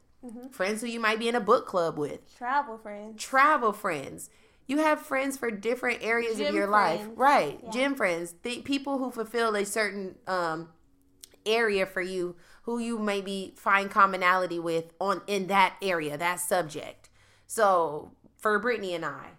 friends 0.50 0.80
who 0.80 0.86
you 0.86 1.00
might 1.00 1.18
be 1.18 1.28
in 1.28 1.34
a 1.34 1.40
book 1.40 1.66
club 1.66 1.98
with, 1.98 2.36
Travel 2.36 2.78
friends. 2.78 3.22
travel 3.22 3.72
friends. 3.72 4.30
You 4.66 4.78
have 4.78 5.00
friends 5.00 5.36
for 5.36 5.50
different 5.50 6.02
areas 6.02 6.38
of 6.38 6.46
Gym 6.46 6.54
your 6.54 6.66
life, 6.68 7.06
right? 7.16 7.58
Yeah. 7.62 7.70
Gym 7.70 7.94
friends, 7.94 8.34
the 8.42 8.60
people 8.62 8.98
who 8.98 9.10
fulfill 9.10 9.54
a 9.56 9.64
certain 9.64 10.16
um, 10.26 10.68
area 11.44 11.84
for 11.86 12.00
you, 12.00 12.36
who 12.62 12.78
you 12.78 12.98
maybe 12.98 13.54
find 13.56 13.90
commonality 13.90 14.58
with 14.60 14.92
on 15.00 15.20
in 15.26 15.48
that 15.48 15.74
area, 15.82 16.16
that 16.16 16.36
subject. 16.40 17.10
So 17.46 18.12
for 18.36 18.58
Brittany 18.60 18.94
and 18.94 19.04
I, 19.04 19.30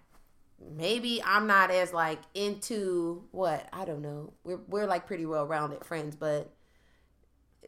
maybe 0.71 1.21
I'm 1.23 1.47
not 1.47 1.71
as 1.71 1.93
like 1.93 2.19
into 2.33 3.23
what 3.31 3.67
I 3.73 3.85
don't 3.85 4.01
know. 4.01 4.33
We're 4.43 4.59
we're 4.67 4.85
like 4.87 5.05
pretty 5.07 5.25
well 5.25 5.45
rounded 5.47 5.83
friends, 5.85 6.15
but 6.15 6.51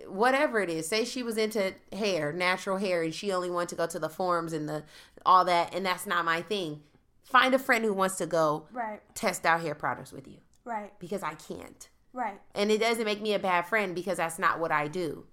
whatever 0.08 0.60
it 0.60 0.70
is, 0.70 0.88
say 0.88 1.06
she 1.06 1.24
was 1.24 1.38
into 1.38 1.74
hair, 1.94 2.34
natural 2.34 2.78
hair, 2.78 3.02
and 3.02 3.14
she 3.14 3.32
only 3.32 3.50
wanted 3.50 3.70
to 3.70 3.76
go 3.76 3.88
to 3.88 4.00
the 4.00 4.10
forums 4.10 4.54
and 4.54 4.68
the 4.68 4.84
all 5.26 5.46
that, 5.46 5.74
and 5.74 5.86
that's 5.86 6.06
not 6.06 6.26
my 6.26 6.42
thing. 6.42 6.82
Find 7.24 7.56
a 7.56 7.60
friend 7.60 7.84
who 7.84 7.94
wants 7.94 8.18
to 8.18 8.28
go 8.28 8.68
Right. 8.72 9.02
test 9.16 9.46
out 9.46 9.62
hair 9.62 9.74
products 9.74 10.12
with 10.12 10.28
you 10.28 10.38
Right. 10.64 10.98
because 11.00 11.24
I 11.24 11.34
can't. 11.34 11.90
Right. 12.14 12.40
And 12.54 12.72
it 12.72 12.80
doesn't 12.80 13.04
make 13.06 13.22
me 13.22 13.34
a 13.34 13.40
bad 13.40 13.64
friend 13.68 13.96
because 13.96 14.18
that's 14.18 14.38
not 14.38 14.60
what 14.60 14.72
I 14.72 14.88
do. 14.88 15.26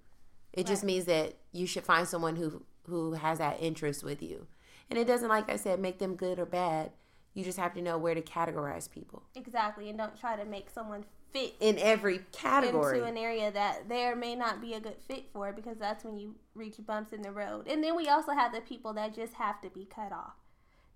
It 0.52 0.66
just 0.66 0.84
means 0.84 1.04
that 1.04 1.34
you 1.52 1.66
should 1.66 1.84
find 1.84 2.08
someone 2.08 2.36
who 2.36 2.64
who 2.88 3.12
has 3.12 3.38
that 3.38 3.58
interest 3.62 4.02
with 4.02 4.22
you. 4.22 4.46
And 4.90 4.98
it 4.98 5.06
doesn't 5.06 5.28
like 5.28 5.50
I 5.50 5.56
said 5.56 5.78
make 5.80 5.98
them 5.98 6.16
good 6.16 6.38
or 6.38 6.46
bad. 6.46 6.92
You 7.34 7.44
just 7.44 7.58
have 7.58 7.74
to 7.74 7.82
know 7.82 7.96
where 7.96 8.14
to 8.14 8.20
categorize 8.20 8.90
people 8.90 9.22
Exactly. 9.34 9.88
And 9.88 9.98
don't 9.98 10.18
try 10.18 10.36
to 10.36 10.44
make 10.44 10.68
someone 10.70 11.04
fit 11.32 11.54
in 11.60 11.78
every 11.78 12.20
category. 12.32 12.98
into 12.98 13.08
an 13.08 13.16
area 13.16 13.50
that 13.50 13.88
there 13.88 14.14
may 14.14 14.34
not 14.34 14.60
be 14.60 14.74
a 14.74 14.80
good 14.80 14.98
fit 15.08 15.24
for 15.32 15.52
because 15.52 15.78
that's 15.78 16.04
when 16.04 16.18
you 16.18 16.34
reach 16.54 16.76
bumps 16.86 17.12
in 17.12 17.22
the 17.22 17.32
road. 17.32 17.66
And 17.68 17.82
then 17.82 17.96
we 17.96 18.08
also 18.08 18.32
have 18.32 18.52
the 18.52 18.60
people 18.60 18.92
that 18.94 19.14
just 19.14 19.34
have 19.34 19.60
to 19.62 19.70
be 19.70 19.86
cut 19.86 20.12
off. 20.12 20.34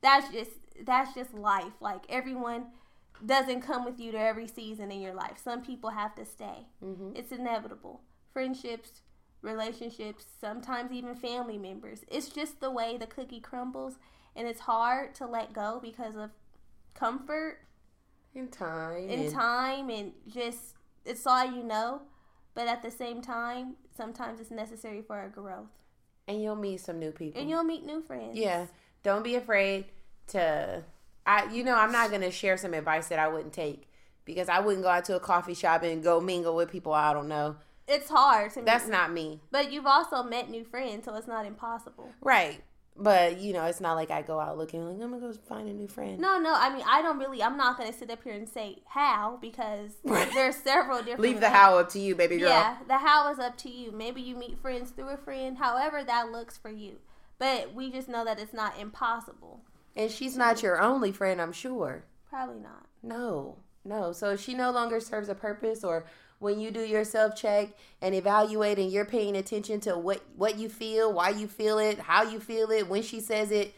That's 0.03 0.31
just 0.31 0.51
that's 0.85 1.14
just 1.14 1.33
life. 1.35 1.72
Like 1.81 2.05
everyone 2.09 2.66
doesn't 3.25 3.62
come 3.62 3.85
with 3.85 3.99
you 3.99 4.12
to 4.12 4.18
every 4.18 4.46
season 4.46 4.92
in 4.92 5.01
your 5.01 5.14
life. 5.14 5.38
Some 5.42 5.62
people 5.62 5.90
have 5.90 6.14
to 6.16 6.25
stay. 6.25 6.68
Mm-hmm. 6.85 7.12
It's 7.14 7.33
inevitable. 7.33 8.03
Friendships, 8.33 9.01
relationships, 9.40 10.27
sometimes 10.38 10.92
even 10.92 11.15
family 11.15 11.56
members. 11.56 12.04
It's 12.08 12.29
just 12.29 12.60
the 12.60 12.71
way 12.71 12.98
the 12.98 13.06
cookie 13.06 13.40
crumbles 13.40 13.94
and 14.37 14.46
it's 14.46 14.60
hard 14.60 15.14
to 15.16 15.26
let 15.26 15.52
go 15.52 15.80
because 15.82 16.14
of 16.14 16.30
comfort 16.94 17.58
in 18.34 18.48
time. 18.48 19.08
in 19.08 19.20
and- 19.20 19.32
time 19.32 19.90
and 19.90 20.12
just 20.28 20.74
it's 21.04 21.26
all 21.26 21.44
you 21.44 21.62
know 21.62 22.02
but 22.54 22.66
at 22.68 22.82
the 22.82 22.90
same 22.90 23.20
time 23.22 23.76
sometimes 23.96 24.40
it's 24.40 24.50
necessary 24.50 25.02
for 25.02 25.22
a 25.24 25.28
growth 25.28 25.68
and 26.28 26.42
you'll 26.42 26.56
meet 26.56 26.80
some 26.80 26.98
new 26.98 27.12
people. 27.12 27.40
and 27.40 27.48
you'll 27.48 27.62
meet 27.64 27.84
new 27.84 28.00
friends 28.02 28.37
Yeah. 28.37 28.66
Don't 29.02 29.22
be 29.22 29.37
afraid 29.37 29.84
to 30.28 30.82
I 31.24 31.50
you 31.52 31.62
know, 31.64 31.74
I'm 31.76 31.92
not 31.92 32.10
gonna 32.10 32.30
share 32.30 32.56
some 32.56 32.74
advice 32.74 33.08
that 33.08 33.18
I 33.18 33.28
wouldn't 33.28 33.52
take 33.52 33.88
because 34.24 34.48
I 34.48 34.58
wouldn't 34.60 34.82
go 34.82 34.88
out 34.90 35.04
to 35.06 35.16
a 35.16 35.20
coffee 35.20 35.54
shop 35.54 35.82
and 35.82 36.02
go 36.02 36.20
mingle 36.20 36.54
with 36.56 36.70
people 36.70 36.92
I 36.92 37.12
don't 37.12 37.28
know. 37.28 37.56
it's 37.87 38.08
hard 38.10 38.52
to 38.54 38.62
That's 38.62 38.88
not 38.88 39.12
me. 39.12 39.40
but 39.50 39.70
you've 39.72 39.87
also 39.87 40.22
met 40.22 40.50
new 40.50 40.64
friends 40.64 41.04
so 41.04 41.14
it's 41.14 41.28
not 41.28 41.46
impossible 41.46 42.10
Right. 42.20 42.62
But 42.99 43.40
you 43.40 43.53
know, 43.53 43.65
it's 43.65 43.81
not 43.81 43.94
like 43.94 44.11
I 44.11 44.23
go 44.23 44.40
out 44.40 44.57
looking 44.57 44.85
like 44.85 44.94
I'm 44.94 45.11
gonna 45.11 45.21
go 45.21 45.33
find 45.49 45.69
a 45.69 45.73
new 45.73 45.87
friend. 45.87 46.19
No, 46.19 46.38
no. 46.38 46.55
I 46.55 46.75
mean, 46.75 46.85
I 46.88 47.03
don't 47.03 47.19
really. 47.19 47.42
I'm 47.42 47.57
not 47.57 47.77
gonna 47.77 47.92
sit 47.92 48.11
up 48.11 48.23
here 48.25 48.33
and 48.33 48.49
say 48.49 48.79
how 48.87 49.38
because 49.40 49.90
there's 50.05 50.57
several 50.57 50.99
different. 50.99 51.21
Leave 51.21 51.40
the 51.40 51.47
ways. 51.47 51.53
how 51.53 51.79
up 51.79 51.90
to 51.90 51.99
you, 51.99 52.15
baby 52.15 52.38
girl. 52.38 52.49
Yeah, 52.49 52.79
the 52.88 52.99
how 52.99 53.31
is 53.31 53.38
up 53.38 53.59
to 53.59 53.71
you. 53.71 53.92
Maybe 53.92 54.23
you 54.23 54.35
meet 54.35 54.59
friends 54.59 54.90
through 54.90 55.09
a 55.09 55.17
friend, 55.17 55.59
however 55.59 56.03
that 56.05 56.33
looks 56.33 56.57
for 56.57 56.71
you. 56.71 56.97
But 57.38 57.75
we 57.75 57.90
just 57.90 58.09
know 58.09 58.25
that 58.25 58.38
it's 58.38 58.55
not 58.55 58.79
impossible. 58.79 59.61
And 59.94 60.11
she's 60.11 60.37
not 60.37 60.63
your 60.63 60.81
only 60.81 61.13
friend, 61.13 61.40
I'm 61.40 61.53
sure. 61.53 62.05
Probably 62.31 62.61
not. 62.61 62.87
No, 63.03 63.57
no. 63.85 64.13
So 64.13 64.31
if 64.31 64.40
she 64.40 64.55
no 64.55 64.71
longer 64.71 65.01
serves 65.01 65.29
a 65.29 65.35
purpose, 65.35 65.85
or 65.85 66.07
when 66.38 66.60
you 66.60 66.70
do 66.70 66.80
your 66.80 67.04
self 67.04 67.34
check 67.37 67.68
and 68.02 68.14
evaluate, 68.14 68.78
and 68.78 68.90
you're 68.90 69.04
paying 69.04 69.37
attention 69.37 69.80
to 69.80 69.96
what 69.98 70.22
what 70.37 70.58
you 70.58 70.68
feel, 70.68 71.12
why 71.12 71.30
you 71.30 71.48
feel 71.48 71.78
it, 71.78 71.98
how 71.98 72.22
you 72.22 72.40
feel 72.40 72.70
it, 72.70 72.88
when 72.88 73.02
she 73.02 73.20
says 73.20 73.50
it, 73.50 73.74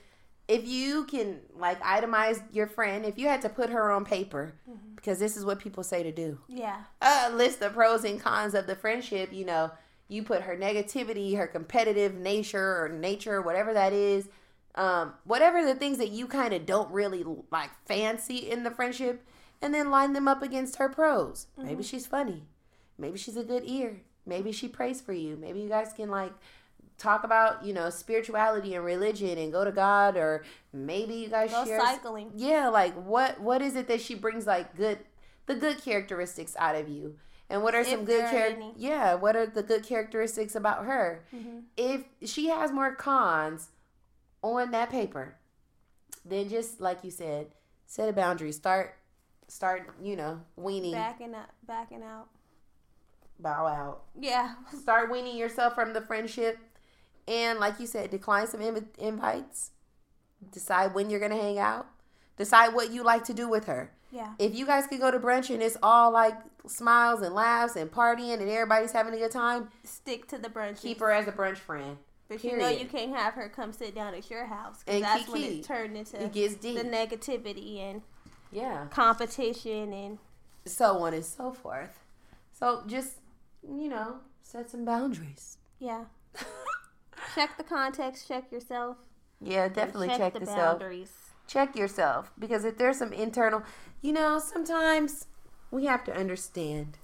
if 0.48 0.66
you 0.66 1.04
can 1.04 1.40
like 1.56 1.80
itemize 1.80 2.42
your 2.52 2.66
friend, 2.66 3.04
if 3.04 3.18
you 3.18 3.28
had 3.28 3.42
to 3.42 3.48
put 3.48 3.70
her 3.70 3.90
on 3.90 4.04
paper, 4.04 4.54
because 4.96 5.18
this 5.18 5.36
is 5.36 5.44
what 5.44 5.58
people 5.58 5.82
say 5.84 6.02
to 6.02 6.12
do, 6.12 6.38
Yeah. 6.48 6.82
uh, 7.02 7.30
list 7.32 7.60
the 7.60 7.70
pros 7.70 8.04
and 8.04 8.20
cons 8.20 8.54
of 8.54 8.66
the 8.66 8.74
friendship. 8.74 9.32
You 9.32 9.44
know, 9.44 9.70
you 10.08 10.22
put 10.22 10.42
her 10.42 10.56
negativity, 10.56 11.36
her 11.36 11.46
competitive 11.46 12.14
nature 12.14 12.82
or 12.82 12.88
nature, 12.88 13.42
whatever 13.42 13.72
that 13.74 13.92
is, 13.92 14.28
um, 14.74 15.12
whatever 15.24 15.64
the 15.64 15.74
things 15.74 15.98
that 15.98 16.10
you 16.10 16.26
kind 16.26 16.54
of 16.54 16.64
don't 16.66 16.90
really 16.90 17.24
like 17.50 17.70
fancy 17.86 18.50
in 18.50 18.62
the 18.64 18.70
friendship, 18.70 19.24
and 19.60 19.74
then 19.74 19.90
line 19.90 20.12
them 20.12 20.28
up 20.28 20.42
against 20.42 20.76
her 20.76 20.88
pros. 20.88 21.46
Maybe 21.56 21.82
she's 21.82 22.06
funny. 22.06 22.44
Maybe 22.96 23.18
she's 23.18 23.36
a 23.36 23.44
good 23.44 23.62
ear. 23.66 24.02
Maybe 24.26 24.52
she 24.52 24.68
prays 24.68 25.00
for 25.00 25.12
you. 25.12 25.36
Maybe 25.36 25.60
you 25.60 25.68
guys 25.68 25.92
can 25.92 26.10
like 26.10 26.32
talk 26.98 27.22
about 27.24 27.64
you 27.64 27.72
know 27.72 27.90
spirituality 27.90 28.74
and 28.74 28.84
religion 28.84 29.38
and 29.38 29.52
go 29.52 29.64
to 29.64 29.70
God, 29.72 30.16
or 30.16 30.44
maybe 30.72 31.14
you 31.14 31.28
guys 31.28 31.50
Go 31.50 31.64
share 31.64 31.80
cycling. 31.80 32.32
yeah 32.36 32.68
like 32.68 32.94
what 32.94 33.40
what 33.40 33.62
is 33.62 33.76
it 33.76 33.86
that 33.88 34.00
she 34.00 34.14
brings 34.14 34.46
like 34.46 34.76
good 34.76 34.98
the 35.46 35.54
good 35.54 35.80
characteristics 35.82 36.54
out 36.58 36.74
of 36.74 36.88
you 36.88 37.16
and 37.48 37.62
what 37.62 37.74
are 37.74 37.82
some 37.84 38.04
good 38.04 38.20
there 38.20 38.26
are 38.26 38.30
character 38.30 38.56
any. 38.56 38.70
Mm-hmm. 38.72 38.80
yeah 38.80 39.14
what 39.14 39.34
are 39.36 39.46
the 39.46 39.62
good 39.62 39.82
characteristics 39.82 40.54
about 40.54 40.84
her 40.84 41.24
if 41.76 42.02
she 42.24 42.48
has 42.48 42.70
more 42.70 42.94
cons 42.94 43.68
on 44.42 44.70
that 44.72 44.90
paper 44.90 45.36
then 46.24 46.50
just 46.50 46.80
like 46.82 47.02
you 47.02 47.10
said 47.10 47.54
set 47.86 48.10
a 48.10 48.12
boundary 48.12 48.52
start 48.52 48.97
start 49.48 49.94
you 50.02 50.14
know 50.16 50.40
weaning 50.56 50.92
Backing 50.92 51.34
up, 51.34 51.50
backing 51.66 52.02
out. 52.02 52.28
bow 53.40 53.66
out 53.66 54.02
Yeah. 54.18 54.54
start 54.80 55.10
weaning 55.10 55.36
yourself 55.36 55.74
from 55.74 55.92
the 55.92 56.00
friendship 56.00 56.58
and 57.26 57.58
like 57.58 57.78
you 57.80 57.86
said 57.86 58.10
decline 58.10 58.46
some 58.46 58.60
inv- 58.60 58.96
invites 58.98 59.70
decide 60.52 60.94
when 60.94 61.10
you're 61.10 61.20
gonna 61.20 61.36
hang 61.40 61.58
out 61.58 61.86
decide 62.36 62.74
what 62.74 62.90
you 62.90 63.02
like 63.02 63.24
to 63.24 63.34
do 63.34 63.48
with 63.48 63.64
her 63.66 63.90
Yeah. 64.10 64.34
if 64.38 64.54
you 64.54 64.66
guys 64.66 64.86
could 64.86 65.00
go 65.00 65.10
to 65.10 65.18
brunch 65.18 65.50
and 65.52 65.62
it's 65.62 65.76
all 65.82 66.10
like 66.10 66.34
smiles 66.66 67.22
and 67.22 67.34
laughs 67.34 67.76
and 67.76 67.90
partying 67.90 68.34
and 68.40 68.48
everybody's 68.50 68.92
having 68.92 69.14
a 69.14 69.18
good 69.18 69.30
time 69.30 69.70
Stick 69.84 70.26
to 70.28 70.38
the 70.38 70.48
brunch. 70.48 70.80
keep 70.82 71.00
her 71.00 71.10
as 71.10 71.26
a 71.26 71.32
brunch 71.32 71.56
friend 71.58 71.96
But 72.28 72.44
you 72.44 72.56
know 72.58 72.68
you 72.68 72.86
can't 72.86 73.14
have 73.16 73.34
her 73.34 73.48
come 73.48 73.72
sit 73.72 73.94
down 73.94 74.14
at 74.14 74.28
your 74.30 74.44
house 74.46 74.80
because 74.84 74.96
And 74.96 75.04
that's 75.04 75.28
when 75.28 75.42
kiki. 75.42 75.58
it 75.60 75.64
turned 75.64 75.96
into 75.96 76.22
it 76.22 76.32
gets 76.32 76.54
deep 76.56 76.76
the 76.76 76.84
negativity 76.84 77.78
and 77.80 78.02
yeah 78.52 78.86
competition 78.90 79.92
and 79.92 80.18
so 80.64 80.98
on 80.98 81.14
and 81.14 81.24
so 81.24 81.52
forth 81.52 82.00
so 82.52 82.82
just 82.86 83.14
you 83.62 83.88
know 83.88 84.16
set 84.42 84.70
some 84.70 84.84
boundaries 84.84 85.58
yeah. 85.78 86.04
check 87.34 87.56
the 87.56 87.64
context. 87.64 88.26
Check 88.26 88.50
yourself. 88.50 88.96
yeah 89.40 89.68
definitely 89.68 90.08
check, 90.08 90.32
the 90.32 90.40
the 90.40 90.46
boundaries. 90.46 91.12
check 91.46 91.76
yourself 91.76 92.32
because 92.38 92.64
if 92.64 92.76
there's 92.78 92.98
some 92.98 93.12
internal 93.12 93.62
you 94.02 94.12
know 94.12 94.38
sometimes 94.38 95.26
we 95.70 95.84
have 95.84 96.02
to 96.04 96.14
understand 96.14 96.98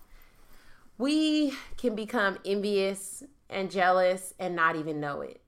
we 0.99 1.53
can 1.76 1.95
become 1.95 2.38
envious 2.45 3.22
and 3.49 3.70
jealous 3.70 4.34
and 4.38 4.57
not 4.57 4.74
even 4.74 4.99
know 5.01 5.20
it 5.20 5.40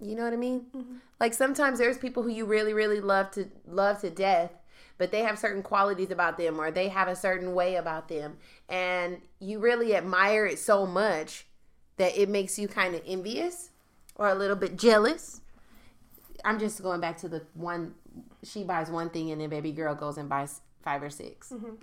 you 0.00 0.14
know 0.14 0.24
what 0.24 0.32
i 0.32 0.36
mean 0.36 0.66
mm-hmm. 0.74 0.96
like 1.20 1.34
sometimes 1.34 1.78
there's 1.78 1.98
people 1.98 2.22
who 2.22 2.30
you 2.30 2.46
really 2.46 2.72
really 2.72 3.00
love 3.00 3.30
to 3.30 3.46
love 3.66 4.00
to 4.00 4.08
death 4.08 4.52
but 4.98 5.12
they 5.12 5.20
have 5.22 5.38
certain 5.38 5.62
qualities 5.62 6.10
about 6.10 6.36
them 6.36 6.60
or 6.60 6.70
they 6.70 6.88
have 6.88 7.08
a 7.08 7.16
certain 7.16 7.54
way 7.54 7.76
about 7.76 8.08
them. 8.08 8.36
And 8.68 9.22
you 9.38 9.60
really 9.60 9.94
admire 9.94 10.44
it 10.44 10.58
so 10.58 10.84
much 10.84 11.46
that 11.96 12.20
it 12.20 12.28
makes 12.28 12.58
you 12.58 12.68
kind 12.68 12.94
of 12.94 13.02
envious 13.06 13.70
or 14.16 14.28
a 14.28 14.34
little 14.34 14.56
bit 14.56 14.76
jealous. 14.76 15.40
I'm 16.44 16.58
just 16.58 16.82
going 16.82 17.00
back 17.00 17.16
to 17.18 17.28
the 17.28 17.42
one. 17.54 17.94
She 18.42 18.64
buys 18.64 18.90
one 18.90 19.10
thing 19.10 19.30
and 19.30 19.40
then 19.40 19.48
baby 19.48 19.72
girl 19.72 19.94
goes 19.94 20.18
and 20.18 20.28
buys 20.28 20.60
five 20.82 21.02
or 21.02 21.10
6 21.10 21.50
mm-hmm. 21.50 21.74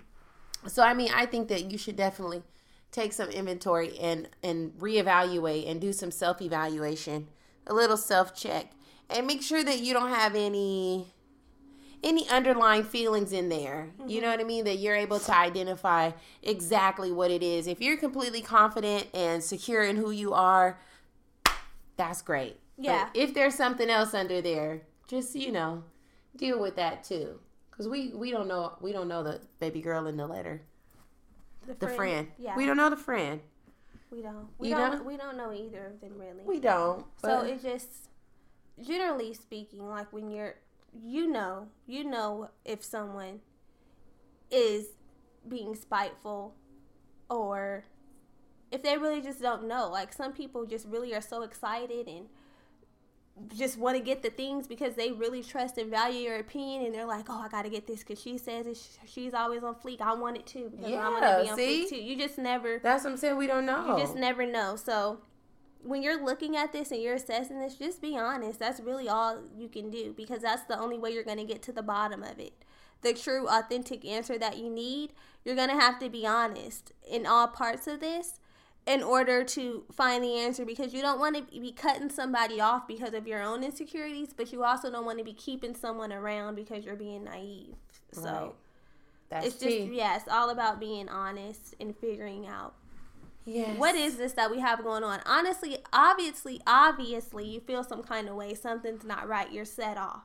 So 0.68 0.82
I 0.82 0.94
mean, 0.94 1.10
I 1.14 1.26
think 1.26 1.48
that 1.48 1.70
you 1.70 1.78
should 1.78 1.96
definitely 1.96 2.42
take 2.90 3.12
some 3.12 3.28
inventory 3.30 3.98
and 3.98 4.28
and 4.42 4.72
reevaluate 4.78 5.70
and 5.70 5.80
do 5.80 5.92
some 5.92 6.10
self 6.10 6.40
evaluation, 6.40 7.28
a 7.66 7.74
little 7.74 7.96
self 7.96 8.34
check, 8.34 8.72
and 9.08 9.26
make 9.26 9.42
sure 9.42 9.62
that 9.62 9.80
you 9.80 9.92
don't 9.92 10.10
have 10.10 10.34
any 10.34 11.06
any 12.06 12.28
underlying 12.28 12.84
feelings 12.84 13.32
in 13.32 13.48
there. 13.48 13.90
You 14.06 14.20
know 14.20 14.28
mm-hmm. 14.28 14.36
what 14.36 14.40
I 14.40 14.44
mean? 14.44 14.64
That 14.64 14.76
you're 14.76 14.94
able 14.94 15.18
to 15.18 15.36
identify 15.36 16.12
exactly 16.42 17.10
what 17.12 17.30
it 17.30 17.42
is. 17.42 17.66
If 17.66 17.80
you're 17.80 17.96
completely 17.96 18.40
confident 18.40 19.08
and 19.12 19.42
secure 19.42 19.82
in 19.82 19.96
who 19.96 20.10
you 20.10 20.32
are, 20.32 20.78
that's 21.96 22.22
great. 22.22 22.58
Yeah. 22.78 23.08
But 23.12 23.20
if 23.20 23.34
there's 23.34 23.54
something 23.54 23.90
else 23.90 24.14
under 24.14 24.40
there, 24.40 24.82
just 25.08 25.34
you 25.34 25.50
know, 25.52 25.84
deal 26.36 26.60
with 26.60 26.76
that 26.76 27.04
too. 27.04 27.40
Cause 27.70 27.88
we 27.88 28.08
we 28.14 28.30
don't 28.30 28.48
know 28.48 28.72
we 28.80 28.92
don't 28.92 29.08
know 29.08 29.22
the 29.22 29.40
baby 29.60 29.82
girl 29.82 30.06
in 30.06 30.16
the 30.16 30.26
letter, 30.26 30.62
the 31.78 31.88
friend. 31.88 32.28
Yeah. 32.38 32.56
We 32.56 32.64
don't 32.64 32.78
know 32.78 32.88
the 32.88 32.96
friend. 32.96 33.40
We 34.10 34.22
don't. 34.22 34.48
We 34.58 34.68
You 34.68 34.76
don't. 34.76 34.92
don't? 34.92 35.04
We 35.04 35.16
don't 35.16 35.36
know 35.36 35.52
either 35.52 35.86
of 35.86 36.00
them 36.00 36.12
really. 36.16 36.42
We 36.44 36.60
don't. 36.60 37.04
so 37.20 37.40
it 37.40 37.60
just, 37.60 38.08
generally 38.80 39.34
speaking, 39.34 39.86
like 39.86 40.12
when 40.12 40.30
you're, 40.30 40.54
you 41.04 41.30
know, 41.30 41.68
you 41.86 42.04
know 42.04 42.50
if 42.64 42.84
someone 42.84 43.40
is 44.50 44.86
being 45.48 45.74
spiteful, 45.74 46.54
or 47.28 47.84
if 48.70 48.82
they 48.82 48.96
really 48.96 49.20
just 49.20 49.40
don't 49.40 49.66
know. 49.66 49.88
Like 49.88 50.12
some 50.12 50.32
people 50.32 50.66
just 50.66 50.86
really 50.86 51.14
are 51.14 51.20
so 51.20 51.42
excited 51.42 52.06
and 52.08 52.26
just 53.54 53.78
want 53.78 53.96
to 53.96 54.02
get 54.02 54.22
the 54.22 54.30
things 54.30 54.66
because 54.66 54.94
they 54.94 55.12
really 55.12 55.42
trust 55.42 55.76
and 55.76 55.90
value 55.90 56.20
your 56.20 56.36
opinion 56.36 56.86
and 56.86 56.94
they're 56.94 57.04
like 57.04 57.26
oh 57.28 57.38
i 57.38 57.48
gotta 57.48 57.68
get 57.68 57.86
this 57.86 57.98
because 57.98 58.18
she 58.18 58.38
says 58.38 58.66
it 58.66 58.78
she's 59.06 59.34
always 59.34 59.62
on 59.62 59.74
fleek 59.74 60.00
i 60.00 60.14
want 60.14 60.38
it 60.38 60.46
too 60.46 60.72
because 60.74 60.90
i 60.90 61.08
want 61.10 61.22
to 61.22 61.42
be 61.42 61.50
on 61.50 61.56
see? 61.56 61.84
fleek 61.84 61.88
too 61.90 61.96
you 61.96 62.16
just 62.16 62.38
never 62.38 62.80
that's 62.82 63.04
what 63.04 63.10
I'm 63.10 63.16
saying. 63.18 63.36
We 63.36 63.46
don't 63.46 63.66
know. 63.66 63.94
you 63.94 64.02
just 64.02 64.16
never 64.16 64.46
know. 64.46 64.76
So 64.76 65.18
when 65.82 66.02
you're 66.02 66.22
looking 66.22 66.56
at 66.56 66.72
this 66.72 66.90
and 66.90 67.02
you're 67.02 67.14
assessing 67.14 67.60
this, 67.60 67.74
just 67.76 68.00
be 68.00 68.16
honest. 68.16 68.58
That's 68.58 68.80
really 68.80 69.08
all 69.08 69.42
you 69.56 69.68
can 69.68 69.90
do 69.90 70.12
because 70.16 70.42
that's 70.42 70.64
the 70.64 70.78
only 70.78 70.98
way 70.98 71.10
you're 71.10 71.24
going 71.24 71.38
to 71.38 71.44
get 71.44 71.62
to 71.62 71.72
the 71.72 71.82
bottom 71.82 72.22
of 72.22 72.38
it. 72.38 72.52
The 73.02 73.14
true, 73.14 73.46
authentic 73.48 74.04
answer 74.04 74.38
that 74.38 74.58
you 74.58 74.70
need, 74.70 75.12
you're 75.44 75.54
going 75.54 75.68
to 75.68 75.76
have 75.76 75.98
to 76.00 76.08
be 76.08 76.26
honest 76.26 76.92
in 77.08 77.26
all 77.26 77.46
parts 77.48 77.86
of 77.86 78.00
this 78.00 78.40
in 78.86 79.02
order 79.02 79.44
to 79.44 79.84
find 79.92 80.22
the 80.22 80.36
answer 80.36 80.64
because 80.64 80.94
you 80.94 81.02
don't 81.02 81.18
want 81.18 81.36
to 81.36 81.60
be 81.60 81.72
cutting 81.72 82.08
somebody 82.08 82.60
off 82.60 82.86
because 82.86 83.14
of 83.14 83.26
your 83.26 83.42
own 83.42 83.62
insecurities, 83.62 84.32
but 84.32 84.52
you 84.52 84.64
also 84.64 84.90
don't 84.90 85.04
want 85.04 85.18
to 85.18 85.24
be 85.24 85.32
keeping 85.32 85.74
someone 85.74 86.12
around 86.12 86.54
because 86.54 86.84
you're 86.84 86.96
being 86.96 87.24
naive. 87.24 87.74
So 88.12 88.22
Right. 89.30 89.44
It's 89.44 89.56
just, 89.56 89.64
tea. 89.64 89.90
yeah, 89.92 90.16
it's 90.16 90.28
all 90.28 90.50
about 90.50 90.78
being 90.78 91.08
honest 91.08 91.74
and 91.80 91.96
figuring 91.96 92.46
out 92.46 92.74
Yes. 93.46 93.78
what 93.78 93.94
is 93.94 94.16
this 94.16 94.32
that 94.32 94.50
we 94.50 94.58
have 94.58 94.82
going 94.82 95.04
on? 95.04 95.20
Honestly, 95.24 95.78
obviously, 95.92 96.60
obviously, 96.66 97.46
you 97.46 97.60
feel 97.60 97.84
some 97.84 98.02
kind 98.02 98.28
of 98.28 98.34
way. 98.34 98.54
Something's 98.54 99.04
not 99.04 99.28
right. 99.28 99.52
You're 99.52 99.64
set 99.64 99.96
off. 99.96 100.24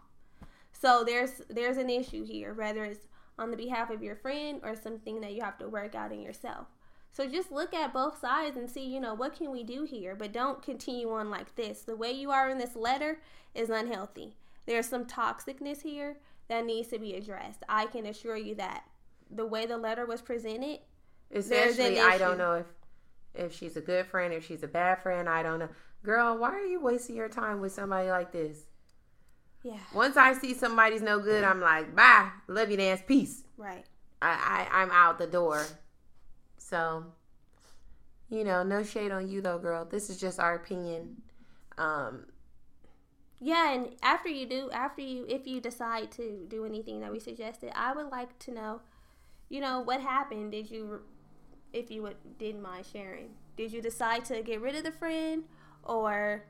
So 0.74 1.04
there's 1.06 1.42
there's 1.48 1.78
an 1.78 1.90
issue 1.90 2.26
here, 2.26 2.54
whether 2.54 2.84
it's 2.86 3.08
on 3.38 3.52
the 3.52 3.58
behalf 3.58 3.90
of 3.92 4.02
your 4.02 4.16
friend 4.16 4.60
or 4.64 4.76
something 4.76 5.22
that 5.22 5.34
you 5.34 5.42
have 5.42 5.58
to 5.60 5.70
work 5.70 5.94
out 5.96 6.12
in 6.12 6.22
yourself. 6.22 6.68
So 7.12 7.28
just 7.28 7.52
look 7.52 7.74
at 7.74 7.94
both 7.94 8.20
sides 8.20 8.56
and 8.58 8.70
see, 8.70 8.86
you 8.86 9.00
know, 9.00 9.14
what 9.14 9.36
can 9.36 9.52
we 9.52 9.64
do 9.64 9.84
here? 9.84 10.16
But 10.16 10.32
don't 10.32 10.64
continue 10.64 11.12
on 11.12 11.30
like 11.30 11.56
this. 11.56 11.82
The 11.82 11.96
way 11.96 12.12
you 12.12 12.32
are 12.32 12.50
in 12.50 12.58
this 12.58 12.76
letter 12.76 13.20
is 13.54 13.70
unhealthy. 13.70 14.38
There's 14.66 14.88
some 14.88 15.06
toxicness 15.06 15.82
here 15.82 16.18
that 16.48 16.66
needs 16.66 16.88
to 16.90 17.00
be 17.00 17.16
addressed. 17.16 17.64
I 17.68 17.88
can 17.88 18.06
assure 18.06 18.38
you 18.38 18.56
that 18.56 18.86
the 19.30 19.46
way 19.46 19.66
the 19.66 19.78
letter 19.78 20.06
was 20.06 20.22
presented, 20.22 20.80
there's 21.30 21.50
an 21.50 21.94
Especially, 21.94 22.00
I 22.00 22.18
don't 22.18 22.38
know 22.38 22.54
if 22.54 22.66
if 23.34 23.54
she's 23.56 23.78
a 23.78 23.82
good 23.82 24.06
friend, 24.08 24.34
if 24.34 24.46
she's 24.46 24.64
a 24.64 24.68
bad 24.68 25.02
friend. 25.02 25.30
I 25.30 25.44
don't 25.44 25.60
know. 25.60 25.70
Girl, 26.04 26.38
why 26.38 26.50
are 26.52 26.66
you 26.66 26.82
wasting 26.82 27.16
your 27.16 27.30
time 27.30 27.62
with 27.62 27.72
somebody 27.74 28.10
like 28.10 28.32
this? 28.32 28.66
yeah, 29.64 29.78
Once 29.94 30.18
I 30.18 30.34
see 30.34 30.54
somebody's 30.54 31.02
no 31.02 31.20
good, 31.20 31.44
I'm 31.44 31.60
like, 31.62 31.96
bye, 31.96 32.30
love 32.48 32.72
you, 32.72 32.78
dance, 32.78 33.02
peace. 33.06 33.44
right. 33.58 33.86
I, 34.22 34.68
I 34.72 34.82
I'm 34.82 34.92
out 34.92 35.18
the 35.20 35.28
door. 35.28 35.66
So, 36.58 37.06
you 38.30 38.44
know, 38.44 38.64
no 38.64 38.84
shade 38.84 39.12
on 39.12 39.28
you 39.28 39.42
though, 39.42 39.60
girl. 39.60 39.86
This 39.86 40.10
is 40.10 40.18
just 40.20 40.40
our 40.40 40.56
opinion. 40.56 41.22
Um, 41.78 42.26
Yeah, 43.40 43.74
and 43.74 43.90
after 44.04 44.30
you 44.30 44.46
do, 44.46 44.70
after 44.72 45.02
you, 45.02 45.26
if 45.28 45.48
you 45.48 45.60
decide 45.60 46.12
to 46.14 46.46
do 46.48 46.66
anything 46.66 47.00
that 47.02 47.12
we 47.12 47.20
suggested, 47.20 47.72
I 47.76 47.94
would 47.94 48.10
like 48.12 48.38
to 48.40 48.52
know, 48.52 48.82
you 49.50 49.60
know, 49.62 49.82
what 49.82 50.02
happened. 50.02 50.52
Did 50.52 50.70
you, 50.70 51.02
if 51.74 51.92
you 51.92 52.04
would, 52.04 52.18
didn't 52.38 52.62
mind 52.62 52.86
sharing, 52.92 53.30
did 53.58 53.72
you 53.72 53.82
decide 53.82 54.26
to 54.26 54.42
get 54.42 54.62
rid 54.62 54.76
of 54.76 54.84
the 54.84 54.92
friend, 54.92 55.44
or 55.84 56.44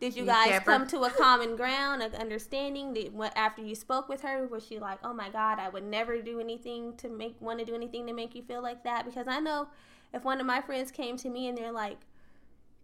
did 0.00 0.14
you 0.14 0.22
You 0.22 0.28
guys 0.28 0.52
her? 0.52 0.60
come 0.60 0.86
to 0.88 1.02
a 1.02 1.10
common 1.10 1.56
ground, 1.56 2.02
of 2.02 2.14
understanding? 2.14 2.94
Did 2.94 3.12
what 3.12 3.36
after 3.36 3.62
you 3.62 3.74
spoke 3.74 4.08
with 4.08 4.22
her, 4.22 4.46
was 4.46 4.66
she 4.66 4.78
like, 4.78 4.98
oh 5.02 5.12
my 5.12 5.28
god, 5.30 5.58
I 5.58 5.68
would 5.68 5.84
never 5.84 6.20
do 6.22 6.40
anything 6.40 6.96
to 6.98 7.08
make 7.08 7.40
want 7.40 7.58
to 7.58 7.64
do 7.64 7.74
anything 7.74 8.06
to 8.06 8.12
make 8.12 8.34
you 8.34 8.42
feel 8.42 8.62
like 8.62 8.84
that? 8.84 9.04
Because 9.04 9.26
I 9.28 9.40
know 9.40 9.68
if 10.12 10.24
one 10.24 10.40
of 10.40 10.46
my 10.46 10.60
friends 10.60 10.90
came 10.90 11.16
to 11.18 11.28
me 11.28 11.48
and 11.48 11.58
they're 11.58 11.72
like, 11.72 11.98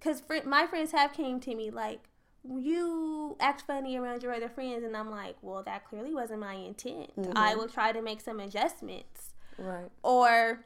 because 0.04 0.20
fr- 0.20 0.46
my 0.46 0.66
friends 0.66 0.92
have 0.92 1.12
came 1.12 1.40
to 1.40 1.54
me 1.54 1.70
like 1.70 2.00
you 2.44 3.36
act 3.40 3.62
funny 3.62 3.96
around 3.96 4.22
your 4.22 4.34
other 4.34 4.48
friends 4.48 4.84
and 4.84 4.96
i'm 4.96 5.10
like 5.10 5.36
well 5.40 5.62
that 5.62 5.84
clearly 5.84 6.14
wasn't 6.14 6.38
my 6.38 6.54
intent 6.54 7.10
i 7.34 7.50
mm-hmm. 7.50 7.58
will 7.58 7.68
try 7.68 7.90
to 7.90 8.02
make 8.02 8.20
some 8.20 8.38
adjustments 8.38 9.30
Right. 9.56 9.88
or 10.02 10.64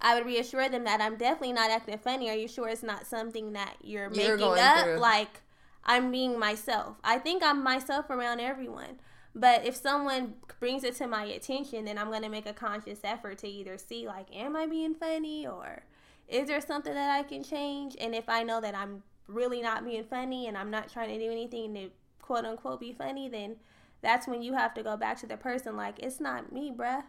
i 0.00 0.14
would 0.14 0.26
reassure 0.26 0.68
them 0.68 0.84
that 0.84 1.00
i'm 1.00 1.16
definitely 1.16 1.52
not 1.52 1.70
acting 1.70 1.98
funny 1.98 2.28
are 2.30 2.34
you 2.36 2.48
sure 2.48 2.68
it's 2.68 2.82
not 2.82 3.06
something 3.06 3.52
that 3.52 3.74
you're, 3.82 4.12
You're 4.12 4.36
making 4.36 4.62
up 4.62 4.84
through. 4.84 4.98
like 4.98 5.40
i'm 5.84 6.10
being 6.10 6.38
myself 6.38 6.96
i 7.04 7.18
think 7.18 7.42
i'm 7.42 7.62
myself 7.62 8.10
around 8.10 8.40
everyone 8.40 9.00
but 9.34 9.66
if 9.66 9.76
someone 9.76 10.34
brings 10.60 10.82
it 10.84 10.96
to 10.96 11.06
my 11.06 11.24
attention 11.24 11.84
then 11.84 11.98
i'm 11.98 12.08
going 12.08 12.22
to 12.22 12.28
make 12.28 12.46
a 12.46 12.52
conscious 12.52 13.00
effort 13.04 13.38
to 13.38 13.48
either 13.48 13.78
see 13.78 14.06
like 14.06 14.26
am 14.34 14.56
i 14.56 14.66
being 14.66 14.94
funny 14.94 15.46
or 15.46 15.82
is 16.28 16.48
there 16.48 16.60
something 16.60 16.92
that 16.94 17.16
I 17.16 17.22
can 17.22 17.42
change? 17.42 17.96
And 18.00 18.14
if 18.14 18.28
I 18.28 18.42
know 18.42 18.60
that 18.60 18.74
I'm 18.74 19.02
really 19.28 19.62
not 19.62 19.84
being 19.84 20.04
funny 20.04 20.48
and 20.48 20.56
I'm 20.56 20.70
not 20.70 20.92
trying 20.92 21.08
to 21.16 21.24
do 21.24 21.30
anything 21.30 21.74
to 21.74 21.90
quote 22.20 22.44
unquote 22.44 22.80
be 22.80 22.92
funny, 22.92 23.28
then 23.28 23.56
that's 24.02 24.26
when 24.26 24.42
you 24.42 24.54
have 24.54 24.74
to 24.74 24.82
go 24.82 24.96
back 24.96 25.20
to 25.20 25.26
the 25.26 25.36
person 25.36 25.76
like, 25.76 25.98
it's 25.98 26.20
not 26.20 26.52
me, 26.52 26.72
bruh. 26.76 27.04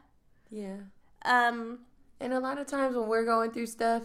Yeah. 0.51 0.77
Um, 1.25 1.79
And 2.19 2.33
a 2.33 2.39
lot 2.39 2.57
of 2.57 2.67
times 2.67 2.95
when 2.95 3.07
we're 3.07 3.25
going 3.25 3.51
through 3.51 3.67
stuff, 3.67 4.03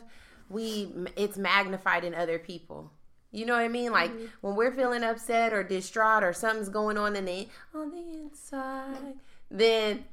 we 0.48 0.92
it's 1.16 1.38
magnified 1.38 2.04
in 2.04 2.14
other 2.14 2.38
people. 2.38 2.92
You 3.30 3.46
know 3.46 3.54
what 3.54 3.62
I 3.62 3.68
mean? 3.68 3.92
Like 3.92 4.10
mm-hmm. 4.12 4.26
when 4.42 4.56
we're 4.56 4.72
feeling 4.72 5.02
upset 5.02 5.52
or 5.52 5.64
distraught 5.64 6.22
or 6.22 6.32
something's 6.34 6.68
going 6.68 6.98
on 6.98 7.16
in 7.16 7.24
the 7.24 7.48
on 7.74 7.90
the 7.90 8.18
inside, 8.18 9.14
then 9.50 10.04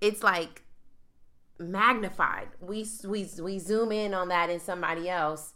it's 0.00 0.22
like 0.22 0.62
magnified. 1.58 2.48
We 2.60 2.86
we 3.04 3.28
we 3.40 3.58
zoom 3.58 3.90
in 3.90 4.14
on 4.14 4.28
that 4.28 4.50
in 4.50 4.60
somebody 4.60 5.08
else, 5.08 5.54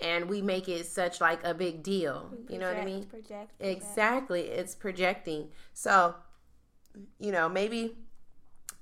and 0.00 0.28
we 0.28 0.40
make 0.40 0.68
it 0.68 0.86
such 0.86 1.20
like 1.20 1.44
a 1.44 1.52
big 1.52 1.82
deal. 1.82 2.30
You 2.48 2.58
know 2.58 2.68
what 2.68 2.78
I 2.78 2.84
mean? 2.84 3.04
Project, 3.04 3.58
project. 3.58 3.60
Exactly. 3.60 4.40
It's 4.42 4.74
projecting. 4.74 5.48
So, 5.74 6.14
you 7.18 7.30
know, 7.30 7.48
maybe 7.48 7.96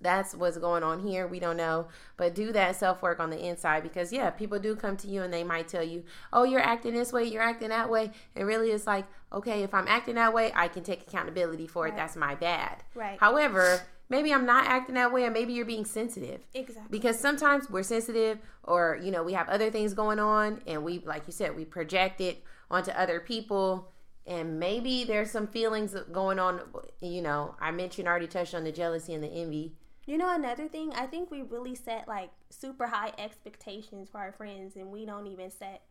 that's 0.02 0.34
what's 0.34 0.58
going 0.58 0.82
on 0.82 1.00
here. 1.06 1.26
We 1.26 1.40
don't 1.40 1.56
know. 1.56 1.88
But 2.16 2.34
do 2.34 2.52
that 2.52 2.76
self 2.76 3.02
work 3.02 3.20
on 3.20 3.30
the 3.30 3.38
inside 3.38 3.82
because, 3.82 4.12
yeah, 4.12 4.30
people 4.30 4.58
do 4.58 4.74
come 4.76 4.96
to 4.98 5.08
you 5.08 5.22
and 5.22 5.32
they 5.32 5.44
might 5.44 5.68
tell 5.68 5.82
you, 5.82 6.04
oh, 6.32 6.44
you're 6.44 6.60
acting 6.60 6.94
this 6.94 7.12
way, 7.12 7.24
you're 7.24 7.42
acting 7.42 7.70
that 7.70 7.88
way. 7.90 8.10
And 8.36 8.46
really, 8.46 8.70
it's 8.70 8.86
like, 8.86 9.06
okay, 9.32 9.62
if 9.62 9.72
I'm 9.74 9.88
acting 9.88 10.16
that 10.16 10.34
way, 10.34 10.52
I 10.54 10.68
can 10.68 10.82
take 10.82 11.02
accountability 11.02 11.66
for 11.66 11.86
it. 11.86 11.90
Right. 11.90 11.96
That's 11.98 12.16
my 12.16 12.34
bad. 12.34 12.82
Right. 12.94 13.18
However, 13.18 13.82
maybe 14.08 14.32
I'm 14.32 14.44
not 14.44 14.66
acting 14.66 14.94
that 14.96 15.12
way, 15.12 15.24
and 15.24 15.32
maybe 15.32 15.52
you're 15.54 15.64
being 15.64 15.84
sensitive 15.86 16.40
Exactly. 16.54 16.88
because 16.90 17.18
sometimes 17.18 17.70
we're 17.70 17.82
sensitive 17.82 18.38
or 18.64 18.98
you 19.02 19.10
know 19.10 19.22
we 19.22 19.32
have 19.32 19.48
other 19.48 19.70
things 19.70 19.94
going 19.94 20.18
on 20.18 20.60
and 20.66 20.84
we 20.84 21.00
like 21.00 21.22
you 21.26 21.32
said 21.32 21.56
we 21.56 21.64
project 21.64 22.20
it 22.20 22.44
onto 22.70 22.90
other 22.92 23.18
people 23.20 23.88
and 24.26 24.60
maybe 24.60 25.02
there's 25.02 25.30
some 25.30 25.46
feelings 25.48 25.96
going 26.12 26.38
on 26.38 26.60
you 27.00 27.20
know 27.20 27.54
i 27.60 27.70
mentioned 27.72 28.06
already 28.06 28.28
touched 28.28 28.54
on 28.54 28.62
the 28.64 28.70
jealousy 28.70 29.12
and 29.14 29.24
the 29.24 29.28
envy 29.28 29.72
You 30.04 30.18
know 30.18 30.34
another 30.34 30.66
thing? 30.66 30.92
I 30.94 31.06
think 31.06 31.30
we 31.30 31.42
really 31.42 31.74
set 31.74 32.08
like 32.08 32.30
super 32.50 32.88
high 32.88 33.12
expectations 33.18 34.08
for 34.10 34.18
our 34.18 34.32
friends 34.32 34.74
and 34.76 34.90
we 34.90 35.06
don't 35.06 35.26
even 35.28 35.50
set 35.50 35.82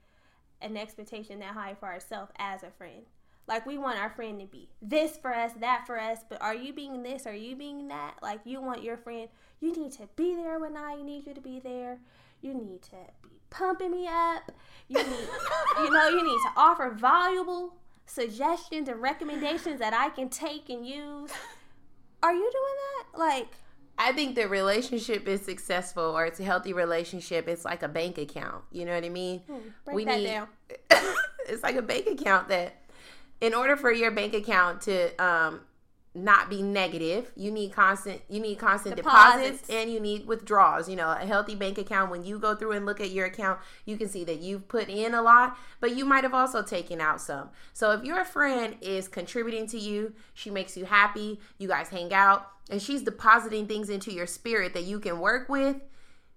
an 0.61 0.75
expectation 0.77 1.39
that 1.39 1.53
high 1.53 1.75
for 1.79 1.87
ourselves 1.87 2.31
as 2.37 2.63
a 2.63 2.71
friend. 2.71 3.03
Like 3.47 3.65
we 3.65 3.77
want 3.77 3.99
our 3.99 4.09
friend 4.09 4.39
to 4.39 4.45
be 4.45 4.69
this 4.81 5.17
for 5.17 5.33
us, 5.33 5.53
that 5.59 5.85
for 5.87 5.99
us, 5.99 6.19
but 6.27 6.41
are 6.41 6.55
you 6.55 6.73
being 6.73 7.03
this? 7.03 7.25
Are 7.25 7.35
you 7.35 7.55
being 7.55 7.87
that? 7.87 8.15
Like 8.21 8.41
you 8.45 8.61
want 8.61 8.83
your 8.83 8.97
friend, 8.97 9.29
you 9.59 9.71
need 9.71 9.93
to 9.93 10.09
be 10.15 10.35
there 10.35 10.59
when 10.59 10.77
I 10.77 11.01
need 11.01 11.25
you 11.25 11.33
to 11.33 11.41
be 11.41 11.59
there. 11.59 11.99
You 12.41 12.53
need 12.53 12.81
to 12.83 12.97
be 13.23 13.29
pumping 13.49 13.91
me 13.91 14.07
up. 14.07 14.51
You 14.87 14.97
need 14.97 15.27
you 15.77 15.89
know, 15.89 16.09
you 16.09 16.23
need 16.23 16.39
to 16.39 16.51
offer 16.57 16.89
valuable 16.89 17.75
suggestions 18.05 18.89
and 18.89 19.01
recommendations 19.01 19.79
that 19.79 19.93
I 19.93 20.09
can 20.09 20.27
take 20.29 20.69
and 20.69 20.85
use. 20.85 21.31
Are 22.23 22.33
you 22.33 22.51
doing 22.51 22.75
that? 23.13 23.19
Like 23.19 23.47
i 24.01 24.11
think 24.11 24.35
the 24.35 24.47
relationship 24.47 25.27
is 25.27 25.41
successful 25.41 26.03
or 26.03 26.25
it's 26.25 26.39
a 26.39 26.43
healthy 26.43 26.73
relationship 26.73 27.47
it's 27.47 27.63
like 27.63 27.83
a 27.83 27.87
bank 27.87 28.17
account 28.17 28.63
you 28.71 28.83
know 28.85 28.93
what 28.93 29.03
i 29.03 29.09
mean 29.09 29.41
break 29.85 30.05
that 30.05 30.23
down. 30.23 30.47
it's 31.47 31.63
like 31.63 31.75
a 31.75 31.81
bank 31.81 32.07
account 32.07 32.49
that 32.49 32.75
in 33.39 33.53
order 33.53 33.75
for 33.77 33.91
your 33.91 34.11
bank 34.11 34.33
account 34.33 34.81
to 34.81 35.09
um 35.23 35.61
not 36.13 36.49
be 36.49 36.61
negative 36.61 37.31
you 37.37 37.49
need 37.49 37.71
constant 37.71 38.21
you 38.27 38.41
need 38.41 38.55
constant 38.55 38.97
deposits. 38.97 39.61
Deposits. 39.61 39.69
and 39.69 39.89
you 39.89 39.99
need 39.99 40.27
withdrawals 40.27 40.89
you 40.89 40.95
know 40.95 41.09
a 41.09 41.25
healthy 41.25 41.55
bank 41.55 41.77
account 41.77 42.11
when 42.11 42.25
you 42.25 42.37
go 42.37 42.53
through 42.53 42.73
and 42.73 42.85
look 42.85 42.99
at 42.99 43.11
your 43.11 43.25
account 43.25 43.57
you 43.85 43.95
can 43.95 44.09
see 44.09 44.25
that 44.25 44.39
you've 44.39 44.67
put 44.67 44.89
in 44.89 45.13
a 45.13 45.21
lot 45.21 45.57
but 45.79 45.95
you 45.95 46.03
might 46.03 46.23
have 46.23 46.33
also 46.33 46.61
taken 46.61 46.99
out 46.99 47.21
some 47.21 47.49
so 47.71 47.91
if 47.91 48.03
your 48.03 48.25
friend 48.25 48.75
is 48.81 49.07
contributing 49.07 49.65
to 49.65 49.79
you 49.79 50.13
she 50.33 50.49
makes 50.49 50.75
you 50.75 50.83
happy 50.83 51.39
you 51.57 51.69
guys 51.69 51.87
hang 51.87 52.13
out 52.13 52.47
and 52.69 52.81
she's 52.81 53.01
depositing 53.01 53.65
things 53.65 53.89
into 53.89 54.11
your 54.11 54.27
spirit 54.27 54.73
that 54.73 54.83
you 54.83 54.99
can 54.99 55.19
work 55.19 55.47
with 55.47 55.77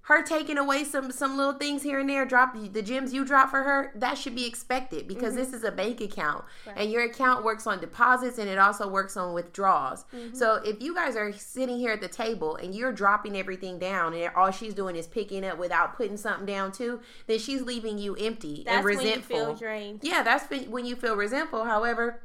her 0.05 0.23
taking 0.23 0.59
away 0.59 0.85
some 0.85 1.11
some 1.11 1.37
little 1.37 1.55
things 1.55 1.83
here 1.83 1.99
and 1.99 2.09
there 2.09 2.27
drop 2.27 2.55
the 2.55 2.83
gems 2.83 3.13
you 3.15 3.25
drop 3.25 3.51
for 3.51 3.63
her 3.63 3.93
that 3.95 4.19
should 4.19 4.35
be 4.35 4.47
expected 4.47 5.09
because 5.09 5.35
this 5.35 5.49
mm-hmm. 5.49 5.57
is 5.57 5.65
a 5.65 5.73
bank 5.73 6.01
account. 6.01 6.45
And 6.77 6.91
your 6.91 7.05
account 7.05 7.45
works 7.45 7.67
on 7.67 7.81
deposits 7.81 8.39
and 8.39 8.49
it 8.49 8.59
also 8.59 8.89
works 8.89 9.17
on 9.17 9.33
withdrawals. 9.33 10.05
Mm-hmm. 10.15 10.35
So 10.35 10.57
if 10.65 10.83
you 10.83 10.95
guys 10.95 11.17
are 11.17 11.33
sitting 11.33 11.79
here 11.79 11.93
at 11.93 12.01
the 12.01 12.09
table 12.09 12.57
and 12.57 12.75
you're 12.75 12.93
dropping 12.93 13.37
everything 13.37 13.79
down 13.79 14.13
and 14.15 14.31
all 14.37 14.51
she's 14.51 14.75
doing 14.75 14.95
is 14.95 15.07
picking 15.07 15.45
up 15.45 15.59
without 15.59 15.97
putting 15.97 16.17
something 16.17 16.47
down 16.47 16.73
too 16.73 17.01
then 17.27 17.39
she's 17.39 17.63
leaving 17.63 17.99
you 17.99 18.15
empty 18.17 18.63
That's 18.65 18.77
and 18.77 18.85
when 18.85 18.95
you 18.95 19.05
resentful. 19.07 19.37
feel 19.37 19.55
drained. 19.55 20.01
yeah 20.03 20.23
that's 20.23 20.51
when 20.69 20.85
you 20.85 20.97
feel 20.97 21.17
resentful. 21.17 21.65
However 21.65 22.21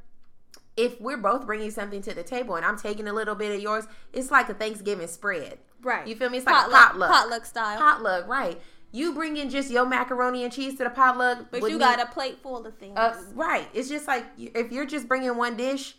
if 0.79 0.99
we're 1.01 1.17
both 1.17 1.45
bringing 1.45 1.71
something 1.71 2.01
to 2.01 2.13
the 2.13 2.23
table 2.23 2.55
and 2.55 2.65
I'm 2.65 2.77
taking 2.77 3.05
a 3.09 3.13
little 3.13 3.35
bit 3.35 3.53
of 3.53 3.61
yours, 3.61 3.85
it's 4.13 4.31
like 4.31 4.47
a 4.47 4.53
Thanksgiving 4.53 5.07
spread. 5.07 5.57
Right. 5.81 6.07
You 6.07 6.15
feel 6.15 6.29
me? 6.29 6.37
It's 6.37 6.45
like 6.45 6.55
a 6.55 6.59
potluck, 6.69 6.91
potluck. 6.91 7.11
potluck 7.11 7.45
style. 7.45 7.77
Potluck, 7.77 8.27
right. 8.29 8.59
You 8.93 9.13
bring 9.13 9.35
in 9.35 9.49
just 9.49 9.69
your 9.69 9.85
macaroni 9.85 10.45
and 10.45 10.53
cheese 10.53 10.77
to 10.77 10.85
the 10.85 10.89
potluck. 10.89 11.51
but 11.51 11.61
you 11.63 11.73
me- 11.73 11.79
got 11.79 12.01
a 12.01 12.05
plate 12.05 12.39
full 12.41 12.65
of 12.65 12.77
things. 12.77 12.97
Uh, 12.97 13.13
right. 13.33 13.67
It's 13.73 13.89
just 13.89 14.07
like 14.07 14.25
if 14.37 14.71
you're 14.71 14.85
just 14.85 15.09
bringing 15.09 15.35
one 15.35 15.57
dish, 15.57 15.95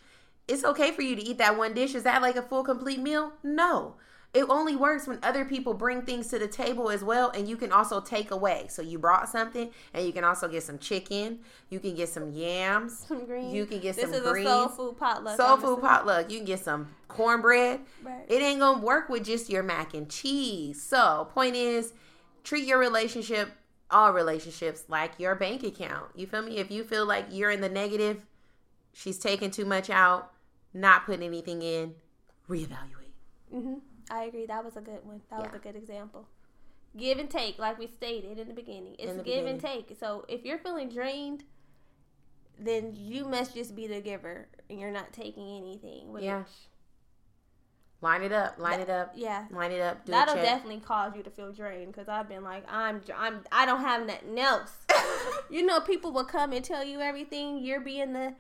it's 0.49 0.65
okay 0.65 0.93
for 0.93 1.03
you 1.03 1.15
to 1.15 1.23
eat 1.23 1.37
that 1.39 1.59
one 1.59 1.75
dish. 1.75 1.95
Is 1.95 2.05
that 2.05 2.23
like 2.23 2.37
a 2.37 2.43
full 2.43 2.65
complete 2.65 3.01
meal? 3.01 3.33
No. 3.43 3.97
It 4.33 4.45
only 4.49 4.77
works 4.77 5.09
when 5.09 5.19
other 5.25 5.45
people 5.45 5.75
bring 5.75 6.03
things 6.03 6.29
to 6.29 6.39
the 6.39 6.47
table 6.47 6.89
as 6.89 7.03
well, 7.03 7.31
and 7.31 7.49
you 7.49 7.57
can 7.57 7.73
also 7.73 8.01
take 8.01 8.31
away. 8.31 8.67
So 8.69 8.81
you 8.81 8.97
brought 8.97 9.29
something, 9.29 9.71
and 9.93 10.07
you 10.07 10.13
can 10.13 10.23
also 10.23 10.47
get 10.47 10.63
some 10.63 10.79
chicken. 10.79 11.41
You 11.69 11.81
can 11.81 11.97
get 11.97 12.11
some 12.11 12.31
yams. 12.31 13.01
Some 13.09 13.27
greens. 13.27 13.53
You 13.53 13.67
can 13.67 13.81
get 13.81 13.97
this 13.97 14.05
some 14.05 14.15
is 14.15 14.21
greens. 14.21 14.47
a 14.47 14.51
soul 14.51 14.69
food 14.69 14.99
potluck. 14.99 15.37
Soul 15.37 15.47
I'm 15.55 15.59
food 15.59 15.65
assuming. 15.65 15.81
potluck. 15.81 16.31
You 16.31 16.37
can 16.39 16.47
get 16.47 16.61
some 16.61 16.89
cornbread. 17.09 17.81
Right. 18.05 18.25
It 18.29 18.41
ain't 18.41 18.61
gonna 18.61 18.79
work 18.79 19.09
with 19.09 19.25
just 19.25 19.51
your 19.51 19.65
mac 19.65 19.95
and 19.95 20.09
cheese. 20.09 20.81
So, 20.81 21.29
point 21.35 21.57
is, 21.57 21.93
treat 22.45 22.67
your 22.67 22.79
relationship, 22.79 23.51
all 23.91 24.13
relationships, 24.13 24.85
like 24.87 25.19
your 25.19 25.35
bank 25.35 25.65
account. 25.65 26.07
You 26.15 26.29
feel 26.29 26.43
me? 26.43 26.59
If 26.59 26.71
you 26.71 26.85
feel 26.85 27.05
like 27.05 27.27
you're 27.31 27.51
in 27.51 27.61
the 27.63 27.69
negative, 27.69 28.23
she's 28.93 29.19
taking 29.19 29.51
too 29.51 29.65
much 29.65 29.91
out, 29.91 30.31
not 30.73 31.05
putting 31.05 31.25
anything 31.25 31.63
in, 31.63 31.97
reevaluate. 32.49 33.11
hmm 33.51 33.75
I 34.11 34.25
agree. 34.25 34.47
That 34.47 34.65
was 34.65 34.77
a 34.77 34.81
good 34.81 35.05
one. 35.05 35.21
That 35.31 35.41
was 35.41 35.55
a 35.55 35.59
good 35.59 35.77
example. 35.77 36.27
Give 36.97 37.19
and 37.19 37.31
take, 37.31 37.59
like 37.59 37.79
we 37.79 37.87
stated 37.87 38.39
in 38.39 38.49
the 38.49 38.55
beginning. 38.55 38.97
It's 38.99 39.15
the 39.15 39.23
give 39.23 39.47
and 39.47 39.61
take. 39.61 39.97
So 39.99 40.25
if 40.29 40.45
you're 40.45 40.59
feeling 40.59 40.89
drained, 40.89 41.45
then 42.59 42.93
you 42.95 43.25
must 43.25 43.55
just 43.55 43.77
be 43.77 43.87
the 43.87 44.01
giver 44.01 44.49
and 44.69 44.81
you're 44.81 44.91
not 44.91 45.13
taking 45.13 45.49
anything. 45.57 46.15
Yeah. 46.19 46.43
Line 48.03 48.23
it 48.23 48.33
up, 48.33 48.59
line 48.59 48.81
it 48.81 48.89
up, 48.89 49.13
Yeah. 49.15 49.47
line 49.51 49.73
it 49.73 49.81
up. 49.81 50.07
Do 50.07 50.13
That'll 50.13 50.35
definitely 50.35 50.81
cause 50.81 51.15
you 51.15 51.23
to 51.23 51.31
feel 51.31 51.53
drained 51.53 51.93
because 51.93 52.09
I've 52.09 52.29
been 52.29 52.43
like, 52.43 52.65
I'm, 52.67 53.03
I'm, 53.15 53.43
I 53.53 53.67
don't 53.67 53.83
have 53.83 54.07
nothing 54.07 54.39
else. 54.39 54.73
you 55.51 55.65
know, 55.65 55.81
people 55.81 56.11
will 56.11 56.25
come 56.25 56.53
and 56.53 56.65
tell 56.65 56.83
you 56.83 57.01
everything. 57.01 57.63
You're 57.63 57.81
being 57.81 58.15
the, 58.15 58.35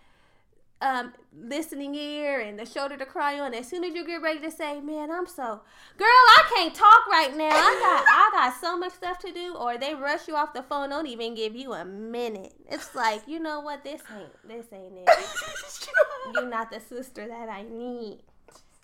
um, 0.83 1.13
listening 1.39 1.95
ear 1.95 2.41
and 2.41 2.59
the 2.59 2.65
shoulder 2.65 2.97
to 2.97 3.07
cry 3.07 3.39
on. 3.39 3.55
As 3.55 3.69
soon 3.69 3.85
as 3.85 3.95
you 3.95 4.07
get 4.07 4.23
ready 4.23 4.41
to 4.41 4.51
say, 4.51 4.81
"Man, 4.81 5.11
I'm 5.11 5.27
so 5.27 5.61
girl, 5.97 6.07
I 6.07 6.51
can't 6.55 6.75
talk 6.75 7.07
right 7.09 7.37
now. 7.37 7.51
I 7.51 7.79
got 7.81 8.05
I 8.09 8.31
got 8.33 8.61
so 8.61 8.79
much 8.79 8.93
stuff 8.93 9.19
to 9.21 9.33
do," 9.33 9.55
or 9.55 9.79
they 9.79 9.95
rush 9.95 10.29
you 10.29 10.37
off 10.37 10.53
the 10.55 10.63
phone, 10.63 10.91
don't 10.91 11.07
even 11.07 11.35
give 11.35 11.55
you 11.55 11.73
a 11.73 11.85
minute. 11.85 12.55
It's 12.69 12.95
like 12.95 13.23
you 13.27 13.39
know 13.39 13.61
what? 13.61 13.85
This 13.85 14.03
ain't 14.17 14.49
this 14.49 14.67
ain't 14.73 14.97
it. 14.97 15.09
You're 16.35 16.49
not 16.49 16.71
the 16.71 16.81
sister 16.81 17.27
that 17.29 17.49
I 17.49 17.63
need. 17.63 18.21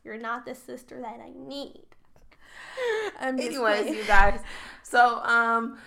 You're 0.04 0.18
not 0.18 0.46
the 0.46 0.54
sister 0.54 1.00
that 1.00 1.20
I 1.20 1.30
need. 1.34 1.82
Anyways, 3.20 3.90
you 3.90 4.04
guys. 4.04 4.40
So, 4.82 5.18
um, 5.24 5.78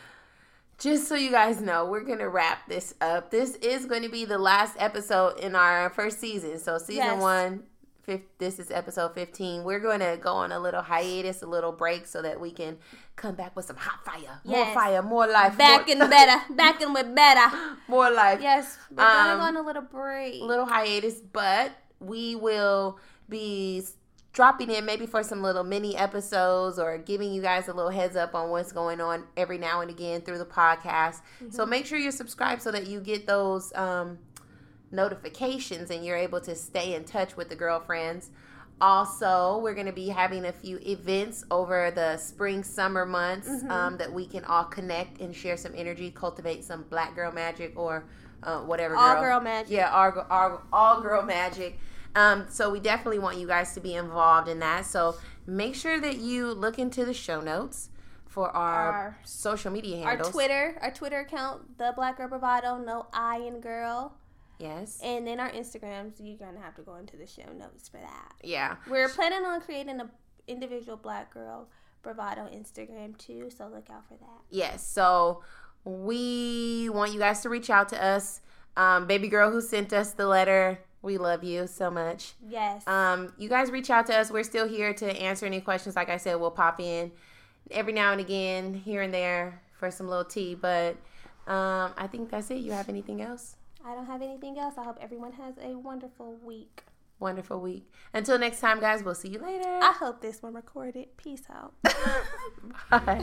just 0.80 1.08
so 1.08 1.16
you 1.16 1.32
guys 1.32 1.62
know, 1.62 1.86
we're 1.86 2.04
gonna 2.04 2.30
wrap 2.30 2.68
this 2.68 2.94
up. 3.02 3.32
This 3.32 3.56
is 3.56 3.86
going 3.86 4.04
to 4.04 4.10
be 4.10 4.26
the 4.26 4.38
last 4.38 4.76
episode 4.80 5.40
in 5.40 5.56
our 5.56 5.90
first 5.90 6.20
season. 6.20 6.58
So, 6.60 6.78
season 6.78 6.96
Yes. 7.04 7.22
one, 7.22 7.64
fif- 8.04 8.22
this 8.38 8.60
is 8.60 8.72
episode 8.72 9.14
fifteen. 9.14 9.64
We're 9.64 9.80
going 9.80 10.00
to 10.00 10.18
go 10.22 10.34
on 10.34 10.52
a 10.52 10.60
little 10.60 10.82
hiatus, 10.82 11.42
a 11.42 11.48
little 11.48 11.72
break, 11.74 12.08
so 12.08 12.22
that 12.22 12.40
we 12.40 12.52
can 12.52 12.78
come 13.16 13.36
back 13.36 13.56
with 13.56 13.66
some 13.66 13.76
hot 13.76 14.04
fire, 14.06 14.40
more 14.46 14.66
fire, 14.74 15.02
more 15.02 15.28
life, 15.28 15.58
back 15.58 15.88
more, 15.88 15.98
and 16.02 16.10
better, 16.10 16.54
back 16.56 16.82
and 16.82 16.94
with 16.94 17.14
better. 17.14 17.56
more 17.90 18.10
life. 18.10 18.40
Yes, 18.42 18.78
we're 18.96 19.04
Um, 19.04 19.38
go 19.40 19.44
on 19.44 19.58
a 19.58 19.62
little 19.62 19.82
break. 19.84 20.42
A 20.42 20.46
little 20.46 20.66
hiatus, 20.66 21.16
but 21.20 21.72
we 22.00 22.36
will 22.36 22.98
be 23.28 23.84
dropping 24.32 24.70
in 24.70 24.86
maybe 24.86 25.06
for 25.06 25.24
some 25.24 25.42
little 25.42 25.64
mini 25.64 25.98
episodes 25.98 26.78
or 26.78 26.98
giving 26.98 27.34
you 27.34 27.42
guys 27.42 27.68
a 27.68 27.74
little 27.74 27.92
heads 27.92 28.16
up 28.16 28.36
on 28.36 28.50
what's 28.50 28.72
going 28.72 29.02
on 29.02 29.24
every 29.36 29.58
now 29.58 29.82
and 29.82 29.90
again 29.90 30.22
through 30.22 30.38
the 30.38 30.46
podcast. 30.46 31.22
So 31.50 31.66
make 31.66 31.86
sure 31.86 31.98
you're 31.98 32.12
subscribed 32.12 32.62
so 32.62 32.72
that 32.72 32.88
you 32.88 33.00
get 33.02 33.26
those 33.26 33.74
um, 33.76 34.20
notifications 34.92 35.90
and 35.92 36.06
you're 36.06 36.18
able 36.18 36.42
to 36.42 36.56
stay 36.56 36.94
in 36.96 37.04
touch 37.06 37.36
with 37.38 37.50
the 37.50 37.56
girlfriends. 37.56 38.30
Also, 38.82 39.60
we're 39.62 39.74
going 39.74 39.88
to 39.88 39.92
be 39.92 40.08
having 40.08 40.46
a 40.46 40.54
few 40.54 40.78
events 40.80 41.44
over 41.52 41.92
the 41.92 42.16
spring, 42.18 42.64
summer 42.64 43.06
months 43.06 43.50
um, 43.68 43.98
that 43.98 44.12
we 44.12 44.26
can 44.26 44.46
all 44.46 44.64
connect 44.64 45.20
and 45.20 45.36
share 45.36 45.58
some 45.58 45.74
energy, 45.76 46.12
cultivate 46.12 46.64
some 46.64 46.84
black 46.84 47.14
girl 47.14 47.32
magic 47.32 47.74
or 47.78 48.06
uh, 48.44 48.60
whatever 48.62 48.96
All 48.96 49.20
girl 49.20 49.42
magic. 49.42 49.72
yeah, 49.72 49.90
our, 49.90 50.18
our 50.30 50.62
all 50.72 51.02
girl 51.02 51.24
magic. 51.24 51.78
Um, 52.16 52.46
so 52.50 52.70
we 52.70 52.80
definitely 52.80 53.20
want 53.20 53.38
you 53.38 53.48
guys 53.48 53.74
to 53.74 53.80
be 53.80 53.96
involved 53.96 54.48
in 54.48 54.60
that. 54.60 54.86
So 54.86 55.16
make 55.46 55.76
sure 55.76 56.00
that 56.00 56.18
you 56.18 56.52
look 56.54 56.80
into 56.80 57.06
the 57.06 57.14
show 57.14 57.40
notes 57.42 57.90
for 58.28 58.50
our, 58.56 58.92
Our- 58.92 59.18
social 59.24 59.72
media 59.72 60.06
handles. 60.06 60.28
our. 60.28 60.32
Twitter, 60.34 60.78
our 60.82 60.92
Twitter 60.92 61.20
account, 61.20 61.78
the 61.78 61.94
Black 61.96 62.18
Girl 62.18 62.28
Bravado, 62.28 62.78
no 62.78 63.08
I 63.14 63.38
in 63.40 63.60
girl, 63.62 64.14
Yes. 64.60 65.00
and 65.04 65.26
then 65.26 65.40
our 65.40 65.50
Instagrams. 65.52 66.14
You're 66.20 66.38
gonna 66.38 66.60
have 66.60 66.76
to 66.76 66.82
go 66.82 66.96
into 66.96 67.16
the 67.18 67.26
show 67.28 67.52
notes 67.58 67.88
for 67.90 67.98
that. 67.98 68.34
Yeah. 68.44 68.76
We're 68.90 69.10
planning 69.10 69.46
on 69.46 69.62
creating 69.62 70.00
a 70.02 70.10
individual 70.48 70.98
Black 70.98 71.34
Girl 71.34 71.70
Bravado 72.04 72.48
Instagram 72.54 73.18
too, 73.18 73.50
so 73.56 73.68
look 73.68 73.90
out 73.90 74.08
for 74.08 74.16
that. 74.16 74.42
Yes. 74.50 74.86
So 74.86 75.44
we 75.84 76.90
want 76.90 77.14
you 77.14 77.20
guys 77.20 77.42
to 77.42 77.50
reach 77.50 77.70
out 77.70 77.90
to 77.90 78.04
us. 78.04 78.42
Um, 78.78 79.08
baby 79.08 79.28
girl 79.28 79.52
who 79.52 79.62
sent 79.62 79.92
us 79.92 80.12
the 80.12 80.28
letter, 80.28 80.80
we 81.02 81.18
love 81.18 81.44
you 81.44 81.68
so 81.68 81.90
much. 81.90 82.34
Yes. 82.48 82.86
Um, 82.88 83.34
you 83.38 83.50
guys 83.50 83.72
reach 83.72 83.90
out 83.90 84.06
to 84.08 84.16
us. 84.16 84.32
We're 84.32 84.44
still 84.44 84.68
here 84.68 84.94
to 84.94 85.06
answer 85.22 85.46
any 85.46 85.62
questions. 85.62 85.96
Like 85.96 86.10
I 86.10 86.18
said, 86.18 86.36
we'll 86.36 86.52
pop 86.52 86.80
in 86.80 87.12
every 87.72 87.94
now 87.94 88.12
and 88.12 88.20
again, 88.20 88.74
here 88.74 89.02
and 89.02 89.14
there, 89.14 89.62
for 89.78 89.92
some 89.92 90.08
little 90.08 90.26
tea. 90.26 90.56
But 90.56 90.98
um, 91.48 91.94
I 91.98 92.08
think 92.12 92.30
that's 92.30 92.52
it. 92.52 92.58
You 92.58 92.72
have 92.74 92.90
anything 92.90 93.22
else? 93.22 93.56
I 93.86 93.94
don't 93.96 94.06
have 94.06 94.22
anything 94.22 94.60
else. 94.60 94.76
I 94.78 94.84
hope 94.84 94.98
everyone 95.02 95.32
has 95.34 95.56
a 95.64 95.78
wonderful 95.78 96.38
week 96.44 96.84
wonderful 97.20 97.60
week. 97.60 97.92
Until 98.14 98.38
next 98.40 98.60
time, 98.60 98.80
guys, 98.80 99.04
we'll 99.04 99.16
see 99.16 99.30
you 99.30 99.40
later. 99.40 99.80
I 99.82 99.94
hope 99.98 100.22
this 100.22 100.42
one 100.42 100.54
recorded. 100.54 101.16
Peace 101.18 101.44
out. 101.50 101.74
Bye. 102.90 103.20